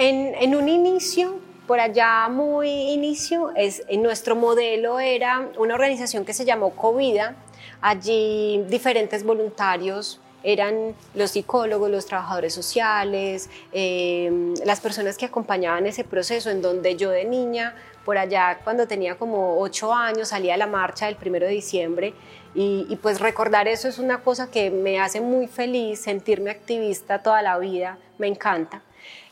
En, 0.00 0.54
un 0.54 0.68
inicio, 0.68 1.40
por 1.66 1.80
allá 1.80 2.28
muy 2.28 2.68
inicio, 2.68 3.50
en 3.56 4.00
nuestro 4.00 4.36
modelo 4.36 5.00
era 5.00 5.48
una 5.58 5.74
organización 5.74 6.24
que 6.24 6.32
se 6.32 6.44
llamó 6.44 6.70
Covida. 6.70 7.34
Allí 7.80 8.64
diferentes 8.68 9.24
voluntarios 9.24 10.20
eran 10.44 10.94
los 11.14 11.32
psicólogos, 11.32 11.90
los 11.90 12.06
trabajadores 12.06 12.54
sociales, 12.54 13.50
em, 13.72 14.54
las 14.64 14.80
personas 14.80 15.18
que 15.18 15.26
acompañaban 15.26 15.84
ese 15.84 16.04
proceso 16.04 16.48
en 16.48 16.62
donde 16.62 16.94
yo 16.94 17.10
de 17.10 17.24
niña, 17.24 17.74
por 18.04 18.18
allá 18.18 18.60
cuando 18.62 18.86
tenía 18.86 19.16
como 19.16 19.58
ocho 19.58 19.92
años, 19.92 20.28
salía 20.28 20.54
a 20.54 20.58
la 20.58 20.68
marcha 20.68 21.06
del 21.06 21.16
primero 21.16 21.46
de 21.46 21.54
diciembre 21.54 22.14
y, 22.54 22.96
pues 23.02 23.18
recordar 23.18 23.66
eso 23.66 23.88
es 23.88 23.98
una 23.98 24.22
cosa 24.22 24.48
que 24.48 24.70
me 24.70 25.00
hace 25.00 25.20
muy 25.20 25.48
feliz, 25.48 26.00
sentirme 26.02 26.52
activista 26.52 27.20
toda 27.20 27.42
la 27.42 27.58
vida, 27.58 27.98
me 28.16 28.28
encanta. 28.28 28.80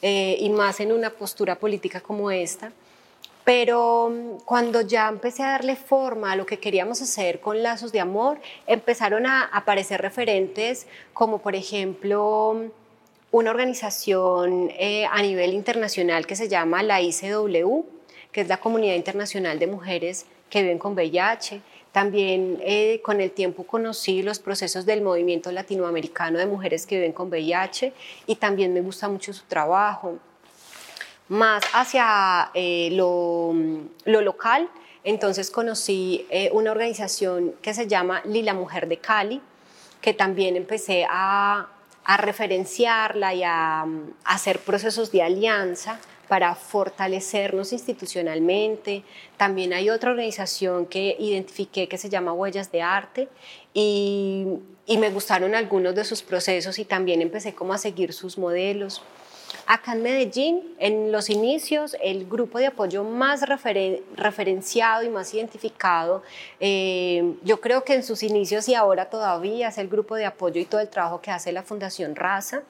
Eh, 0.03 0.37
y 0.41 0.51
más 0.51 0.81
en 0.81 0.93
una 0.93 1.11
postura 1.11 1.57
política 1.57 2.01
como 2.01 2.31
esta. 2.31 2.73
Pero 3.45 4.11
mm, 4.11 4.41
cuando 4.45 4.81
ya 4.81 5.09
empecé 5.09 5.43
a 5.43 5.53
darle 5.53 5.77
forma 5.77 6.33
a 6.33 6.37
lo 6.37 6.45
que 6.45 6.59
queríamos 6.59 7.01
hacer 7.01 7.41
con 7.41 7.63
Lazos 7.63 7.93
de 7.93 8.01
Amor, 8.01 8.39
empezaron 8.67 9.27
a 9.27 9.45
aparecer 9.45 10.03
referentes 10.03 10.87
como 11.15 11.39
por 11.39 11.55
ejemplo 11.55 12.71
una 13.31 13.51
organización 13.51 14.71
eh, 14.79 15.07
a 15.11 15.23
nivel 15.23 15.55
internacional 15.55 16.27
que 16.27 16.37
se 16.37 16.49
llama 16.49 16.83
la 16.83 17.01
ICW, 17.01 17.85
que 18.33 18.41
es 18.43 18.49
la 18.49 18.59
Comunidad 18.59 18.95
Internacional 18.95 19.59
de 19.59 19.67
Mujeres 19.67 20.27
que 20.51 20.63
viven 20.63 20.79
con 20.79 20.95
VIH. 20.95 21.61
También 21.97 22.59
eh, 22.61 23.01
con 23.03 23.23
el 23.23 23.31
tiempo 23.31 23.63
conocí 23.63 24.21
los 24.21 24.39
procesos 24.39 24.85
del 24.85 25.01
movimiento 25.01 25.51
latinoamericano 25.51 26.39
de 26.39 26.45
mujeres 26.45 26.85
que 26.85 26.97
viven 26.97 27.13
con 27.13 27.31
VIH 27.31 27.95
y 28.27 28.37
también 28.37 28.75
me 28.75 28.83
gusta 28.83 29.09
mucho 29.09 29.33
su 29.33 29.47
trabajo. 29.47 30.19
Más 31.31 31.65
hacia 31.73 32.51
eh, 32.53 32.91
lo, 32.93 33.55
local, 34.05 34.69
entonces 35.05 35.51
conocí 35.51 36.27
eh, 36.29 36.51
una 36.53 36.73
organización 36.73 37.55
que 37.63 37.73
se 37.73 37.87
llama 37.87 38.21
Lila 38.27 38.53
Mujer 38.53 38.89
de 38.89 38.99
Cali, 38.99 39.41
que 40.03 40.13
también 40.13 40.55
empecé 40.57 41.07
a, 41.09 41.67
referenciarla 42.19 43.33
y 43.33 43.43
a 43.43 43.87
hacer 44.23 44.59
procesos 44.59 45.11
de 45.13 45.23
alianza 45.23 45.99
para 46.29 46.55
fortalecernos 46.55 47.73
institucionalmente. 47.73 49.03
También 49.37 49.73
hay 49.73 49.91
otra 49.91 50.11
organización 50.11 50.87
que 50.87 51.17
identifiqué 51.19 51.89
que 51.89 51.99
se 51.99 52.09
llama 52.09 52.33
Huellas 52.33 52.73
de 52.73 52.83
Arte 52.83 53.29
y, 53.75 54.47
me 54.99 55.11
gustaron 55.11 55.55
algunos 55.55 55.95
de 55.95 56.05
sus 56.05 56.23
procesos 56.23 56.79
y 56.79 56.85
también 56.85 57.21
empecé 57.21 57.55
como 57.55 57.73
a 57.73 57.79
seguir 57.79 58.13
sus 58.13 58.39
modelos. 58.39 59.03
Acá 59.69 59.95
en 59.95 60.03
Medellín, 60.05 60.77
en 60.79 61.11
los 61.11 61.29
inicios, 61.29 61.97
el 62.01 62.29
grupo 62.29 62.61
de 62.61 62.67
apoyo 62.67 63.03
más 63.03 63.43
referenciado 63.49 65.03
y 65.03 65.09
más 65.09 65.35
identificado, 65.35 66.23
eh, 66.61 67.35
yo 67.43 67.61
creo 67.61 67.83
que 67.83 67.95
en 67.95 68.05
sus 68.05 68.23
inicios 68.23 68.69
y 68.69 68.77
ahora 68.77 69.11
todavía 69.11 69.67
es 69.67 69.79
el 69.79 69.89
grupo 69.89 70.15
de 70.15 70.25
apoyo 70.25 70.61
y 70.61 70.67
todo 70.67 70.81
el 70.81 70.89
trabajo 70.89 71.21
que 71.21 71.33
hace 71.33 71.51
la 71.51 71.65
Fundación 71.65 72.15
Raza. 72.15 72.63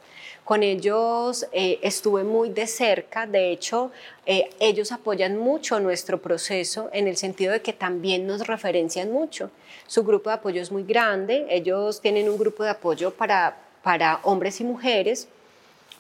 Con 0.43 0.63
ellos 0.63 1.47
eh, 1.53 1.79
estuve 1.83 2.25
muy 2.25 2.49
de 2.49 2.67
cerca, 2.67 3.27
de 3.27 3.51
hecho, 3.51 3.91
eh, 4.25 4.49
ellos 4.59 4.91
apoyan 4.91 5.37
mucho 5.37 5.79
nuestro 5.81 6.23
proceso 6.23 6.89
en 6.95 7.09
el 7.09 7.19
sentido 7.19 7.53
de 7.53 7.61
que 7.61 7.75
también 7.75 8.27
nos 8.27 8.47
referencian 8.47 9.13
mucho. 9.13 9.51
Su 9.87 10.03
grupo 10.03 10.31
de 10.31 10.37
apoyo 10.37 10.63
es 10.63 10.73
muy 10.73 10.85
grande, 10.85 11.47
ellos 11.51 12.01
tienen 12.01 12.31
un 12.31 12.39
grupo 12.39 12.65
de 12.65 12.71
apoyo 12.71 13.11
para, 13.11 13.59
para 13.83 14.21
hombres 14.23 14.63
y 14.63 14.65
mujeres 14.65 15.29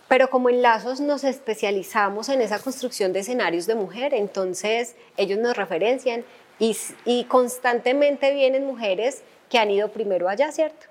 pero 0.08 0.30
como 0.30 0.48
en 0.48 0.62
Lazos 0.62 1.00
nos 1.00 1.24
especializamos 1.24 2.28
en 2.28 2.40
esa 2.40 2.58
construcción 2.58 3.12
de 3.12 3.20
escenarios 3.20 3.66
de 3.66 3.74
mujer, 3.74 4.14
entonces 4.14 4.94
ellos 5.16 5.38
nos 5.38 5.56
referencian 5.56 6.24
y, 6.58 7.24
constantemente 7.24 8.32
vienen 8.32 8.64
mujeres 8.64 9.22
que 9.50 9.58
han 9.58 9.70
ido 9.70 9.90
primero 9.90 10.28
allá, 10.28 10.50
¿cierto? 10.52 10.86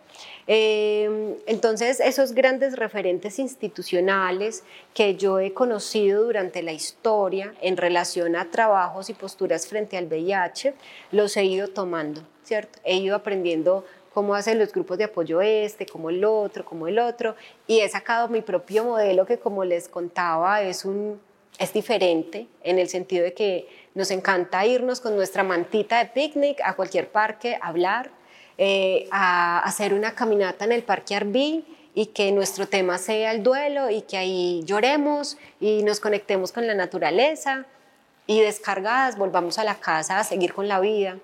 Eh, 0.48 1.38
entonces, 1.48 2.00
esos 2.00 2.34
grandes 2.34 2.76
referentes 2.76 3.40
institucionales 3.40 4.64
que 4.94 5.16
yo 5.16 5.40
he 5.40 5.54
conocido 5.54 6.24
durante 6.24 6.62
la 6.62 6.72
historia 6.72 7.54
en 7.62 7.78
relación 7.78 8.36
a 8.36 8.52
trabajos 8.52 9.10
y 9.10 9.14
posturas 9.14 9.68
frente 9.68 9.98
al 9.98 10.06
VIH, 10.06 10.74
los 11.12 11.36
he 11.36 11.46
ido 11.46 11.68
tomando, 11.68 12.22
¿cierto? 12.44 12.80
He 12.84 12.98
ido 12.98 13.16
aprendiendo 13.16 13.86
cómo 14.16 14.34
hacen 14.34 14.58
los 14.58 14.72
grupos 14.72 14.98
de 14.98 15.04
apoyo 15.04 15.42
este, 15.42 15.86
como 15.86 16.10
el 16.10 16.24
otro, 16.24 16.64
como 16.64 16.88
el 16.88 17.00
otro, 17.00 17.36
y 17.68 17.82
he 17.82 17.90
sacado 17.90 18.30
mi 18.30 18.40
propio 18.40 18.86
modelo 18.86 19.26
que 19.26 19.38
como 19.38 19.66
les 19.66 19.90
contaba 19.90 20.62
es, 20.62 20.86
un, 20.86 21.20
es 21.60 21.74
diferente 21.74 22.48
en 22.64 22.80
el 22.80 22.88
sentido 22.88 23.26
de 23.26 23.34
que 23.34 23.68
nos 23.94 24.12
encanta 24.12 24.66
irnos 24.66 25.02
con 25.02 25.18
nuestra 25.18 25.44
mantita 25.44 26.00
de 26.02 26.06
picnic 26.06 26.62
a 26.64 26.78
cualquier 26.78 27.10
parque, 27.10 27.60
a 27.62 27.68
hablar, 27.68 28.10
eh, 28.58 29.06
a 29.12 29.60
hacer 29.60 29.94
una 29.94 30.16
caminata 30.16 30.64
en 30.64 30.72
el 30.72 30.84
parque 30.84 31.14
Arby 31.14 31.66
y 31.94 32.06
que 32.08 32.32
nuestro 32.32 32.70
tema 32.70 32.98
sea 32.98 33.34
el 33.34 33.44
duelo 33.44 33.90
y 33.90 34.04
que 34.04 34.16
ahí 34.16 34.62
lloremos 34.64 35.38
y 35.60 35.84
nos 35.84 36.00
conectemos 36.00 36.54
con 36.54 36.66
la 36.68 36.74
naturaleza 36.74 37.66
y 38.28 38.40
descargadas 38.40 39.18
volvamos 39.18 39.60
a 39.60 39.66
la 39.66 39.76
casa 39.76 40.20
a 40.20 40.24
seguir 40.24 40.54
con 40.54 40.70
la 40.70 40.80
vida. 40.80 41.18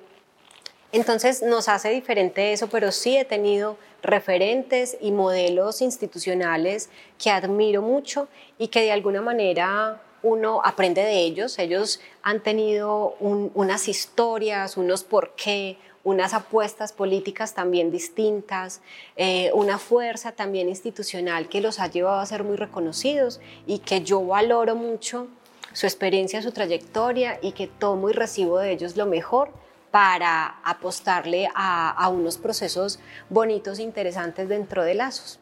Entonces 0.93 1.41
nos 1.41 1.69
hace 1.69 1.89
diferente 1.89 2.51
eso, 2.51 2.67
pero 2.67 2.91
sí 2.91 3.17
he 3.17 3.23
tenido 3.25 3.77
referentes 4.01 4.97
y 4.99 5.11
modelos 5.11 5.81
institucionales 5.81 6.89
que 7.17 7.29
admiro 7.29 7.81
mucho 7.81 8.27
y 8.57 8.67
que 8.67 8.81
de 8.81 8.91
alguna 8.91 9.21
manera 9.21 10.01
uno 10.23 10.61
aprende 10.63 11.01
de 11.01 11.19
ellos. 11.19 11.57
Ellos 11.59 12.01
han 12.23 12.41
tenido 12.41 13.15
unas 13.19 13.87
historias, 13.87 14.75
unos 14.75 15.03
por 15.03 15.31
qué, 15.35 15.77
unas 16.03 16.33
apuestas 16.33 16.93
políticas 16.93 17.53
también 17.53 17.91
distintas, 17.91 18.81
eh, 19.15 19.51
una 19.53 19.77
fuerza 19.77 20.31
también 20.31 20.67
institucional 20.67 21.47
que 21.47 21.61
los 21.61 21.79
ha 21.79 21.87
llevado 21.87 22.19
a 22.19 22.25
ser 22.25 22.43
muy 22.43 22.57
reconocidos 22.57 23.39
y 23.67 23.79
que 23.79 24.01
yo 24.01 24.25
valoro 24.25 24.75
mucho 24.75 25.27
su 25.73 25.85
experiencia, 25.85 26.41
su 26.41 26.51
trayectoria 26.51 27.39
y 27.41 27.53
que 27.53 27.67
tomo 27.67 28.09
y 28.09 28.13
recibo 28.13 28.57
de 28.57 28.71
ellos 28.71 28.97
lo 28.97 29.05
mejor 29.05 29.51
para 29.91 30.61
apostarle 30.63 31.49
a, 31.53 32.09
unos 32.09 32.37
procesos 32.37 32.99
bonitos 33.29 33.79
e 33.79 33.83
interesantes 33.83 34.47
dentro 34.47 34.83
de 34.83 34.95
lazos. 34.95 35.39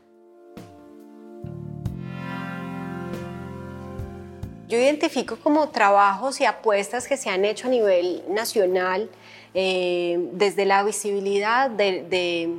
Yo 4.68 4.78
identifico 4.78 5.38
como 5.38 5.70
trabajos 5.70 6.42
y 6.42 6.46
apuestas 6.46 7.08
que 7.08 7.18
se 7.18 7.30
han 7.30 7.46
hecho 7.46 7.68
a 7.68 7.72
nivel 7.72 8.24
nacional 8.28 9.10
eh, 9.54 10.30
desde 10.34 10.66
la 10.66 10.84
visibilidad 10.84 11.72
de, 11.72 12.56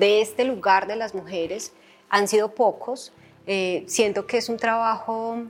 este 0.00 0.44
lugar 0.44 0.86
de 0.86 0.96
las 0.96 1.14
mujeres. 1.14 1.72
Han 2.08 2.28
sido 2.28 2.54
pocos. 2.54 3.12
Eh, 3.46 3.84
siento 3.86 4.26
que 4.26 4.38
es 4.38 4.48
un 4.48 4.56
trabajo 4.56 5.44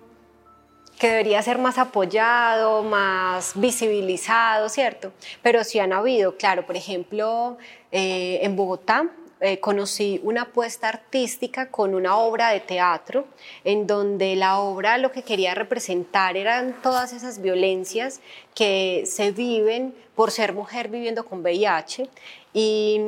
que 0.99 1.09
debería 1.09 1.42
ser 1.42 1.59
más 1.59 1.78
apoyado, 1.78 2.82
más 2.82 3.53
visibilizado, 3.55 4.68
¿cierto? 4.68 5.12
Pero 5.42 5.64
sí 5.64 5.78
han 5.78 5.92
habido, 5.92 6.36
claro, 6.36 6.64
por 6.66 6.76
ejemplo, 6.76 7.59
eh, 7.90 8.40
en 8.42 8.57
Bogotá 8.57 9.11
eh, 9.40 9.59
conocí 9.61 10.20
una 10.22 10.42
apuesta 10.42 10.88
artística 10.88 11.70
con 11.70 11.95
una 11.95 12.16
obra 12.16 12.51
de 12.51 12.61
teatro, 12.61 13.26
en 13.64 13.86
donde 13.86 14.36
la 14.36 14.59
obra 14.59 14.97
lo 14.97 15.11
que 15.11 15.22
quería 15.22 15.55
representar 15.55 16.36
eran 16.36 16.74
todas 16.82 17.12
esas 17.12 17.42
violencias 17.42 18.20
que 18.55 19.03
se 19.07 19.32
viven 19.32 19.95
por 20.14 20.30
ser 20.30 20.55
mujer 20.55 20.88
viviendo 20.88 21.26
con 21.26 21.42
VIH. 21.42 22.09
Y, 22.55 23.01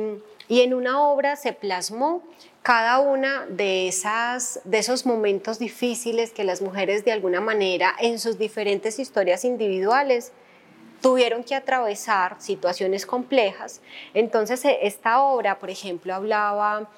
y 0.49 0.61
en 0.61 0.73
una 0.73 1.01
obra 1.01 1.37
se 1.37 1.53
plasmó 1.53 2.21
cada 2.67 2.99
una 2.99 3.45
de, 3.47 3.87
esas, 3.87 4.59
de 4.65 4.79
esos 4.79 5.05
momentos 5.05 5.57
difíciles 5.57 6.31
que 6.31 6.43
las 6.43 6.61
mujeres 6.61 7.05
de 7.05 7.13
alguna 7.13 7.39
manera 7.39 7.95
en 7.97 8.19
sus 8.19 8.37
diferentes 8.37 8.99
historias 8.99 9.45
individuales 9.45 10.33
tuvieron 10.99 11.45
que 11.45 11.55
atravesar 11.55 12.35
situaciones 12.41 13.05
complejas. 13.05 13.79
Entonces, 14.13 14.65
e, 14.65 14.79
esta 14.81 15.21
obra, 15.21 15.59
por 15.59 15.69
ejemplo, 15.69 16.13
hablaba 16.13 16.89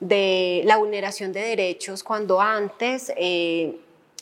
de 0.00 0.60
la 0.66 0.76
vulneración 0.76 1.32
de 1.32 1.40
derechos 1.40 2.02
cuando 2.02 2.38
antes 2.42 3.10
eh, 3.16 3.74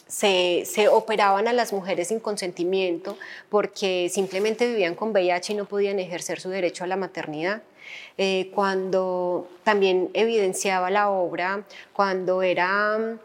se, 0.06 0.62
se, 0.64 0.86
operaban 0.86 1.48
a 1.48 1.52
las 1.52 1.72
mujeres 1.72 2.06
sin 2.06 2.20
consentimiento 2.20 3.18
porque 3.48 4.08
simplemente 4.12 4.68
vivían 4.68 4.94
con 4.94 5.10
VIH 5.10 5.54
y 5.54 5.56
no 5.56 5.64
podían 5.64 5.98
ejercer 5.98 6.38
su 6.38 6.50
derecho 6.50 6.84
a 6.84 6.86
la 6.86 6.94
maternidad. 6.94 7.62
Eh, 8.18 8.50
cuando 8.54 9.48
también 9.62 10.10
evidenciaba 10.14 10.90
la 10.90 11.10
obra, 11.10 11.64
cuando 11.92 12.42
era 12.42 13.18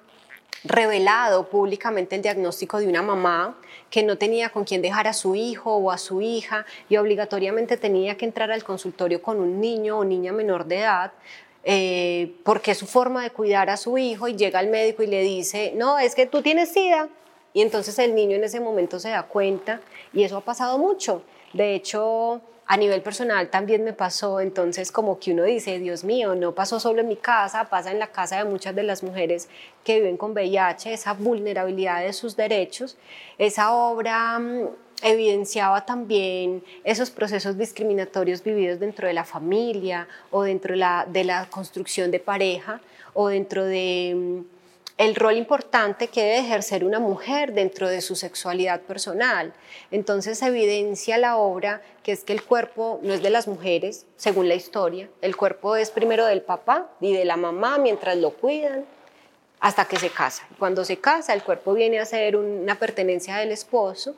revelado 0.63 1.47
públicamente 1.49 2.15
el 2.15 2.21
diagnóstico 2.21 2.79
de 2.79 2.87
una 2.87 3.01
mamá 3.01 3.57
que 3.89 4.03
no 4.03 4.17
tenía 4.17 4.49
con 4.49 4.65
quién 4.65 4.81
dejar 4.81 5.07
a 5.07 5.13
su 5.13 5.35
hijo 5.35 5.75
o 5.75 5.91
a 5.91 5.97
su 5.97 6.21
hija 6.21 6.65
y 6.89 6.97
obligatoriamente 6.97 7.77
tenía 7.77 8.17
que 8.17 8.25
entrar 8.25 8.51
al 8.51 8.63
consultorio 8.63 9.21
con 9.21 9.39
un 9.39 9.59
niño 9.61 9.99
o 9.99 10.03
niña 10.03 10.31
menor 10.31 10.65
de 10.65 10.79
edad, 10.79 11.13
eh, 11.63 12.35
porque 12.43 12.71
es 12.71 12.77
su 12.77 12.87
forma 12.87 13.23
de 13.23 13.31
cuidar 13.31 13.69
a 13.69 13.77
su 13.77 13.97
hijo 13.97 14.27
y 14.27 14.35
llega 14.35 14.59
al 14.59 14.67
médico 14.67 15.03
y 15.03 15.07
le 15.07 15.21
dice, 15.21 15.73
no, 15.75 15.97
es 15.97 16.15
que 16.15 16.25
tú 16.25 16.41
tienes 16.41 16.73
SIDA. 16.73 17.09
Y 17.53 17.61
entonces 17.61 17.97
el 17.97 18.13
niño 18.13 18.35
en 18.35 18.43
ese 18.43 18.59
momento 18.59 18.99
se 18.99 19.09
da 19.09 19.23
cuenta 19.23 19.81
y 20.13 20.23
eso 20.23 20.37
ha 20.37 20.41
pasado 20.41 20.77
mucho. 20.77 21.23
De 21.53 21.73
hecho, 21.73 22.41
a 22.71 22.77
nivel 22.77 23.01
personal 23.01 23.49
también 23.49 23.83
me 23.83 23.93
pasó, 23.93 24.39
entonces 24.39 24.91
como 24.91 25.17
que 25.19 25.31
uno 25.33 25.41
dice, 25.43 25.79
Dios 25.79 26.03
mío, 26.03 26.35
no 26.35 26.53
pasó 26.53 26.79
solo 26.79 27.01
en 27.01 27.07
mi 27.07 27.15
casa, 27.15 27.67
pasa 27.67 27.89
en 27.89 27.97
la 27.97 28.11
casa 28.11 28.37
de 28.37 28.45
muchas 28.45 28.75
de 28.75 28.83
las 28.83 29.01
mujeres 29.01 29.49
que 29.83 29.95
viven 29.95 30.17
con 30.17 30.33
VIH, 30.33 30.93
esa 30.93 31.13
vulnerabilidad 31.13 32.03
de 32.03 32.13
sus 32.13 32.35
derechos. 32.35 32.95
Esa 33.39 33.73
obra 33.73 34.37
mm, 34.37 34.67
evidenciaba 35.01 35.83
también 35.83 36.63
esos 36.83 37.09
procesos 37.09 37.57
discriminatorios 37.57 38.43
vividos 38.43 38.79
dentro 38.79 39.07
de 39.07 39.15
la 39.15 39.25
familia 39.25 40.07
o 40.29 40.43
dentro 40.43 40.73
de 40.73 40.77
la, 40.77 41.07
de 41.09 41.23
la 41.23 41.49
construcción 41.49 42.11
de 42.11 42.19
pareja 42.19 42.81
o 43.15 43.29
dentro 43.29 43.65
de 43.65 44.13
mm, 44.15 44.58
el 44.99 45.15
rol 45.15 45.37
importante 45.37 46.09
que 46.09 46.21
debe 46.21 46.39
ejercer 46.39 46.83
una 46.83 46.99
mujer 46.99 47.53
dentro 47.53 47.87
de 47.87 48.01
su 48.01 48.17
sexualidad 48.17 48.81
personal. 48.81 49.53
Entonces 49.91 50.41
evidencia 50.41 51.17
la 51.17 51.37
obra 51.37 51.81
que 52.03 52.11
es 52.11 52.25
que 52.25 52.33
el 52.33 52.43
cuerpo 52.43 52.99
no 53.01 53.13
es 53.13 53.23
de 53.23 53.29
las 53.29 53.47
mujeres, 53.47 54.05
según 54.17 54.49
la 54.49 54.55
historia, 54.55 55.09
el 55.21 55.37
cuerpo 55.37 55.77
es 55.77 55.89
primero 55.89 56.25
del 56.25 56.41
papá 56.41 56.89
y 56.99 57.13
de 57.13 57.23
la 57.23 57.37
mamá 57.37 57.77
mientras 57.77 58.17
lo 58.17 58.31
cuidan 58.31 58.83
hasta 59.61 59.85
que 59.85 59.97
se 59.97 60.09
casa. 60.09 60.45
Cuando 60.59 60.83
se 60.83 60.97
casa, 60.97 61.33
el 61.33 61.43
cuerpo 61.43 61.73
viene 61.73 61.99
a 61.99 62.05
ser 62.05 62.35
una 62.35 62.75
pertenencia 62.75 63.37
del 63.37 63.53
esposo 63.53 64.15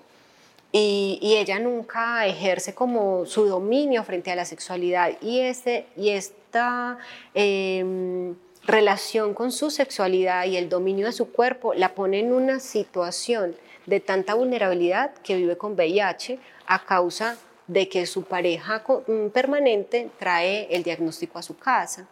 y, 0.71 1.19
ella 1.21 1.59
nunca 1.59 2.25
ejerce 2.25 2.73
como 2.73 3.27
su 3.27 3.45
dominio 3.45 4.03
frente 4.03 4.31
a 4.31 4.35
la 4.35 4.45
sexualidad 4.45 5.11
y, 5.21 5.41
este, 5.41 5.85
y 5.95 6.09
esta... 6.09 6.97
Em, 7.35 8.35
relación 8.63 9.33
con 9.33 9.51
su 9.51 9.71
sexualidad 9.71 10.45
y 10.45 10.57
el 10.57 10.69
dominio 10.69 11.07
de 11.07 11.11
su 11.11 11.31
cuerpo 11.31 11.73
la 11.73 11.95
pone 11.95 12.19
en 12.19 12.31
una 12.33 12.59
situación 12.59 13.55
de 13.85 13.99
tanta 13.99 14.35
vulnerabilidad 14.35 15.13
que 15.23 15.35
vive 15.35 15.57
con 15.57 15.73
VIH 15.73 16.39
a 16.67 16.85
causa 16.85 17.37
de 17.67 17.89
que 17.89 18.05
su 18.05 18.23
pareja 18.23 18.83
mm, 18.85 19.27
permanente 19.29 20.09
trae 20.19 20.67
el 20.75 20.83
diagnóstico 20.83 21.39
a 21.39 21.41
su 21.41 21.57
casa. 21.57 22.07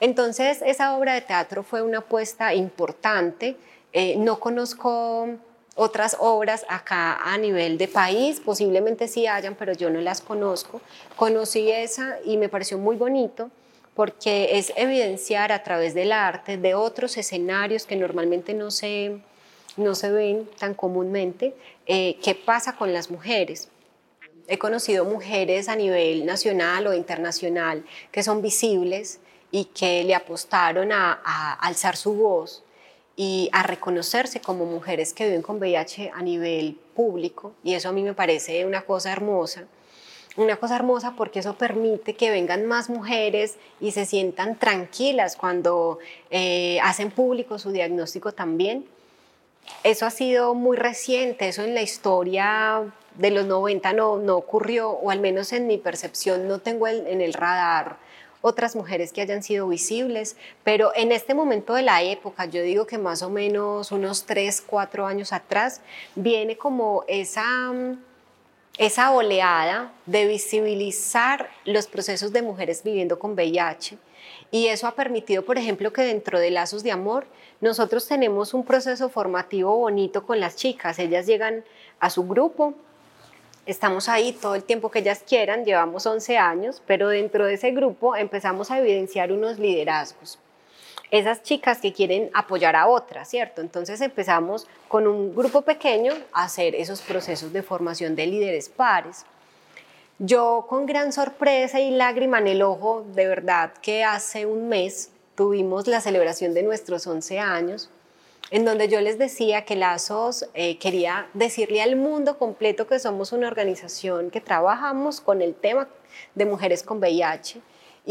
Entonces, 0.00 0.62
esa 0.64 0.96
obra 0.96 1.14
de 1.14 1.20
teatro 1.20 1.62
fue 1.62 1.82
una 1.82 1.98
apuesta 1.98 2.54
importante. 2.54 3.56
Eh, 3.92 4.16
no 4.16 4.40
conozco 4.40 5.28
otras 5.76 6.16
obras 6.18 6.64
acá 6.68 7.18
a 7.22 7.38
nivel 7.38 7.78
de 7.78 7.88
país, 7.88 8.40
posiblemente 8.40 9.08
sí 9.08 9.26
hayan, 9.26 9.54
pero 9.54 9.72
yo 9.72 9.90
no 9.90 10.00
las 10.00 10.20
conozco. 10.20 10.80
Conocí 11.16 11.70
esa 11.70 12.18
y 12.24 12.36
me 12.36 12.48
pareció 12.48 12.78
muy 12.78 12.96
bonito 12.96 13.50
porque 14.00 14.56
es 14.56 14.72
evidenciar 14.76 15.52
a 15.52 15.62
través 15.62 15.92
del 15.92 16.12
arte 16.12 16.56
de 16.56 16.74
otros 16.74 17.18
escenarios 17.18 17.84
que 17.84 17.96
normalmente 17.96 18.54
no 18.54 18.70
se, 18.70 19.20
no 19.76 19.94
se 19.94 20.10
ven 20.10 20.48
tan 20.58 20.72
comúnmente, 20.72 21.54
eh, 21.84 22.16
qué 22.22 22.34
pasa 22.34 22.76
con 22.76 22.94
las 22.94 23.10
mujeres. 23.10 23.68
He 24.48 24.58
conocido 24.58 25.04
mujeres 25.04 25.68
a 25.68 25.76
nivel 25.76 26.24
nacional 26.24 26.86
o 26.86 26.94
internacional 26.94 27.84
que 28.10 28.22
son 28.22 28.40
visibles 28.40 29.20
y 29.50 29.66
que 29.66 30.02
le 30.02 30.14
apostaron 30.14 30.92
a, 30.92 31.20
a 31.22 31.52
alzar 31.52 31.94
su 31.94 32.14
voz 32.14 32.64
y 33.16 33.50
a 33.52 33.62
reconocerse 33.64 34.40
como 34.40 34.64
mujeres 34.64 35.12
que 35.12 35.26
viven 35.26 35.42
con 35.42 35.58
VIH 35.58 36.10
a 36.14 36.22
nivel 36.22 36.80
público, 36.94 37.52
y 37.62 37.74
eso 37.74 37.90
a 37.90 37.92
mí 37.92 38.02
me 38.02 38.14
parece 38.14 38.64
una 38.64 38.80
cosa 38.80 39.12
hermosa 39.12 39.66
una 40.36 40.56
cosa 40.56 40.76
hermosa 40.76 41.14
porque 41.16 41.40
eso 41.40 41.54
permite 41.54 42.14
que 42.14 42.30
vengan 42.30 42.66
más 42.66 42.88
mujeres 42.88 43.56
y 43.80 43.92
se 43.92 44.06
sientan 44.06 44.58
tranquilas 44.58 45.36
cuando 45.36 45.98
eh, 46.30 46.78
hacen 46.82 47.10
público 47.10 47.58
su 47.58 47.72
diagnóstico 47.72 48.32
también. 48.32 48.86
Eso 49.84 50.06
ha 50.06 50.10
sido 50.10 50.54
muy 50.54 50.76
reciente, 50.76 51.48
eso 51.48 51.62
en 51.62 51.74
la 51.74 51.82
historia 51.82 52.92
de 53.16 53.30
los 53.30 53.46
90 53.46 53.92
no, 53.92 54.18
no 54.18 54.36
ocurrió, 54.36 54.90
o 54.90 55.10
al 55.10 55.20
menos 55.20 55.52
en 55.52 55.66
mi 55.66 55.78
percepción 55.78 56.48
no 56.48 56.58
tengo 56.58 56.88
en 56.88 57.20
el 57.20 57.34
radar 57.34 57.96
otras 58.42 58.74
mujeres 58.74 59.12
que 59.12 59.20
hayan 59.20 59.42
sido 59.42 59.68
visibles, 59.68 60.36
pero 60.64 60.92
en 60.94 61.12
este 61.12 61.34
momento 61.34 61.74
de 61.74 61.82
la 61.82 62.02
época, 62.02 62.46
yo 62.46 62.62
digo 62.62 62.86
que 62.86 62.98
más 62.98 63.22
o 63.22 63.30
menos 63.30 63.92
unos 63.92 64.24
3, 64.24 64.62
4 64.66 65.06
años 65.06 65.32
atrás, 65.32 65.82
viene 66.14 66.56
como 66.56 67.04
esa 67.06 67.72
esa 68.80 69.12
oleada 69.12 69.92
de 70.06 70.26
visibilizar 70.26 71.50
los 71.66 71.86
procesos 71.86 72.32
de 72.32 72.40
mujeres 72.40 72.82
viviendo 72.82 73.18
con 73.18 73.32
VIH. 73.32 73.98
Y 74.50 74.68
eso 74.68 74.86
ha 74.86 74.94
permitido, 74.94 75.44
por 75.44 75.58
ejemplo, 75.58 75.92
que 75.92 76.00
dentro 76.00 76.40
de 76.40 76.50
Lazos 76.50 76.82
de 76.82 76.90
Amor 76.90 77.26
nosotros 77.60 78.08
tenemos 78.08 78.54
un 78.54 78.64
proceso 78.64 79.10
formativo 79.10 79.76
bonito 79.76 80.26
con 80.26 80.40
las 80.40 80.56
chicas. 80.56 80.98
Ellas 80.98 81.26
llegan 81.26 81.62
a 81.98 82.08
su 82.08 82.26
grupo, 82.26 82.72
estamos 83.66 84.08
ahí 84.08 84.32
todo 84.32 84.54
el 84.54 84.64
tiempo 84.64 84.90
que 84.90 85.00
ellas 85.00 85.22
quieran, 85.28 85.66
llevamos 85.66 86.06
11 86.06 86.38
años, 86.38 86.82
pero 86.86 87.08
dentro 87.08 87.44
de 87.44 87.54
ese 87.54 87.72
grupo 87.72 88.16
empezamos 88.16 88.70
a 88.70 88.78
evidenciar 88.78 89.30
unos 89.30 89.58
liderazgos 89.58 90.38
esas 91.10 91.42
chicas 91.42 91.78
que 91.78 91.92
quieren 91.92 92.30
apoyar 92.34 92.76
a 92.76 92.86
otras, 92.86 93.28
¿cierto? 93.28 93.60
Entonces 93.60 94.00
empezamos 94.00 94.66
con 94.88 95.06
un 95.06 95.34
grupo 95.34 95.62
pequeño 95.62 96.12
a 96.32 96.44
hacer 96.44 96.74
esos 96.74 97.00
procesos 97.00 97.52
de 97.52 97.62
formación 97.62 98.14
de 98.16 98.26
líderes 98.26 98.68
pares. 98.68 99.24
Yo 100.18 100.66
con 100.68 100.86
gran 100.86 101.12
sorpresa 101.12 101.80
y 101.80 101.90
lágrima 101.90 102.38
en 102.38 102.46
el 102.46 102.62
ojo, 102.62 103.04
de 103.14 103.26
verdad 103.26 103.72
que 103.80 104.04
hace 104.04 104.46
un 104.46 104.68
mes 104.68 105.10
tuvimos 105.34 105.86
la 105.86 106.00
celebración 106.00 106.54
de 106.54 106.62
nuestros 106.62 107.06
11 107.06 107.38
años 107.38 107.90
en 108.50 108.64
donde 108.64 108.88
yo 108.88 109.00
les 109.00 109.18
decía 109.18 109.64
que 109.64 109.76
Lazos 109.76 110.48
eh, 110.54 110.76
quería 110.78 111.28
decirle 111.34 111.82
al 111.82 111.96
mundo 111.96 112.36
completo 112.36 112.86
que 112.86 112.98
somos 112.98 113.32
una 113.32 113.46
organización 113.46 114.30
que 114.30 114.40
trabajamos 114.40 115.20
con 115.20 115.40
el 115.40 115.54
tema 115.54 115.88
de 116.34 116.46
mujeres 116.46 116.82
con 116.82 116.98
VIH 116.98 117.60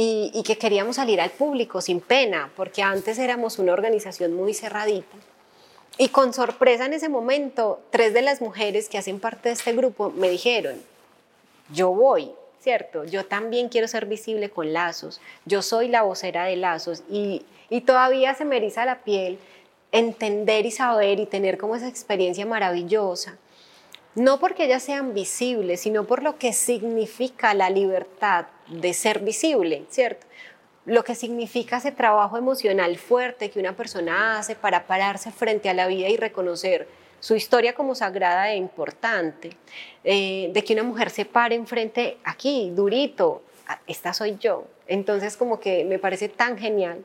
y, 0.02 0.43
que 0.43 0.58
queríamos 0.58 0.95
salir 0.95 1.20
al 1.20 1.30
público 1.30 1.82
sin 1.82 2.00
pena, 2.00 2.50
porque 2.56 2.82
antes 2.82 3.20
éramos 3.20 3.60
una 3.60 3.74
organización 3.74 4.34
muy 4.34 4.54
cerradita. 4.54 5.18
Y 5.97 6.08
con 6.08 6.34
sorpresa 6.34 6.86
en 6.86 6.93
ese 6.93 7.10
momento, 7.10 7.82
tres 7.89 8.14
de 8.14 8.22
las 8.22 8.39
mujeres 8.39 8.88
que 8.88 8.97
hacen 8.97 9.20
parte 9.20 9.50
de 9.50 9.56
este 9.56 9.74
grupo 9.74 10.10
me 10.12 10.30
dijeron, 10.30 10.82
yo 11.74 11.89
voy, 11.89 12.32
¿cierto? 12.62 13.04
Yo 13.04 13.26
también 13.26 13.68
quiero 13.68 13.89
ser 13.89 14.06
visible 14.06 14.50
con 14.50 14.72
lazos, 14.72 15.20
yo 15.43 15.62
soy 15.62 15.89
la 15.89 16.04
vocera 16.04 16.45
de 16.45 16.56
lazos 16.56 17.04
y, 17.12 17.45
y 17.70 17.82
todavía 17.82 18.34
se 18.36 18.45
me 18.45 18.56
eriza 18.56 18.86
la 18.86 19.00
piel 19.00 19.38
entender 19.91 20.66
y 20.66 20.72
saber 20.72 21.20
y 21.20 21.26
tener 21.26 21.58
como 21.58 21.76
esa 21.76 21.89
experiencia 21.89 22.45
maravillosa, 22.45 23.38
no 24.16 24.39
porque 24.39 24.66
ellas 24.66 24.84
sean 24.84 25.14
visibles, 25.14 25.82
sino 25.82 26.05
por 26.05 26.24
lo 26.24 26.38
que 26.38 26.53
significa 26.53 27.53
la 27.53 27.70
libertad 27.70 28.47
de 28.68 28.93
ser 28.93 29.20
visible, 29.20 29.86
¿cierto? 29.89 30.26
Lo 30.86 31.03
que 31.03 31.16
significa 31.16 31.78
ese 31.78 31.91
trabajo 31.91 32.38
emocional 32.38 32.97
fuerte 32.97 33.51
que 33.51 33.60
una 33.60 33.76
persona 33.76 34.39
hace 34.39 34.55
para 34.55 34.88
pararse 34.88 35.32
frente 35.32 35.70
a 35.70 35.74
la 35.74 35.88
vida 35.88 36.10
y 36.10 36.18
reconocer 36.18 36.88
su 37.20 37.36
historia 37.36 37.74
como 37.74 37.95
sagrada 37.95 38.51
e 38.51 38.55
importante, 38.55 39.51
eh, 40.03 40.49
de 40.53 40.64
que 40.64 40.74
una 40.74 40.84
mujer 40.84 41.10
se 41.10 41.26
pare 41.26 41.55
enfrente 41.55 42.18
aquí, 42.24 42.72
durito, 42.74 43.43
ah, 43.68 43.80
esta 43.88 44.14
soy 44.14 44.38
yo. 44.39 44.66
Entonces 44.88 45.38
como 45.38 45.60
que 45.60 45.84
me 45.84 45.99
parece 45.99 46.30
tan 46.30 46.57
genial. 46.57 47.03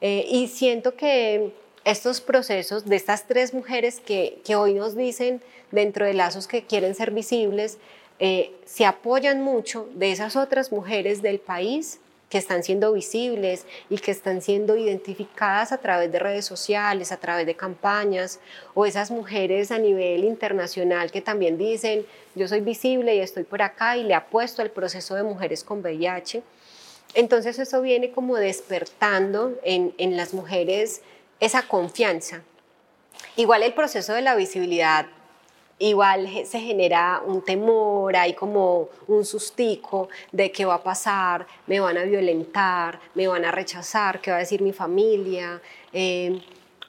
Eh, 0.00 0.26
y 0.28 0.48
siento 0.48 0.94
que 0.94 1.52
estos 1.84 2.20
procesos 2.20 2.86
de 2.86 2.96
estas 2.96 3.26
tres 3.26 3.52
mujeres 3.52 4.00
que, 4.00 4.40
hoy 4.56 4.74
nos 4.74 4.96
dicen 4.96 5.42
dentro 5.70 6.06
de 6.06 6.14
lazos 6.14 6.46
que 6.46 6.64
quieren 6.64 6.94
ser 6.94 7.10
visibles, 7.10 7.78
eh, 8.18 8.52
se 8.64 8.86
apoyan 8.86 9.42
mucho 9.42 9.88
de 9.94 10.12
esas 10.12 10.36
otras 10.36 10.72
mujeres 10.72 11.20
del 11.20 11.40
país 11.40 11.98
que 12.30 12.38
están 12.38 12.62
siendo 12.62 12.92
visibles 12.92 13.66
y 13.90 13.98
que 13.98 14.10
están 14.10 14.40
siendo 14.40 14.76
identificadas 14.76 15.72
a 15.72 15.78
través 15.78 16.10
de 16.10 16.18
redes 16.18 16.44
sociales, 16.44 17.12
a 17.12 17.18
través 17.18 17.46
de 17.46 17.54
campañas, 17.54 18.40
o 18.72 18.86
esas 18.86 19.10
mujeres 19.10 19.70
a 19.70 19.78
nivel 19.78 20.24
internacional 20.24 21.12
que 21.12 21.20
también 21.20 21.58
dicen, 21.58 22.06
yo 22.34 22.48
soy 22.48 22.60
visible 22.60 23.14
y 23.14 23.20
estoy 23.20 23.44
por 23.44 23.62
acá 23.62 23.96
y 23.96 24.04
le 24.04 24.14
apuesto 24.14 24.62
al 24.62 24.70
proceso 24.70 25.14
de 25.14 25.22
mujeres 25.22 25.62
con 25.62 25.80
VIH. 25.80 26.42
Entonces 27.14 27.58
eso 27.58 27.80
viene 27.82 28.10
como 28.10 28.36
despertando 28.36 29.52
en, 29.62 29.94
en 29.98 30.16
las 30.16 30.34
mujeres 30.34 31.02
esa 31.44 31.62
confianza. 31.68 32.42
Igual 33.36 33.62
el 33.62 33.74
proceso 33.74 34.12
de 34.12 34.22
la 34.22 34.34
visibilidad, 34.34 35.06
igual 35.78 36.28
se 36.46 36.60
genera 36.60 37.20
un 37.24 37.42
temor, 37.42 38.16
hay 38.16 38.34
como 38.34 38.88
un 39.08 39.24
sustico 39.24 40.08
de 40.30 40.52
qué 40.52 40.64
va 40.64 40.74
a 40.74 40.82
pasar, 40.82 41.46
me 41.66 41.80
van 41.80 41.98
a 41.98 42.04
violentar, 42.04 43.00
me 43.14 43.26
van 43.26 43.44
a 43.44 43.50
rechazar, 43.50 44.20
qué 44.20 44.30
va 44.30 44.36
a 44.36 44.40
decir 44.40 44.62
mi 44.62 44.72
familia. 44.72 45.60
Eh, 45.92 46.40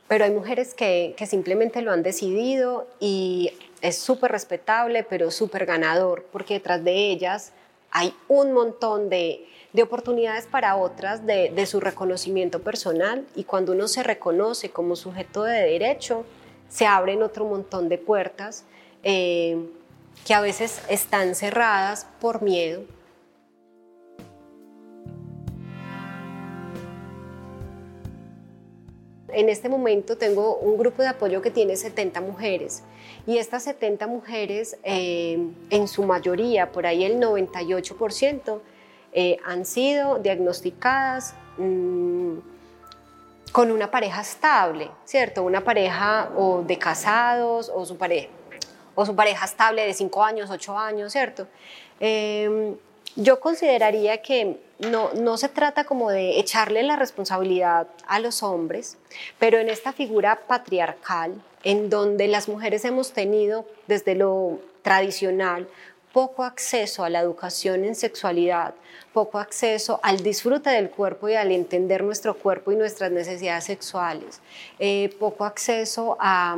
pero 0.07 0.25
hay 0.25 0.31
mujeres 0.31 0.75
que, 0.75 1.15
que 1.17 1.25
simplemente 1.25 1.81
lo 1.81 1.91
han 1.91 2.03
decidido 2.03 2.87
y 2.99 3.51
es 3.81 3.97
súper 3.97 4.31
respetable, 4.31 5.03
pero 5.03 5.31
súper 5.31 5.65
ganador, 5.65 6.25
porque 6.31 6.55
detrás 6.55 6.83
de 6.83 7.11
ellas 7.11 7.53
hay 7.89 8.13
un 8.27 8.51
montón 8.53 9.09
de, 9.09 9.47
de 9.75 9.83
oportunidades 9.83 10.45
para 10.45 10.77
otras 10.77 11.25
de, 11.25 11.65
su 11.65 11.81
reconocimiento 11.81 12.61
personal 12.61 13.25
y 13.35 13.43
cuando 13.43 13.73
uno 13.73 13.89
se 13.89 14.03
reconoce 14.03 14.69
como 14.69 14.95
sujeto 14.95 15.43
de 15.43 15.59
derecho, 15.61 16.25
se 16.69 16.85
abren 16.85 17.21
otro 17.21 17.43
montón 17.43 17.89
de 17.89 17.97
puertas 17.97 18.63
eh, 19.03 19.57
que 20.25 20.33
a 20.33 20.39
veces 20.39 20.81
están 20.89 21.35
cerradas 21.35 22.07
por 22.21 22.41
miedo. 22.41 22.83
En 29.27 29.49
este 29.49 29.67
momento 29.67 30.17
tengo 30.17 30.55
un 30.55 30.77
grupo 30.77 31.01
de 31.01 31.09
apoyo 31.09 31.41
que 31.41 31.51
tiene 31.51 31.75
70 31.75 32.21
mujeres 32.21 32.83
y 33.27 33.39
estas 33.39 33.63
70 33.63 34.07
mujeres, 34.07 34.77
eh, 34.83 35.37
en 35.69 35.87
su 35.89 36.03
mayoría, 36.03 36.71
por 36.71 36.85
ahí 36.85 37.03
el 37.03 37.19
98%, 37.19 38.61
eh, 39.17 39.37
han 39.45 39.65
sido 39.65 40.19
diagnosticadas 40.19 41.35
mm, 41.57 42.37
con 43.53 43.71
una 43.71 43.89
pareja 43.89 44.19
estable, 44.19 44.91
¿cierto? 45.05 45.43
Una 45.43 45.63
pareja 45.63 46.31
o 46.35 46.63
de 46.63 46.77
casados 46.77 47.71
o 47.73 47.85
su 47.85 47.97
pareja, 47.97 48.27
o 48.93 49.05
su 49.05 49.15
pareja 49.15 49.45
estable 49.45 49.85
de 49.85 49.93
5 49.93 50.21
años, 50.21 50.49
8 50.49 50.77
años, 50.77 51.13
¿cierto? 51.13 51.47
Em, 52.01 52.75
yo 53.15 53.39
consideraría 53.39 54.21
que 54.21 54.59
no, 54.79 55.13
no 55.13 55.37
se 55.37 55.47
trata 55.47 55.85
como 55.85 56.11
de 56.11 56.37
echarle 56.37 56.83
la 56.83 56.97
responsabilidad 56.97 57.87
a 58.07 58.19
los 58.19 58.43
hombres, 58.43 58.97
pero 59.39 59.59
en 59.59 59.69
esta 59.69 59.93
figura 59.93 60.41
patriarcal, 60.45 61.41
en 61.63 61.89
donde 61.89 62.27
las 62.27 62.49
mujeres 62.49 62.83
hemos 62.83 63.13
tenido 63.13 63.65
desde 63.87 64.15
lo 64.15 64.59
tradicional 64.81 65.69
poco 66.15 66.45
acceso 66.45 67.03
a 67.03 67.09
la 67.09 67.19
educación 67.19 67.83
en 67.83 67.93
sexualidad, 67.93 68.73
poco 69.11 69.37
acceso 69.37 69.99
al 70.01 70.23
disfrute 70.23 70.69
del 70.69 70.89
cuerpo 70.89 71.27
y 71.27 71.33
al 71.33 71.51
entender 71.51 72.05
nuestro 72.05 72.35
cuerpo 72.37 72.71
y 72.71 72.77
nuestras 72.77 73.11
necesidades 73.11 73.65
sexuales, 73.65 74.39
eh, 74.79 75.13
poco 75.19 75.43
acceso 75.43 76.15
a, 76.21 76.57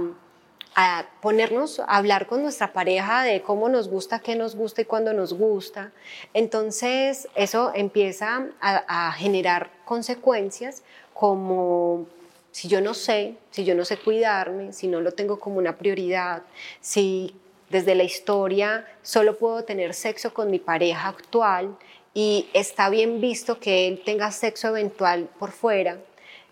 ponernos 1.24 1.80
a 1.80 1.86
hablar 1.86 2.28
con 2.28 2.44
nuestra 2.44 2.72
pareja 2.72 3.24
de 3.24 3.42
cómo 3.42 3.68
nos 3.68 3.90
gusta, 3.90 4.20
qué 4.20 4.36
nos 4.36 4.56
gusta 4.56 4.82
y 4.84 4.86
cuándo 4.86 5.12
nos 5.12 5.34
gusta. 5.34 5.92
Entonces 6.36 7.28
eso 7.34 7.72
empieza 7.74 8.46
a, 8.62 9.08
a 9.08 9.12
generar 9.14 9.72
consecuencias 9.86 10.84
como 11.16 12.06
si 12.52 12.68
yo 12.68 12.80
no 12.80 12.94
sé, 12.94 13.38
si 13.50 13.66
yo 13.66 13.74
no 13.74 13.86
sé 13.86 13.98
cuidarme, 13.98 14.72
si 14.72 14.88
no 14.88 15.02
lo 15.02 15.14
tengo 15.14 15.40
como 15.40 15.58
una 15.58 15.80
prioridad, 15.80 16.44
si 16.80 17.34
desde 17.70 17.96
la 17.96 18.04
historia 18.04 18.88
solo 19.02 19.38
puedo 19.38 19.64
tener 19.64 19.94
sexo 19.94 20.34
con 20.34 20.50
mi 20.50 20.60
pareja 20.60 21.10
actual 21.10 21.78
y 22.14 22.48
está 22.54 22.90
bien 22.90 23.22
visto 23.22 23.60
que 23.60 23.88
él 23.88 24.02
tenga 24.04 24.32
sexo 24.32 24.70
eventual 24.70 25.30
por 25.38 25.52
fuera. 25.52 26.00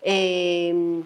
Em, 0.02 1.02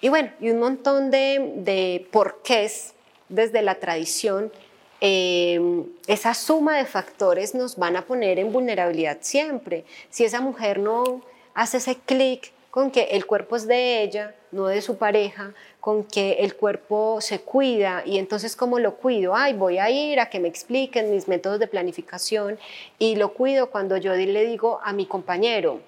y 0.00 0.08
bueno, 0.08 0.30
y 0.40 0.50
un 0.50 0.60
montón 0.60 1.10
de, 1.10 1.54
de 1.56 2.06
porqués 2.12 2.94
desde 3.28 3.62
la 3.62 3.76
tradición. 3.76 4.52
Em, 5.00 5.84
esa 6.06 6.34
suma 6.34 6.76
de 6.76 6.84
factores 6.84 7.54
nos 7.54 7.76
van 7.76 7.96
a 7.96 8.02
poner 8.02 8.38
en 8.38 8.52
vulnerabilidad 8.52 9.18
siempre. 9.20 9.84
Si 10.10 10.24
esa 10.24 10.40
mujer 10.40 10.78
no 10.78 11.22
hace 11.54 11.76
ese 11.76 11.96
clic 11.96 12.52
con 12.78 12.92
que 12.92 13.08
el 13.10 13.26
cuerpo 13.26 13.56
es 13.56 13.66
de 13.66 14.04
ella, 14.04 14.36
no 14.52 14.68
de 14.68 14.80
su 14.82 14.98
pareja, 14.98 15.52
con 15.80 16.04
que 16.04 16.34
el 16.34 16.54
cuerpo 16.54 17.20
se 17.20 17.40
cuida 17.40 18.04
y 18.06 18.18
entonces 18.18 18.54
cómo 18.54 18.78
lo 18.78 18.94
cuido, 18.94 19.34
ay, 19.34 19.52
voy 19.52 19.78
a 19.78 19.90
ir 19.90 20.20
a 20.20 20.30
que 20.30 20.38
me 20.38 20.46
expliquen 20.46 21.10
mis 21.10 21.26
métodos 21.26 21.58
de 21.58 21.66
planificación 21.66 22.56
y 22.96 23.16
lo 23.16 23.30
cuido 23.34 23.70
cuando 23.70 23.96
yo 23.96 24.14
le 24.14 24.44
digo 24.46 24.78
a 24.84 24.92
mi 24.92 25.06
compañero 25.06 25.80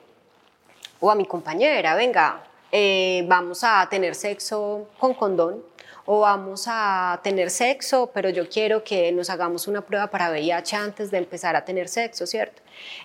o 0.98 1.12
a 1.12 1.14
mi 1.14 1.26
compañera, 1.26 1.94
venga, 1.94 2.42
eh, 2.72 3.24
vamos 3.28 3.62
a 3.62 3.86
tener 3.88 4.16
sexo 4.16 4.88
con 4.98 5.14
condón 5.14 5.62
o 6.06 6.18
vamos 6.18 6.64
a 6.66 7.20
tener 7.22 7.50
sexo, 7.50 8.10
pero 8.12 8.30
yo 8.30 8.48
quiero 8.48 8.82
que 8.82 9.12
nos 9.12 9.30
hagamos 9.30 9.68
una 9.68 9.82
prueba 9.82 10.08
para 10.08 10.28
VIH 10.32 10.74
antes 10.74 11.12
de 11.12 11.18
empezar 11.18 11.54
a 11.54 11.64
tener 11.64 11.86
sexo, 11.86 12.26
¿cierto? 12.26 12.60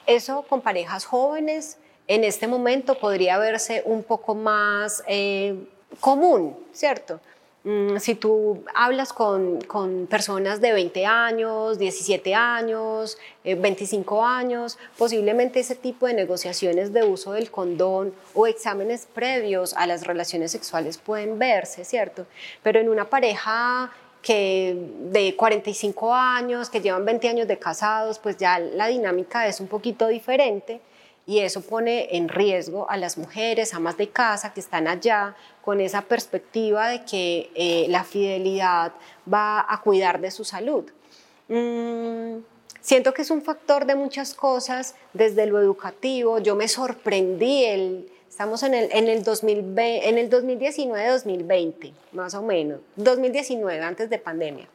Eso 0.08 0.42
con 0.50 0.62
parejas 0.62 1.06
jóvenes 1.06 1.78
en 2.08 2.24
este 2.24 2.48
momento 2.48 3.00
podría 3.00 3.38
verse 3.38 3.84
un 3.86 4.04
poco 4.04 4.36
más 4.36 5.04
eh, 5.08 5.56
común, 6.00 6.56
¿cierto? 6.72 7.20
Mm, 7.64 7.98
si 7.98 8.14
tú 8.14 8.64
hablas 8.76 9.12
con, 9.12 9.58
personas 10.08 10.62
de 10.62 10.72
20 10.72 11.04
años, 11.08 11.80
17 11.80 12.36
años, 12.36 13.18
25 13.44 14.16
eh, 14.16 14.22
años, 14.24 14.78
posiblemente 15.00 15.60
ese 15.62 15.74
tipo 15.76 16.06
de 16.06 16.14
negociaciones 16.14 16.94
de 16.94 17.04
uso 17.04 17.32
del 17.32 17.50
condón 17.50 18.14
o 18.36 18.46
exámenes 18.46 19.08
previos 19.12 19.74
a 19.74 19.88
las 19.88 20.06
relaciones 20.06 20.52
sexuales 20.52 21.00
pueden 21.00 21.40
verse, 21.40 21.86
¿cierto? 21.86 22.28
Pero 22.62 22.80
en 22.80 22.88
una 22.88 23.10
pareja 23.10 23.92
que 24.22 24.78
de 25.12 25.36
45 25.36 26.14
años, 26.14 26.70
que 26.70 26.82
llevan 26.82 27.04
20 27.04 27.30
años 27.30 27.48
de 27.48 27.58
casados, 27.58 28.20
pues 28.20 28.38
ya 28.38 28.60
la 28.60 28.88
dinámica 28.88 29.48
es 29.48 29.60
un 29.60 29.68
poquito 29.68 30.08
diferente 30.08 30.82
y 31.28 31.40
eso 31.40 31.62
pone 31.62 32.16
en 32.16 32.30
riesgo 32.30 32.90
a 32.90 32.98
las 32.98 33.18
mujeres, 33.18 33.74
amas 33.74 33.98
de 33.98 34.10
casa 34.10 34.54
que 34.54 34.60
están 34.60 34.88
allá 34.88 35.36
con 35.64 35.82
esa 35.82 36.02
perspectiva 36.02 36.90
de 36.90 37.04
que 37.04 37.50
eh, 37.56 37.88
la 37.90 38.04
fidelidad 38.04 38.94
va 39.32 39.66
a 39.68 39.82
cuidar 39.82 40.22
de 40.22 40.30
su 40.32 40.44
salud. 40.44 40.86
Mm, 41.48 42.38
siento 42.80 43.14
que 43.14 43.24
es 43.24 43.32
un 43.32 43.42
factor 43.42 43.86
de 43.86 43.96
muchas 43.96 44.34
cosas 44.36 44.96
desde 45.14 45.48
lo 45.48 45.60
educativo. 45.60 46.40
Yo 46.40 46.56
me 46.56 46.68
sorprendí 46.68 48.06
Estamos 48.30 48.64
en 48.64 48.74
el, 48.74 48.90
en 48.92 49.08
el, 49.08 49.24
2020, 49.24 50.10
en 50.10 50.18
el 50.18 50.30
2019-2020, 50.30 51.94
más 52.12 52.34
o 52.36 52.42
menos. 52.42 52.82
2019, 52.98 53.82
antes 53.82 54.10
de 54.10 54.18
pandemia. 54.20 54.68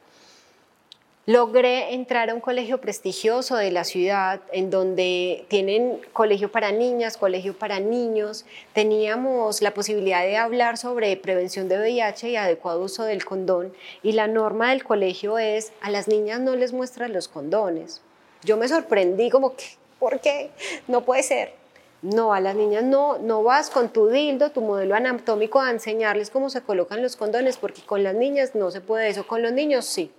Logré 1.27 1.93
entrar 1.93 2.31
a 2.31 2.33
un 2.33 2.41
colegio 2.41 2.81
prestigioso 2.81 3.55
de 3.55 3.69
la 3.69 3.83
ciudad, 3.83 4.41
en 4.51 4.71
donde 4.71 5.45
tienen 5.49 6.01
colegio 6.13 6.51
para 6.51 6.71
niñas, 6.71 7.15
colegio 7.15 7.53
para 7.53 7.79
niños. 7.79 8.43
Teníamos 8.73 9.61
la 9.61 9.71
posibilidad 9.71 10.23
de 10.23 10.37
hablar 10.37 10.79
sobre 10.79 11.15
prevención 11.17 11.69
de 11.69 11.77
VIH 11.77 12.31
y 12.31 12.37
adecuado 12.37 12.81
uso 12.81 13.03
del 13.03 13.23
condón. 13.23 13.71
Y 14.01 14.13
la 14.13 14.25
norma 14.25 14.71
del 14.71 14.83
colegio 14.83 15.37
es, 15.37 15.73
a 15.81 15.91
las 15.91 16.07
niñas 16.07 16.39
no 16.39 16.55
les 16.55 16.73
muestran 16.73 17.13
los 17.13 17.27
condones. 17.27 18.01
Yo 18.43 18.57
me 18.57 18.67
sorprendí 18.67 19.29
como 19.29 19.55
que, 19.55 19.65
¿por 19.99 20.21
qué? 20.21 20.49
No 20.87 21.05
puede 21.05 21.21
ser. 21.21 21.53
No, 22.01 22.33
a 22.33 22.39
las 22.39 22.55
niñas 22.55 22.83
no, 22.83 23.19
no 23.19 23.43
vas 23.43 23.69
con 23.69 23.89
tu 23.89 24.07
dildo, 24.07 24.49
tu 24.49 24.61
modelo 24.61 24.95
anatómico 24.95 25.61
a 25.61 25.69
enseñarles 25.69 26.31
cómo 26.31 26.49
se 26.49 26.61
colocan 26.61 27.03
los 27.03 27.15
condones, 27.15 27.57
porque 27.57 27.83
con 27.83 28.01
las 28.01 28.15
niñas 28.15 28.55
no 28.55 28.71
se 28.71 28.81
puede 28.81 29.09
eso, 29.09 29.27
con 29.27 29.43
los 29.43 29.51
niños 29.51 29.85
sí. 29.85 30.11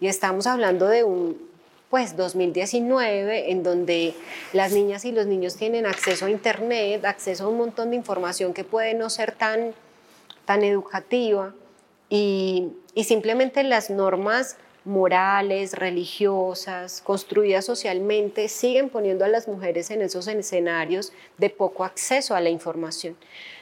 Y 0.00 0.08
estamos 0.08 0.46
hablando 0.46 0.88
de 0.88 1.04
un 1.04 1.50
pues 1.90 2.16
2019 2.16 3.50
en 3.50 3.64
donde 3.64 4.14
las 4.52 4.72
niñas 4.72 5.04
y 5.04 5.10
los 5.10 5.26
niños 5.26 5.56
tienen 5.56 5.86
acceso 5.86 6.26
a 6.26 6.30
internet, 6.30 7.04
acceso 7.04 7.44
a 7.44 7.48
un 7.48 7.58
montón 7.58 7.90
de 7.90 7.96
información 7.96 8.54
que 8.54 8.62
puede 8.62 8.94
no 8.94 9.10
ser 9.10 9.32
tan, 9.32 9.74
tan 10.44 10.62
educativa 10.62 11.52
y, 12.08 12.68
y 12.94 13.04
simplemente 13.04 13.64
las 13.64 13.90
normas 13.90 14.56
morales, 14.84 15.74
religiosas, 15.74 17.02
construidas 17.02 17.64
socialmente, 17.66 18.48
siguen 18.48 18.88
poniendo 18.88 19.24
a 19.24 19.28
las 19.28 19.46
mujeres 19.46 19.90
en 19.90 20.00
esos 20.00 20.26
escenarios 20.26 21.12
de 21.38 21.50
poco 21.50 21.84
acceso 21.84 22.34
a 22.34 22.40
la 22.40 22.50
información. 22.50 23.16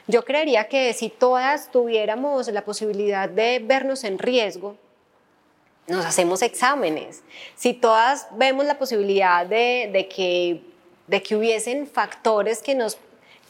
Yo 0.07 0.23
creería 0.23 0.67
que 0.67 0.93
si 0.93 1.09
todas 1.09 1.71
tuviéramos 1.71 2.47
la 2.49 2.63
posibilidad 2.63 3.27
de 3.27 3.59
vernos 3.59 4.03
en 4.03 4.17
riesgo, 4.17 4.77
nos 5.89 6.05
hacemos 6.05 6.41
exámenes. 6.41 7.21
Si 7.55 7.73
todas 7.73 8.27
vemos 8.31 8.65
la 8.65 8.77
posibilidad 8.77 9.45
de, 9.45 10.07
que, 10.13 10.61
de 11.07 11.23
que 11.23 11.35
hubiesen 11.35 11.87
factores 11.87 12.61
que 12.61 12.75
nos 12.75 12.97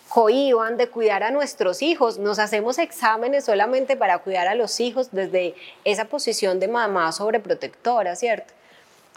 cohiban 0.10 0.78
de 0.78 0.88
cuidar 0.90 1.24
a 1.24 1.32
nuestros 1.32 1.82
hijos, 1.82 2.18
nos 2.18 2.40
hacemos 2.40 2.80
exámenes 2.80 3.46
solamente 3.46 3.96
para 3.96 4.18
cuidar 4.20 4.48
a 4.48 4.56
los 4.56 4.80
hijos 4.80 5.10
desde 5.12 5.54
esa 5.86 6.06
posición 6.06 6.60
de 6.60 6.68
mamá 6.68 7.12
sobreprotectora, 7.12 8.16
¿cierto? 8.16 8.54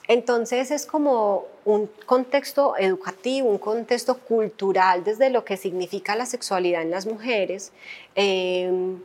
Entonces 0.08 0.70
es 0.70 0.84
como 0.84 1.46
un 1.64 1.88
contexto 2.06 2.76
educativo, 2.76 3.48
un 3.48 3.58
contexto 3.58 4.18
cultural 4.18 5.04
desde 5.04 5.30
lo 5.30 5.44
que 5.44 5.56
significa 5.56 6.16
la 6.16 6.26
sexualidad 6.26 6.82
en 6.82 6.90
las 6.90 7.06
mujeres, 7.06 7.72
eh, 8.16 8.96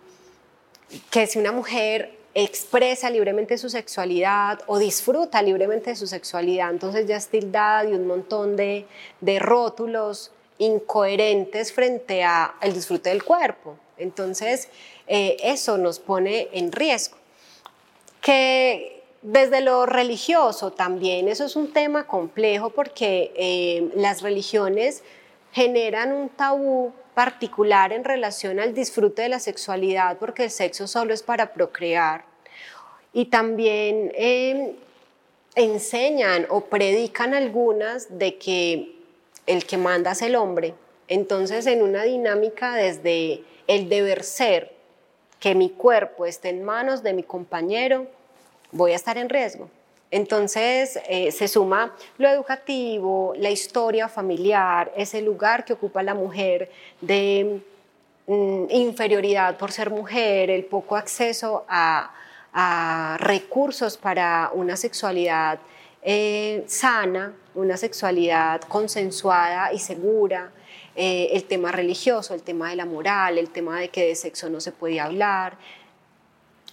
que 1.09 1.27
si 1.27 1.39
una 1.39 1.51
mujer 1.51 2.16
expresa 2.43 3.09
libremente 3.09 3.57
su 3.57 3.67
sexualidad 3.67 4.59
o 4.67 4.77
disfruta 4.77 5.41
libremente 5.41 5.89
de 5.89 5.95
su 5.95 6.05
sexualidad, 6.05 6.69
entonces 6.69 7.07
ya 7.07 7.17
es 7.17 7.29
tildada 7.29 7.83
de 7.83 7.95
un 7.95 8.05
montón 8.05 8.55
de, 8.55 8.85
rótulos 9.39 10.31
incoherentes 10.59 11.73
frente 11.73 12.23
al 12.23 12.73
disfrute 12.73 13.09
del 13.09 13.23
cuerpo. 13.23 13.75
Entonces, 13.97 14.69
eh, 15.07 15.37
eso 15.41 15.79
nos 15.79 15.97
pone 15.97 16.49
en 16.51 16.71
riesgo. 16.71 17.17
Que 18.21 19.01
desde 19.23 19.61
lo 19.61 19.87
religioso 19.87 20.71
también, 20.71 21.29
eso 21.29 21.43
es 21.43 21.55
un 21.55 21.73
tema 21.73 22.05
complejo 22.05 22.69
porque 22.69 23.31
eh, 23.35 23.91
las 23.95 24.21
religiones 24.21 25.01
generan 25.53 26.13
un 26.13 26.29
tabú 26.29 26.93
particular 27.15 27.93
en 27.93 28.03
relación 28.03 28.59
al 28.59 28.75
disfrute 28.75 29.23
de 29.23 29.29
la 29.29 29.39
sexualidad, 29.39 30.17
porque 30.19 30.43
el 30.43 30.51
sexo 30.51 30.85
solo 30.85 31.15
es 31.15 31.23
para 31.23 31.51
procrear. 31.51 32.26
Y 33.13 33.25
también 33.25 34.11
em, 34.15 34.73
enseñan 35.55 36.45
o 36.49 36.61
predican 36.61 37.33
algunas 37.33 38.17
de 38.19 38.37
que 38.37 38.95
el 39.45 39.65
que 39.65 39.77
manda 39.77 40.11
es 40.11 40.21
el 40.21 40.35
hombre. 40.35 40.73
Entonces, 41.07 41.65
en 41.67 41.81
una 41.81 42.03
dinámica 42.03 42.75
desde 42.75 43.43
el 43.67 43.89
deber 43.89 44.23
ser, 44.23 44.77
que 45.39 45.55
mi 45.55 45.69
cuerpo 45.69 46.25
esté 46.25 46.49
en 46.49 46.63
manos 46.63 47.03
de 47.03 47.13
mi 47.13 47.23
compañero, 47.23 48.07
voy 48.71 48.91
a 48.91 48.95
estar 48.95 49.17
en 49.17 49.29
riesgo. 49.29 49.69
Entonces 50.09 50.99
eh, 51.09 51.31
se 51.31 51.47
suma 51.47 51.93
lo 52.17 52.29
educativo, 52.29 53.33
la 53.37 53.49
historia 53.49 54.07
familiar, 54.07 54.91
ese 54.95 55.21
lugar 55.21 55.65
que 55.65 55.73
ocupa 55.73 56.01
la 56.01 56.13
mujer 56.13 56.71
de 57.01 57.61
mm, 58.25 58.65
inferioridad 58.69 59.57
por 59.57 59.71
ser 59.71 59.89
mujer, 59.89 60.49
el 60.49 60.63
poco 60.63 60.95
acceso 60.95 61.65
a, 61.67 62.13
recursos 63.19 63.97
para 63.97 64.51
una 64.53 64.75
sexualidad 64.77 65.59
eh, 66.01 66.63
sana, 66.67 67.33
una 67.55 67.77
sexualidad 67.77 68.61
consensuada 68.61 69.73
y 69.73 69.79
segura, 69.79 70.51
eh, 70.95 71.29
el 71.33 71.43
tema 71.43 71.71
religioso, 71.71 72.33
el 72.33 72.41
tema 72.41 72.69
de 72.69 72.75
la 72.75 72.85
moral, 72.85 73.37
el 73.37 73.49
tema 73.49 73.79
de 73.79 73.89
que 73.89 74.07
de 74.07 74.15
sexo 74.15 74.49
no 74.49 74.59
se 74.59 74.71
puede 74.71 74.99
hablar, 74.99 75.57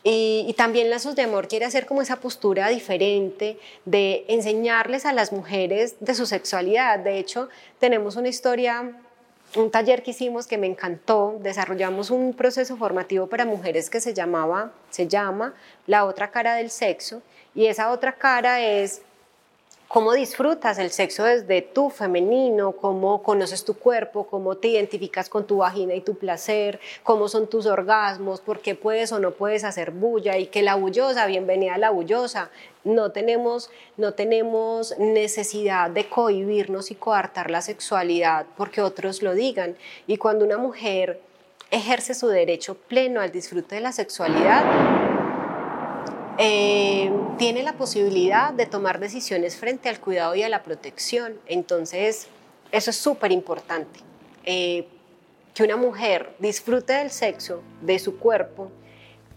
y, 0.07 0.55
también 0.59 0.91
Lazos 0.91 1.17
de 1.17 1.23
Amor 1.23 1.49
quiere 1.49 1.65
hacer 1.65 1.87
como 1.87 2.03
esa 2.03 2.17
postura 2.17 2.69
diferente 2.69 3.59
de 3.87 4.27
enseñarles 4.29 5.07
a 5.07 5.15
las 5.15 5.33
mujeres 5.33 5.97
de 6.01 6.15
su 6.15 6.27
sexualidad. 6.27 6.99
De 6.99 7.19
hecho, 7.19 7.49
tenemos 7.79 8.17
una 8.17 8.29
historia, 8.29 8.93
un 9.57 9.71
taller 9.71 10.03
que 10.03 10.11
hicimos 10.11 10.47
que 10.47 10.59
me 10.59 10.67
encantó. 10.67 11.39
Desarrollamos 11.41 12.11
un 12.11 12.35
proceso 12.35 12.77
formativo 12.77 13.29
para 13.29 13.45
mujeres 13.45 13.91
que 13.91 14.01
se 14.01 14.15
llamaba, 14.15 14.73
se 14.91 15.09
llama 15.09 15.55
La 15.87 16.05
otra 16.05 16.31
cara 16.31 16.55
del 16.55 16.71
sexo. 16.71 17.23
Y 17.55 17.67
esa 17.67 17.91
otra 17.91 18.17
cara 18.17 18.61
es 18.61 19.03
cómo 19.95 20.13
disfrutas 20.13 20.79
el 20.79 20.91
sexo 20.91 21.23
desde 21.23 21.63
tu 21.63 21.89
femenino, 21.89 22.73
cómo 22.73 23.23
conoces 23.23 23.65
tu 23.65 23.75
cuerpo, 23.75 24.27
cómo 24.27 24.57
te 24.57 24.67
identificas 24.67 25.29
con 25.29 25.47
tu 25.47 25.59
vagina 25.59 25.95
y 25.95 26.01
tu 26.01 26.17
placer, 26.17 26.81
cómo 27.05 27.29
son 27.29 27.47
tus 27.47 27.67
orgasmos, 27.67 28.41
por 28.41 28.59
qué 28.59 28.75
puedes 28.75 29.13
o 29.13 29.21
no 29.21 29.31
puedes 29.31 29.63
hacer 29.63 29.93
bulla 29.93 30.37
y 30.37 30.47
que 30.47 30.63
la 30.63 30.75
bullosa, 30.75 31.27
bienvenida 31.27 31.77
a 31.77 31.79
la 31.79 31.91
bullosa, 31.91 32.51
no 32.83 33.13
tenemos, 33.13 33.71
no 33.97 34.15
tenemos 34.15 34.99
necesidad 34.99 35.91
de 35.91 36.09
cohibirnos 36.09 36.91
y 36.91 36.97
coartar 36.97 37.49
la 37.53 37.63
sexualidad 37.63 38.47
porque 38.57 38.83
otros 38.83 39.23
lo 39.23 39.33
digan. 39.33 39.77
Y 40.09 40.17
cuando 40.17 40.45
una 40.45 40.59
mujer 40.59 41.21
ejerce 41.71 42.15
su 42.15 42.27
derecho 42.27 42.75
pleno 42.75 43.21
al 43.21 43.31
disfrute 43.31 43.77
de 43.77 43.81
la 43.81 43.93
sexualidad, 43.93 45.04
eh, 46.39 47.13
tiene 47.39 47.63
la 47.63 47.75
posibilidad 47.75 48.53
de 48.53 48.67
tomar 48.67 48.99
decisiones 48.99 49.57
frente 49.57 49.89
al 49.89 50.01
cuidado 50.01 50.35
y 50.35 50.43
a 50.43 50.49
la 50.49 50.63
protección. 50.63 51.39
Entonces, 51.47 52.27
eso 52.73 52.91
es 52.91 52.97
súper 52.97 53.33
importante. 53.33 54.01
Eh, 54.45 54.89
que 55.55 55.63
una 55.63 55.77
mujer 55.77 56.35
disfrute 56.41 56.95
del 56.95 57.11
sexo, 57.11 57.63
de 57.81 57.99
su 57.99 58.19
cuerpo, 58.19 58.71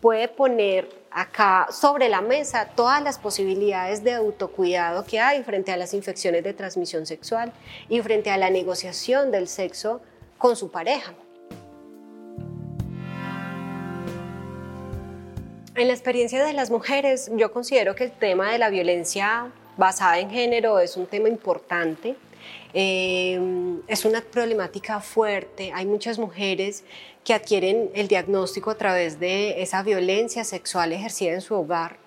puede 0.02 0.28
poner 0.28 0.90
acá 1.12 1.68
sobre 1.72 2.10
la 2.10 2.22
mesa 2.22 2.70
todas 2.76 3.02
las 3.02 3.20
posibilidades 3.20 4.04
de 4.04 4.14
autocuidado 4.14 5.06
que 5.06 5.20
hay 5.20 5.44
frente 5.44 5.72
a 5.72 5.78
las 5.78 5.94
infecciones 5.94 6.44
de 6.44 6.54
transmisión 6.54 7.06
sexual 7.06 7.52
y 7.90 8.02
frente 8.02 8.32
a 8.32 8.38
la 8.38 8.50
negociación 8.50 9.32
del 9.32 9.48
sexo 9.48 10.02
con 10.38 10.56
su 10.56 10.70
pareja. 10.72 11.14
En 15.78 15.86
la 15.86 15.94
experiencia 15.94 16.44
de 16.44 16.54
las 16.54 16.72
mujeres, 16.72 17.30
yo 17.36 17.52
considero 17.52 17.94
que 17.94 18.06
el 18.06 18.12
tema 18.12 18.52
de 18.52 18.58
la 18.58 18.72
violencia 18.72 19.52
basada 19.78 20.18
en 20.18 20.32
género 20.32 20.80
es 20.80 20.98
un 20.98 21.06
tema 21.06 21.30
importante. 21.30 22.16
Eh, 22.74 23.40
es 23.88 24.04
una 24.04 24.22
problemática 24.22 25.00
fuerte. 25.02 25.72
Hay 25.76 25.86
muchas 25.86 26.18
mujeres 26.18 26.84
que 27.24 27.36
adquieren 27.36 27.92
el 27.94 28.08
diagnóstico 28.08 28.72
a 28.72 28.76
través 28.76 29.20
de 29.20 29.62
esa 29.62 29.84
violencia 29.84 30.44
sexual 30.46 30.94
ejercida 30.94 31.34
en 31.34 31.42
su 31.42 31.54
hogar, 31.54 31.98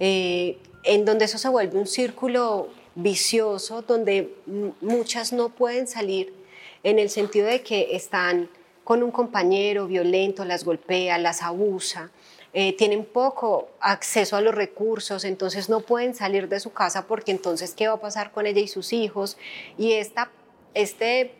eh, 0.00 0.58
en 0.82 1.04
donde 1.04 1.26
eso 1.26 1.38
se 1.38 1.48
vuelve 1.48 1.78
un 1.78 1.86
círculo 1.86 2.68
vicioso, 2.96 3.82
donde 3.82 4.34
muchas 4.80 5.32
no 5.32 5.50
pueden 5.50 5.86
salir 5.86 6.34
en 6.82 6.98
el 6.98 7.10
sentido 7.10 7.46
de 7.46 7.62
que 7.62 7.94
están 7.94 8.48
con 8.82 9.04
un 9.04 9.12
compañero 9.12 9.86
violento, 9.86 10.44
las 10.44 10.64
golpea, 10.64 11.16
las 11.18 11.42
abusa. 11.42 12.10
Eh, 12.56 12.76
tienen 12.76 13.04
poco 13.04 13.68
acceso 13.80 14.36
a 14.36 14.40
los 14.40 14.54
recursos, 14.54 15.24
entonces 15.24 15.68
no 15.68 15.80
pueden 15.80 16.14
salir 16.14 16.48
de 16.48 16.60
su 16.60 16.72
casa 16.72 17.08
porque 17.08 17.32
entonces 17.32 17.74
qué 17.74 17.88
va 17.88 17.94
a 17.94 18.00
pasar 18.00 18.30
con 18.30 18.46
ella 18.46 18.60
y 18.60 18.68
sus 18.68 18.92
hijos. 18.92 19.36
Y 19.76 19.94
esta, 19.94 20.30
este, 20.72 21.32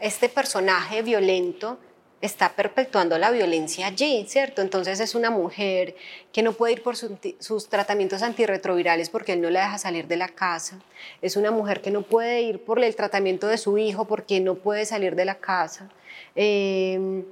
este 0.00 0.28
personaje 0.28 1.02
violento 1.02 1.78
está 2.20 2.56
perpetuando 2.56 3.16
la 3.16 3.30
violencia 3.30 3.86
allí, 3.86 4.26
¿cierto? 4.28 4.60
Entonces 4.60 4.98
es 4.98 5.14
una 5.14 5.30
mujer 5.30 5.94
que 6.32 6.42
no 6.42 6.52
puede 6.52 6.72
ir 6.72 6.82
por 6.82 6.96
sus 6.96 7.68
tratamientos 7.68 8.22
antirretrovirales 8.22 9.08
porque 9.08 9.34
él 9.34 9.42
no 9.42 9.50
la 9.50 9.60
deja 9.60 9.78
salir 9.78 10.08
de 10.08 10.16
la 10.16 10.28
casa. 10.28 10.80
Es 11.22 11.36
una 11.36 11.52
mujer 11.52 11.80
que 11.80 11.92
no 11.92 12.02
puede 12.02 12.42
ir 12.42 12.58
por 12.64 12.82
el 12.82 12.96
tratamiento 12.96 13.46
de 13.46 13.58
su 13.58 13.78
hijo 13.78 14.06
porque 14.06 14.40
no 14.40 14.56
puede 14.56 14.84
salir 14.84 15.14
de 15.14 15.26
la 15.26 15.36
casa. 15.36 15.90
Eh, 16.34 17.22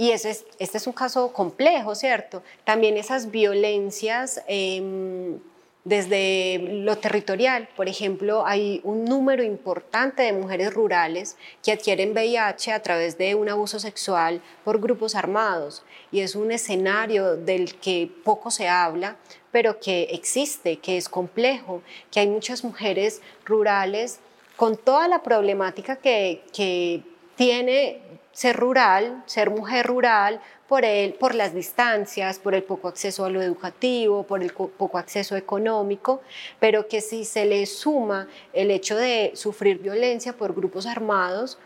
y 0.00 0.12
este 0.12 0.46
es 0.58 0.86
un 0.86 0.94
caso 0.94 1.30
complejo, 1.30 1.94
¿cierto? 1.94 2.42
También 2.64 2.96
esas 2.96 3.30
violencias 3.30 4.40
em, 4.46 5.38
desde 5.84 6.58
lo 6.86 6.96
territorial. 6.96 7.68
Por 7.76 7.86
ejemplo, 7.86 8.46
hay 8.46 8.80
un 8.82 9.04
número 9.04 9.42
importante 9.42 10.22
de 10.22 10.32
mujeres 10.32 10.72
rurales 10.72 11.36
que 11.62 11.72
adquieren 11.72 12.12
VIH 12.12 12.72
a 12.72 12.80
través 12.80 13.18
de 13.18 13.34
un 13.34 13.50
abuso 13.50 13.78
sexual 13.78 14.40
por 14.64 14.80
grupos 14.80 15.14
armados. 15.14 15.82
Y 16.10 16.20
es 16.20 16.34
un 16.34 16.50
escenario 16.50 17.36
del 17.36 17.74
que 17.74 18.10
poco 18.24 18.50
se 18.50 18.70
habla, 18.70 19.18
pero 19.52 19.80
que 19.80 20.04
existe, 20.12 20.78
que 20.78 20.96
es 20.96 21.10
complejo, 21.10 21.82
que 22.10 22.20
hay 22.20 22.26
muchas 22.26 22.64
mujeres 22.64 23.20
rurales 23.44 24.20
con 24.56 24.78
toda 24.78 25.08
la 25.08 25.22
problemática 25.22 25.96
que 25.96 27.02
tiene 27.36 28.09
ser 28.32 28.56
rural, 28.56 29.22
ser 29.26 29.50
mujer 29.50 29.86
rural, 29.86 30.40
por, 30.70 30.84
el, 30.84 31.14
por 31.14 31.34
las 31.34 31.52
distancias, 31.52 32.38
por 32.38 32.54
el 32.54 32.62
poco 32.62 32.86
acceso 32.86 33.24
a 33.24 33.30
lo 33.30 33.42
educativo, 33.42 34.22
por 34.22 34.40
el 34.40 34.52
poco 34.52 34.98
acceso 34.98 35.36
económico, 35.36 36.20
pero 36.60 36.86
que 36.86 37.00
si 37.00 37.24
se 37.24 37.44
le 37.44 37.66
suma 37.66 38.28
el 38.52 38.70
hecho 38.70 38.96
de 38.96 39.32
sufrir 39.34 39.78
violencia 39.78 40.32
por 40.32 40.54
grupos 40.54 40.86
armados, 40.86 41.58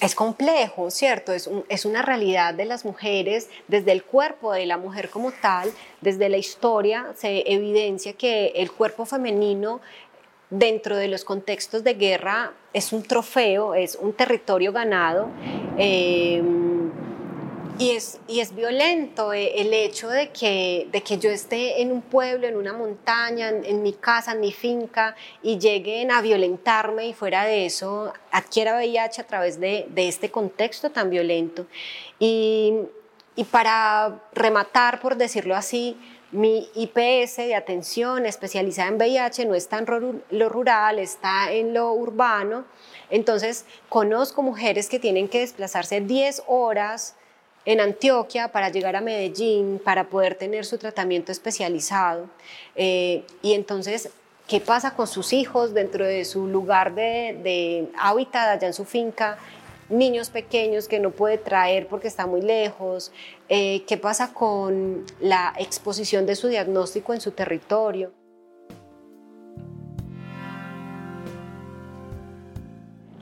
es 0.00 0.14
complejo, 0.14 0.90
¿cierto? 0.90 1.32
Es, 1.32 1.50
es, 1.68 1.84
una 1.84 2.02
realidad 2.02 2.54
de 2.54 2.64
las 2.64 2.84
mujeres, 2.84 3.48
desde 3.66 3.90
el 3.90 4.04
cuerpo 4.04 4.52
de 4.52 4.66
la 4.66 4.76
mujer 4.76 5.10
como 5.10 5.32
tal, 5.32 5.72
desde 6.00 6.28
la 6.28 6.36
historia 6.36 7.12
se 7.16 7.42
evidencia 7.52 8.12
que 8.12 8.52
el 8.54 8.70
cuerpo 8.70 9.04
femenino 9.04 9.80
dentro 10.58 10.96
de 10.96 11.08
los 11.08 11.24
contextos 11.24 11.84
de 11.84 11.94
guerra 11.94 12.52
es 12.72 12.92
un 12.92 13.02
trofeo, 13.02 13.74
es 13.74 13.96
un 13.96 14.12
territorio 14.12 14.72
ganado. 14.72 15.28
Eh, 15.78 16.42
y 17.76 17.90
es, 17.90 18.20
y 18.28 18.38
es 18.38 18.54
violento 18.54 19.32
eh, 19.32 19.60
el 19.60 19.74
hecho 19.74 20.08
de 20.08 20.30
que, 20.30 20.86
de 20.92 21.02
que 21.02 21.18
yo 21.18 21.30
esté 21.30 21.82
en 21.82 21.90
un 21.90 22.02
pueblo, 22.02 22.46
en 22.46 22.56
una 22.56 22.72
montaña, 22.72 23.48
en, 23.48 23.82
mi 23.82 23.92
casa, 23.92 24.32
en 24.32 24.40
mi 24.40 24.52
finca, 24.52 25.16
y 25.42 25.58
lleguen 25.58 26.12
a 26.12 26.20
violentarme 26.20 27.08
y 27.08 27.12
fuera 27.14 27.44
de 27.44 27.66
eso 27.66 28.12
adquiera 28.30 28.76
VIH 28.76 29.22
a 29.22 29.26
través 29.26 29.58
de, 29.58 29.86
de 29.90 30.08
este 30.08 30.30
contexto 30.30 30.90
tan 30.90 31.10
violento. 31.10 31.66
Y, 32.20 32.74
y 33.34 33.42
para 33.42 34.22
rematar, 34.32 35.00
por 35.00 35.16
decirlo 35.16 35.56
así, 35.56 35.96
mi 36.34 36.68
IPS 36.74 37.36
de 37.36 37.54
atención 37.54 38.26
especializada 38.26 38.88
en 38.88 38.96
VIH 38.96 39.46
no 39.46 39.54
está 39.54 39.78
en 39.78 40.22
lo 40.30 40.48
rural, 40.48 40.98
está 40.98 41.52
en 41.52 41.72
lo 41.72 41.92
urbano. 41.92 42.64
Entonces, 43.08 43.64
conozco 43.88 44.42
mujeres 44.42 44.88
que 44.88 44.98
tienen 44.98 45.28
que 45.28 45.40
desplazarse 45.40 46.00
10 46.00 46.42
horas 46.48 47.14
en 47.64 47.80
Antioquia 47.80 48.48
para 48.48 48.68
llegar 48.68 48.96
a 48.96 49.00
Medellín, 49.00 49.80
para 49.82 50.08
poder 50.08 50.34
tener 50.34 50.64
su 50.64 50.76
tratamiento 50.76 51.30
especializado. 51.30 52.28
Eh, 52.74 53.22
y 53.40 53.54
entonces, 53.54 54.10
¿qué 54.48 54.60
pasa 54.60 54.96
con 54.96 55.06
sus 55.06 55.32
hijos 55.32 55.72
dentro 55.72 56.04
de 56.04 56.24
su 56.24 56.48
lugar 56.48 56.96
de, 56.96 57.38
de 57.44 57.88
hábitat 57.96 58.48
allá 58.48 58.66
en 58.66 58.74
su 58.74 58.84
finca? 58.84 59.38
Niños 59.88 60.30
pequeños 60.30 60.88
que 60.88 60.98
no 60.98 61.10
puede 61.10 61.38
traer 61.38 61.86
porque 61.88 62.08
está 62.08 62.26
muy 62.26 62.40
lejos, 62.40 63.12
eh, 63.48 63.84
qué 63.86 63.96
pasa 63.96 64.32
con 64.32 65.04
la 65.20 65.52
exposición 65.58 66.26
de 66.26 66.36
su 66.36 66.48
diagnóstico 66.48 67.12
en 67.12 67.20
su 67.20 67.32
territorio. 67.32 68.12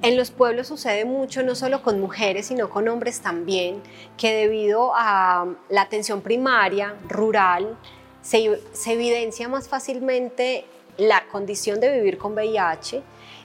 En 0.03 0.17
los 0.17 0.33
pueblos 0.33 0.67
sucede 0.67 1.05
mucho, 1.05 1.45
no 1.45 1.55
solo 1.55 1.81
con 1.81 2.01
mujeres, 2.01 2.47
sino 2.47 2.69
con 2.71 2.89
hombres 2.89 3.21
también, 3.21 3.81
que 4.17 4.35
debido 4.35 4.91
a 4.97 5.47
la 5.69 5.83
atención 5.83 6.23
primaria, 6.23 6.97
rural, 7.09 7.79
se, 8.21 8.61
se 8.73 8.95
evidencia 8.95 9.49
más 9.49 9.69
fácilmente 9.69 10.65
la 10.97 11.29
condición 11.29 11.79
de 11.79 11.93
vivir 11.93 12.19
con 12.19 12.33
VIH 12.33 13.03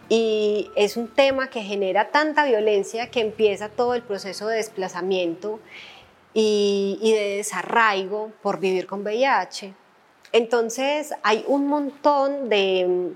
y 0.09 0.71
es 0.75 0.97
un 0.97 1.07
tema 1.07 1.49
que 1.49 1.61
genera 1.61 2.09
tanta 2.11 2.45
violencia 2.45 3.09
que 3.09 3.21
empieza 3.21 3.69
todo 3.69 3.93
el 3.93 4.03
proceso 4.03 4.47
de 4.47 4.57
desplazamiento 4.57 5.59
y, 6.33 6.99
de 7.01 7.37
desarraigo 7.37 8.31
por 8.41 8.59
vivir 8.59 8.87
con 8.87 9.01
VIH. 9.01 9.73
Entonces 10.31 11.13
hay 11.23 11.43
un 11.47 11.67
montón 11.67 12.49
de 12.49 13.15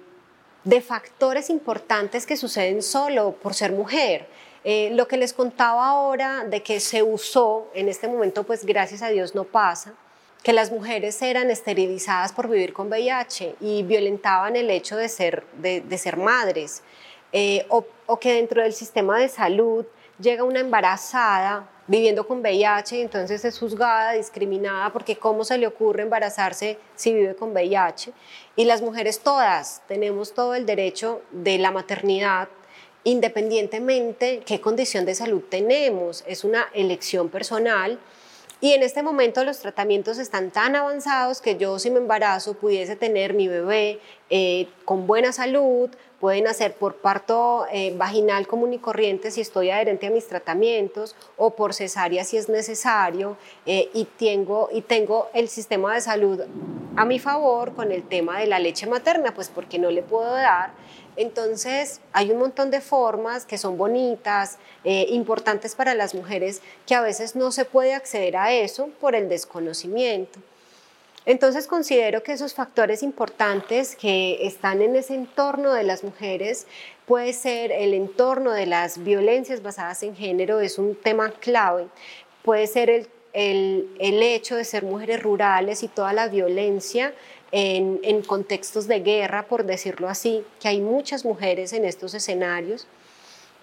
de 0.63 0.81
factores 0.81 1.49
importantes 1.49 2.25
que 2.25 2.37
suceden 2.37 2.81
solo 2.81 3.33
por 3.33 3.53
ser 3.53 3.71
mujer. 3.71 4.27
Eh, 4.63 4.91
lo 4.93 5.07
que 5.07 5.17
les 5.17 5.33
contaba 5.33 5.89
ahora 5.89 6.43
de 6.43 6.61
que 6.61 6.79
se 6.79 7.01
usó, 7.01 7.67
en 7.73 7.89
este 7.89 8.07
momento 8.07 8.43
pues 8.43 8.65
gracias 8.65 9.01
a 9.01 9.09
Dios 9.09 9.33
no 9.33 9.43
pasa, 9.43 9.93
que 10.43 10.53
las 10.53 10.71
mujeres 10.71 11.21
eran 11.21 11.51
esterilizadas 11.51 12.33
por 12.33 12.49
vivir 12.49 12.73
con 12.73 12.87
VIH 12.89 13.55
y 13.61 13.83
violentaban 13.83 14.55
el 14.55 14.69
hecho 14.69 14.97
de 14.97 15.07
ser, 15.07 15.45
de, 15.57 15.97
ser 15.97 16.17
madres, 16.17 16.81
eh, 17.31 17.65
o, 17.69 17.85
o 18.07 18.19
que 18.19 18.33
dentro 18.33 18.61
del 18.63 18.73
sistema 18.73 19.19
de 19.19 19.29
salud 19.29 19.85
llega 20.19 20.43
una 20.43 20.59
embarazada 20.59 21.69
viviendo 21.87 22.25
con 22.25 22.39
VIH 22.39 22.97
y 22.97 23.01
entonces 23.01 23.43
es 23.43 23.59
juzgada, 23.59 24.13
discriminada, 24.13 24.91
porque 24.91 25.17
cómo 25.17 25.43
se 25.43 25.57
le 25.57 25.67
ocurre 25.67 26.03
embarazarse 26.03 26.77
si 26.95 27.13
vive 27.13 27.35
con 27.35 27.51
VIH. 27.51 28.13
Y 28.55 28.65
las 28.65 28.81
mujeres 28.81 29.19
todas 29.19 29.81
tenemos 29.87 30.33
todo 30.33 30.55
el 30.55 30.65
derecho 30.65 31.21
de 31.31 31.57
la 31.57 31.71
maternidad 31.71 32.47
independientemente 33.03 34.41
qué 34.45 34.61
condición 34.61 35.05
de 35.05 35.15
salud 35.15 35.41
tenemos. 35.49 36.23
Es 36.27 36.43
una 36.43 36.67
elección 36.73 37.29
personal. 37.29 37.99
Y 38.64 38.74
en 38.74 38.84
este 38.84 39.01
momento 39.01 39.43
los 39.43 39.57
tratamientos 39.57 40.20
están 40.20 40.51
tan 40.51 40.76
avanzados 40.76 41.41
que 41.41 41.57
yo 41.57 41.80
si 41.80 41.89
me 41.89 41.97
embarazo 41.97 42.53
pudiese 42.53 42.95
tener 42.95 43.34
mi 43.34 43.47
bebé 43.47 43.99
eh, 44.30 44.68
con 44.86 45.07
buena 45.07 45.34
salud, 45.34 45.89
pueden 46.20 46.47
hacer 46.47 46.76
por 46.76 46.97
parto 46.97 47.66
eh, 47.74 47.91
vaginal 47.97 48.45
común 48.45 48.74
y 48.74 48.78
corriente 48.78 49.32
si 49.32 49.41
estoy 49.41 49.72
adherente 49.72 50.05
a 50.05 50.12
mis 50.12 50.28
tratamientos 50.28 51.16
o 51.38 51.55
por 51.55 51.74
cesárea 51.74 52.24
si 52.24 52.38
es 52.38 52.49
necesario 52.49 53.36
eh, 53.66 53.89
y, 53.95 54.05
tengo, 54.05 54.70
y 54.72 54.82
tengo 54.82 55.30
el 55.34 55.49
sistema 55.49 55.95
de 55.95 56.01
salud 56.01 56.41
a 56.95 57.05
mi 57.05 57.18
favor 57.18 57.74
con 57.74 57.91
el 57.91 58.03
tema 58.03 58.39
de 58.39 58.45
la 58.45 58.59
leche 58.59 58.86
materna, 58.86 59.34
pues 59.34 59.49
porque 59.49 59.80
no 59.80 59.89
le 59.89 60.03
puedo 60.03 60.32
dar. 60.32 60.72
Entonces 61.22 62.01
hay 62.13 62.32
un 62.32 62.39
montón 62.39 62.72
de 62.72 62.82
formas 62.82 63.45
que 63.45 63.59
son 63.59 63.78
bonitas, 63.78 64.57
eh, 64.84 65.05
importantes 65.09 65.76
para 65.76 65.93
las 65.93 66.15
mujeres, 66.15 66.61
que 66.88 66.95
a 66.95 67.01
veces 67.01 67.36
no 67.36 67.51
se 67.51 67.63
puede 67.63 67.93
acceder 67.93 68.36
a 68.38 68.51
eso 68.51 68.89
por 68.99 69.13
el 69.13 69.30
desconocimiento. 69.30 70.39
Entonces 71.28 71.67
considero 71.67 72.24
que 72.24 72.34
esos 72.34 72.55
factores 72.55 73.03
importantes 73.03 73.95
que 73.95 74.47
están 74.47 74.82
en 74.82 74.95
ese 74.95 75.13
entorno 75.13 75.74
de 75.74 75.84
las 75.84 76.03
mujeres 76.03 76.65
puede 77.05 77.34
ser 77.34 77.72
el 77.72 77.93
entorno 77.93 78.51
de 78.51 78.65
las 78.65 79.03
violencias 79.03 79.61
basadas 79.61 80.01
en 80.01 80.15
género, 80.15 80.59
es 80.59 80.80
un 80.80 80.95
tema 80.95 81.30
clave, 81.30 81.86
puede 82.41 82.65
ser 82.65 82.89
el, 82.89 83.07
el, 83.34 84.24
hecho 84.24 84.55
de 84.55 84.65
ser 84.65 84.84
mujeres 84.84 85.22
rurales 85.22 85.84
y 85.84 85.88
toda 85.88 86.13
la 86.13 86.28
violencia 86.30 87.13
en, 87.52 87.99
en, 88.04 88.22
contextos 88.22 88.88
de 88.88 89.02
guerra, 89.02 89.47
por 89.47 89.66
decirlo 89.66 90.08
así, 90.08 90.43
que 90.60 90.68
hay 90.68 90.80
muchas 90.80 91.26
mujeres 91.26 91.74
en 91.74 91.86
estos 91.86 92.14
escenarios, 92.14 92.88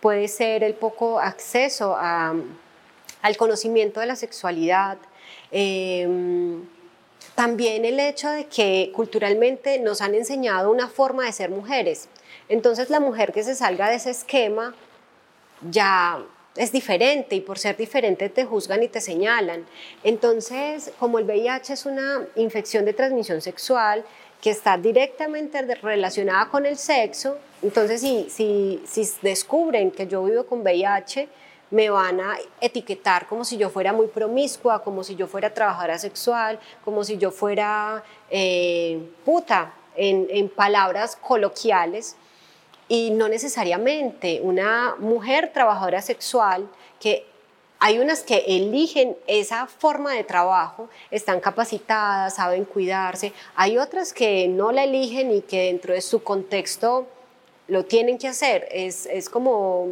puede 0.01 0.29
ser 0.29 0.63
el 0.63 0.75
poco 0.75 1.21
acceso 1.21 1.95
a, 1.97 2.35
al 3.23 3.37
conocimiento 3.37 4.01
de 4.01 4.07
la 4.07 4.17
sexualidad. 4.17 4.99
Eh, 5.51 6.07
también 7.35 7.85
el 7.85 8.01
hecho 8.01 8.29
de 8.31 8.47
que 8.47 8.91
culturalmente 8.95 9.79
nos 9.79 10.01
han 10.01 10.15
enseñado 10.15 10.73
una 10.73 10.89
forma 10.89 11.25
de 11.25 11.33
ser 11.33 11.51
mujeres. 11.51 12.09
Entonces 12.49 12.91
la 12.91 12.99
mujer 12.99 13.33
que 13.33 13.45
se 13.45 13.55
salga 13.55 13.89
de 13.89 13.95
ese 13.95 14.11
esquema 14.11 14.75
ya 15.71 16.21
es 16.57 16.73
diferente 16.73 17.37
y 17.37 17.41
por 17.41 17.59
ser 17.59 17.77
diferente 17.77 18.29
te 18.29 18.45
juzgan 18.45 18.83
y 18.83 18.89
te 18.89 19.01
señalan. 19.01 19.67
Entonces, 20.03 20.93
como 20.99 21.19
el 21.19 21.25
VIH 21.25 21.73
es 21.73 21.87
una 21.87 22.27
infección 22.37 22.85
de 22.85 22.93
transmisión 22.93 23.41
sexual 23.41 24.05
que 24.41 24.51
está 24.51 24.77
directamente 24.77 25.63
relacionada 25.77 26.49
con 26.49 26.67
el 26.67 26.77
sexo, 26.77 27.39
entonces 27.63 28.01
si, 28.01 28.29
si, 28.31 28.83
si 28.87 29.09
descubren 29.23 29.91
que 29.91 30.07
yo 30.07 30.25
vivo 30.25 30.47
con 30.47 30.61
VIH, 30.61 31.29
me 31.71 31.91
van 31.91 32.21
a 32.21 32.39
etiquetar 32.61 33.27
como 33.27 33.45
si 33.45 33.57
yo 33.57 33.69
fuera 33.71 33.93
muy 33.93 34.07
promiscua, 34.07 34.83
como 34.83 35.05
si 35.05 35.17
yo 35.17 35.27
fuera 35.27 35.53
trabajadora 35.53 35.99
sexual, 35.99 36.59
como 36.85 37.05
si 37.05 37.19
yo 37.19 37.31
fuera 37.31 38.03
eh, 38.31 38.99
puta, 39.25 39.75
en, 39.97 40.49
palabras 40.49 41.17
coloquiales. 41.17 42.17
Y 42.89 43.11
no 43.11 43.29
necesariamente 43.29 44.41
una 44.43 44.97
mujer 44.99 45.53
trabajadora 45.53 46.01
sexual 46.03 46.69
que 47.01 47.27
hay 47.81 47.99
unas 47.99 48.23
que 48.23 48.45
eligen 48.47 49.17
esa 49.27 49.67
forma 49.67 50.13
de 50.13 50.25
trabajo, 50.25 50.89
están 51.11 51.41
capacitadas, 51.41 52.35
saben 52.35 52.65
cuidarse. 52.65 53.33
Hay 53.55 53.79
otras 53.79 54.13
que 54.13 54.49
no 54.49 54.73
la 54.73 54.85
eligen 54.85 55.31
y 55.31 55.43
que 55.43 55.67
dentro 55.67 55.95
de 55.95 56.01
su 56.01 56.23
contexto 56.23 57.07
lo 57.69 57.85
tienen 57.85 58.19
que 58.19 58.27
hacer. 58.27 58.67
Es, 58.73 59.07
es 59.07 59.29
como 59.29 59.91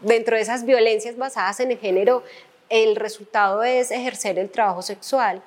dentro 0.00 0.36
de 0.36 0.42
esas 0.42 0.64
violencias 0.64 1.16
basadas 1.16 1.60
en 1.60 1.70
el 1.70 1.78
género, 1.78 2.22
el 2.68 2.96
resultado 2.96 3.62
es 3.62 3.90
ejercer 3.90 4.38
el 4.38 4.50
trabajo 4.50 4.82
sexual 4.82 5.42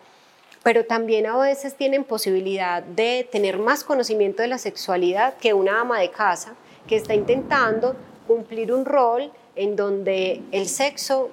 pero 0.65 0.83
también 0.83 1.27
a 1.27 1.37
veces 1.37 1.75
tienen 1.75 2.03
posibilidad 2.03 2.81
de 2.81 3.29
tener 3.31 3.59
más 3.59 3.83
conocimiento 3.83 4.41
de 4.41 4.47
la 4.47 4.57
sexualidad 4.57 5.37
que 5.37 5.53
una 5.53 5.81
ama 5.81 5.99
de 5.99 6.09
casa 6.09 6.55
que 6.87 6.95
está 6.95 7.13
intentando 7.13 7.95
cumplir 8.27 8.73
un 8.73 8.85
rol 8.85 9.31
en 9.55 9.75
donde 9.75 10.41
el 10.51 10.67
sexo 10.67 11.29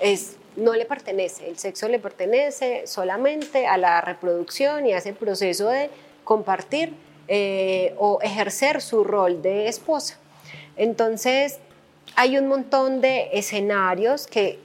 es, 0.00 0.36
no 0.56 0.74
le 0.74 0.84
pertenece, 0.84 1.48
el 1.48 1.58
sexo 1.58 1.88
le 1.88 1.98
pertenece 1.98 2.86
solamente 2.86 3.66
a 3.66 3.76
la 3.76 4.00
reproducción 4.00 4.86
y 4.86 4.92
a 4.92 4.98
ese 4.98 5.12
proceso 5.12 5.68
de 5.68 5.90
compartir 6.24 6.94
eh, 7.28 7.94
o 7.98 8.18
ejercer 8.22 8.80
su 8.80 9.04
rol 9.04 9.42
de 9.42 9.68
esposa. 9.68 10.18
Entonces, 10.76 11.58
hay 12.16 12.38
un 12.38 12.48
montón 12.48 13.00
de 13.00 13.30
escenarios 13.32 14.26
que, 14.26 14.58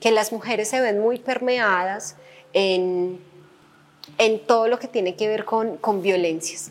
que 0.00 0.10
las 0.10 0.32
mujeres 0.32 0.68
se 0.68 0.80
ven 0.80 1.00
muy 1.00 1.18
permeadas 1.18 2.16
en, 2.52 3.20
en 4.18 4.38
todo 4.40 4.68
lo 4.68 4.78
que 4.78 4.88
tiene 4.88 5.16
que 5.16 5.28
ver 5.28 5.44
con, 5.44 5.76
con 5.78 6.02
violencias. 6.02 6.70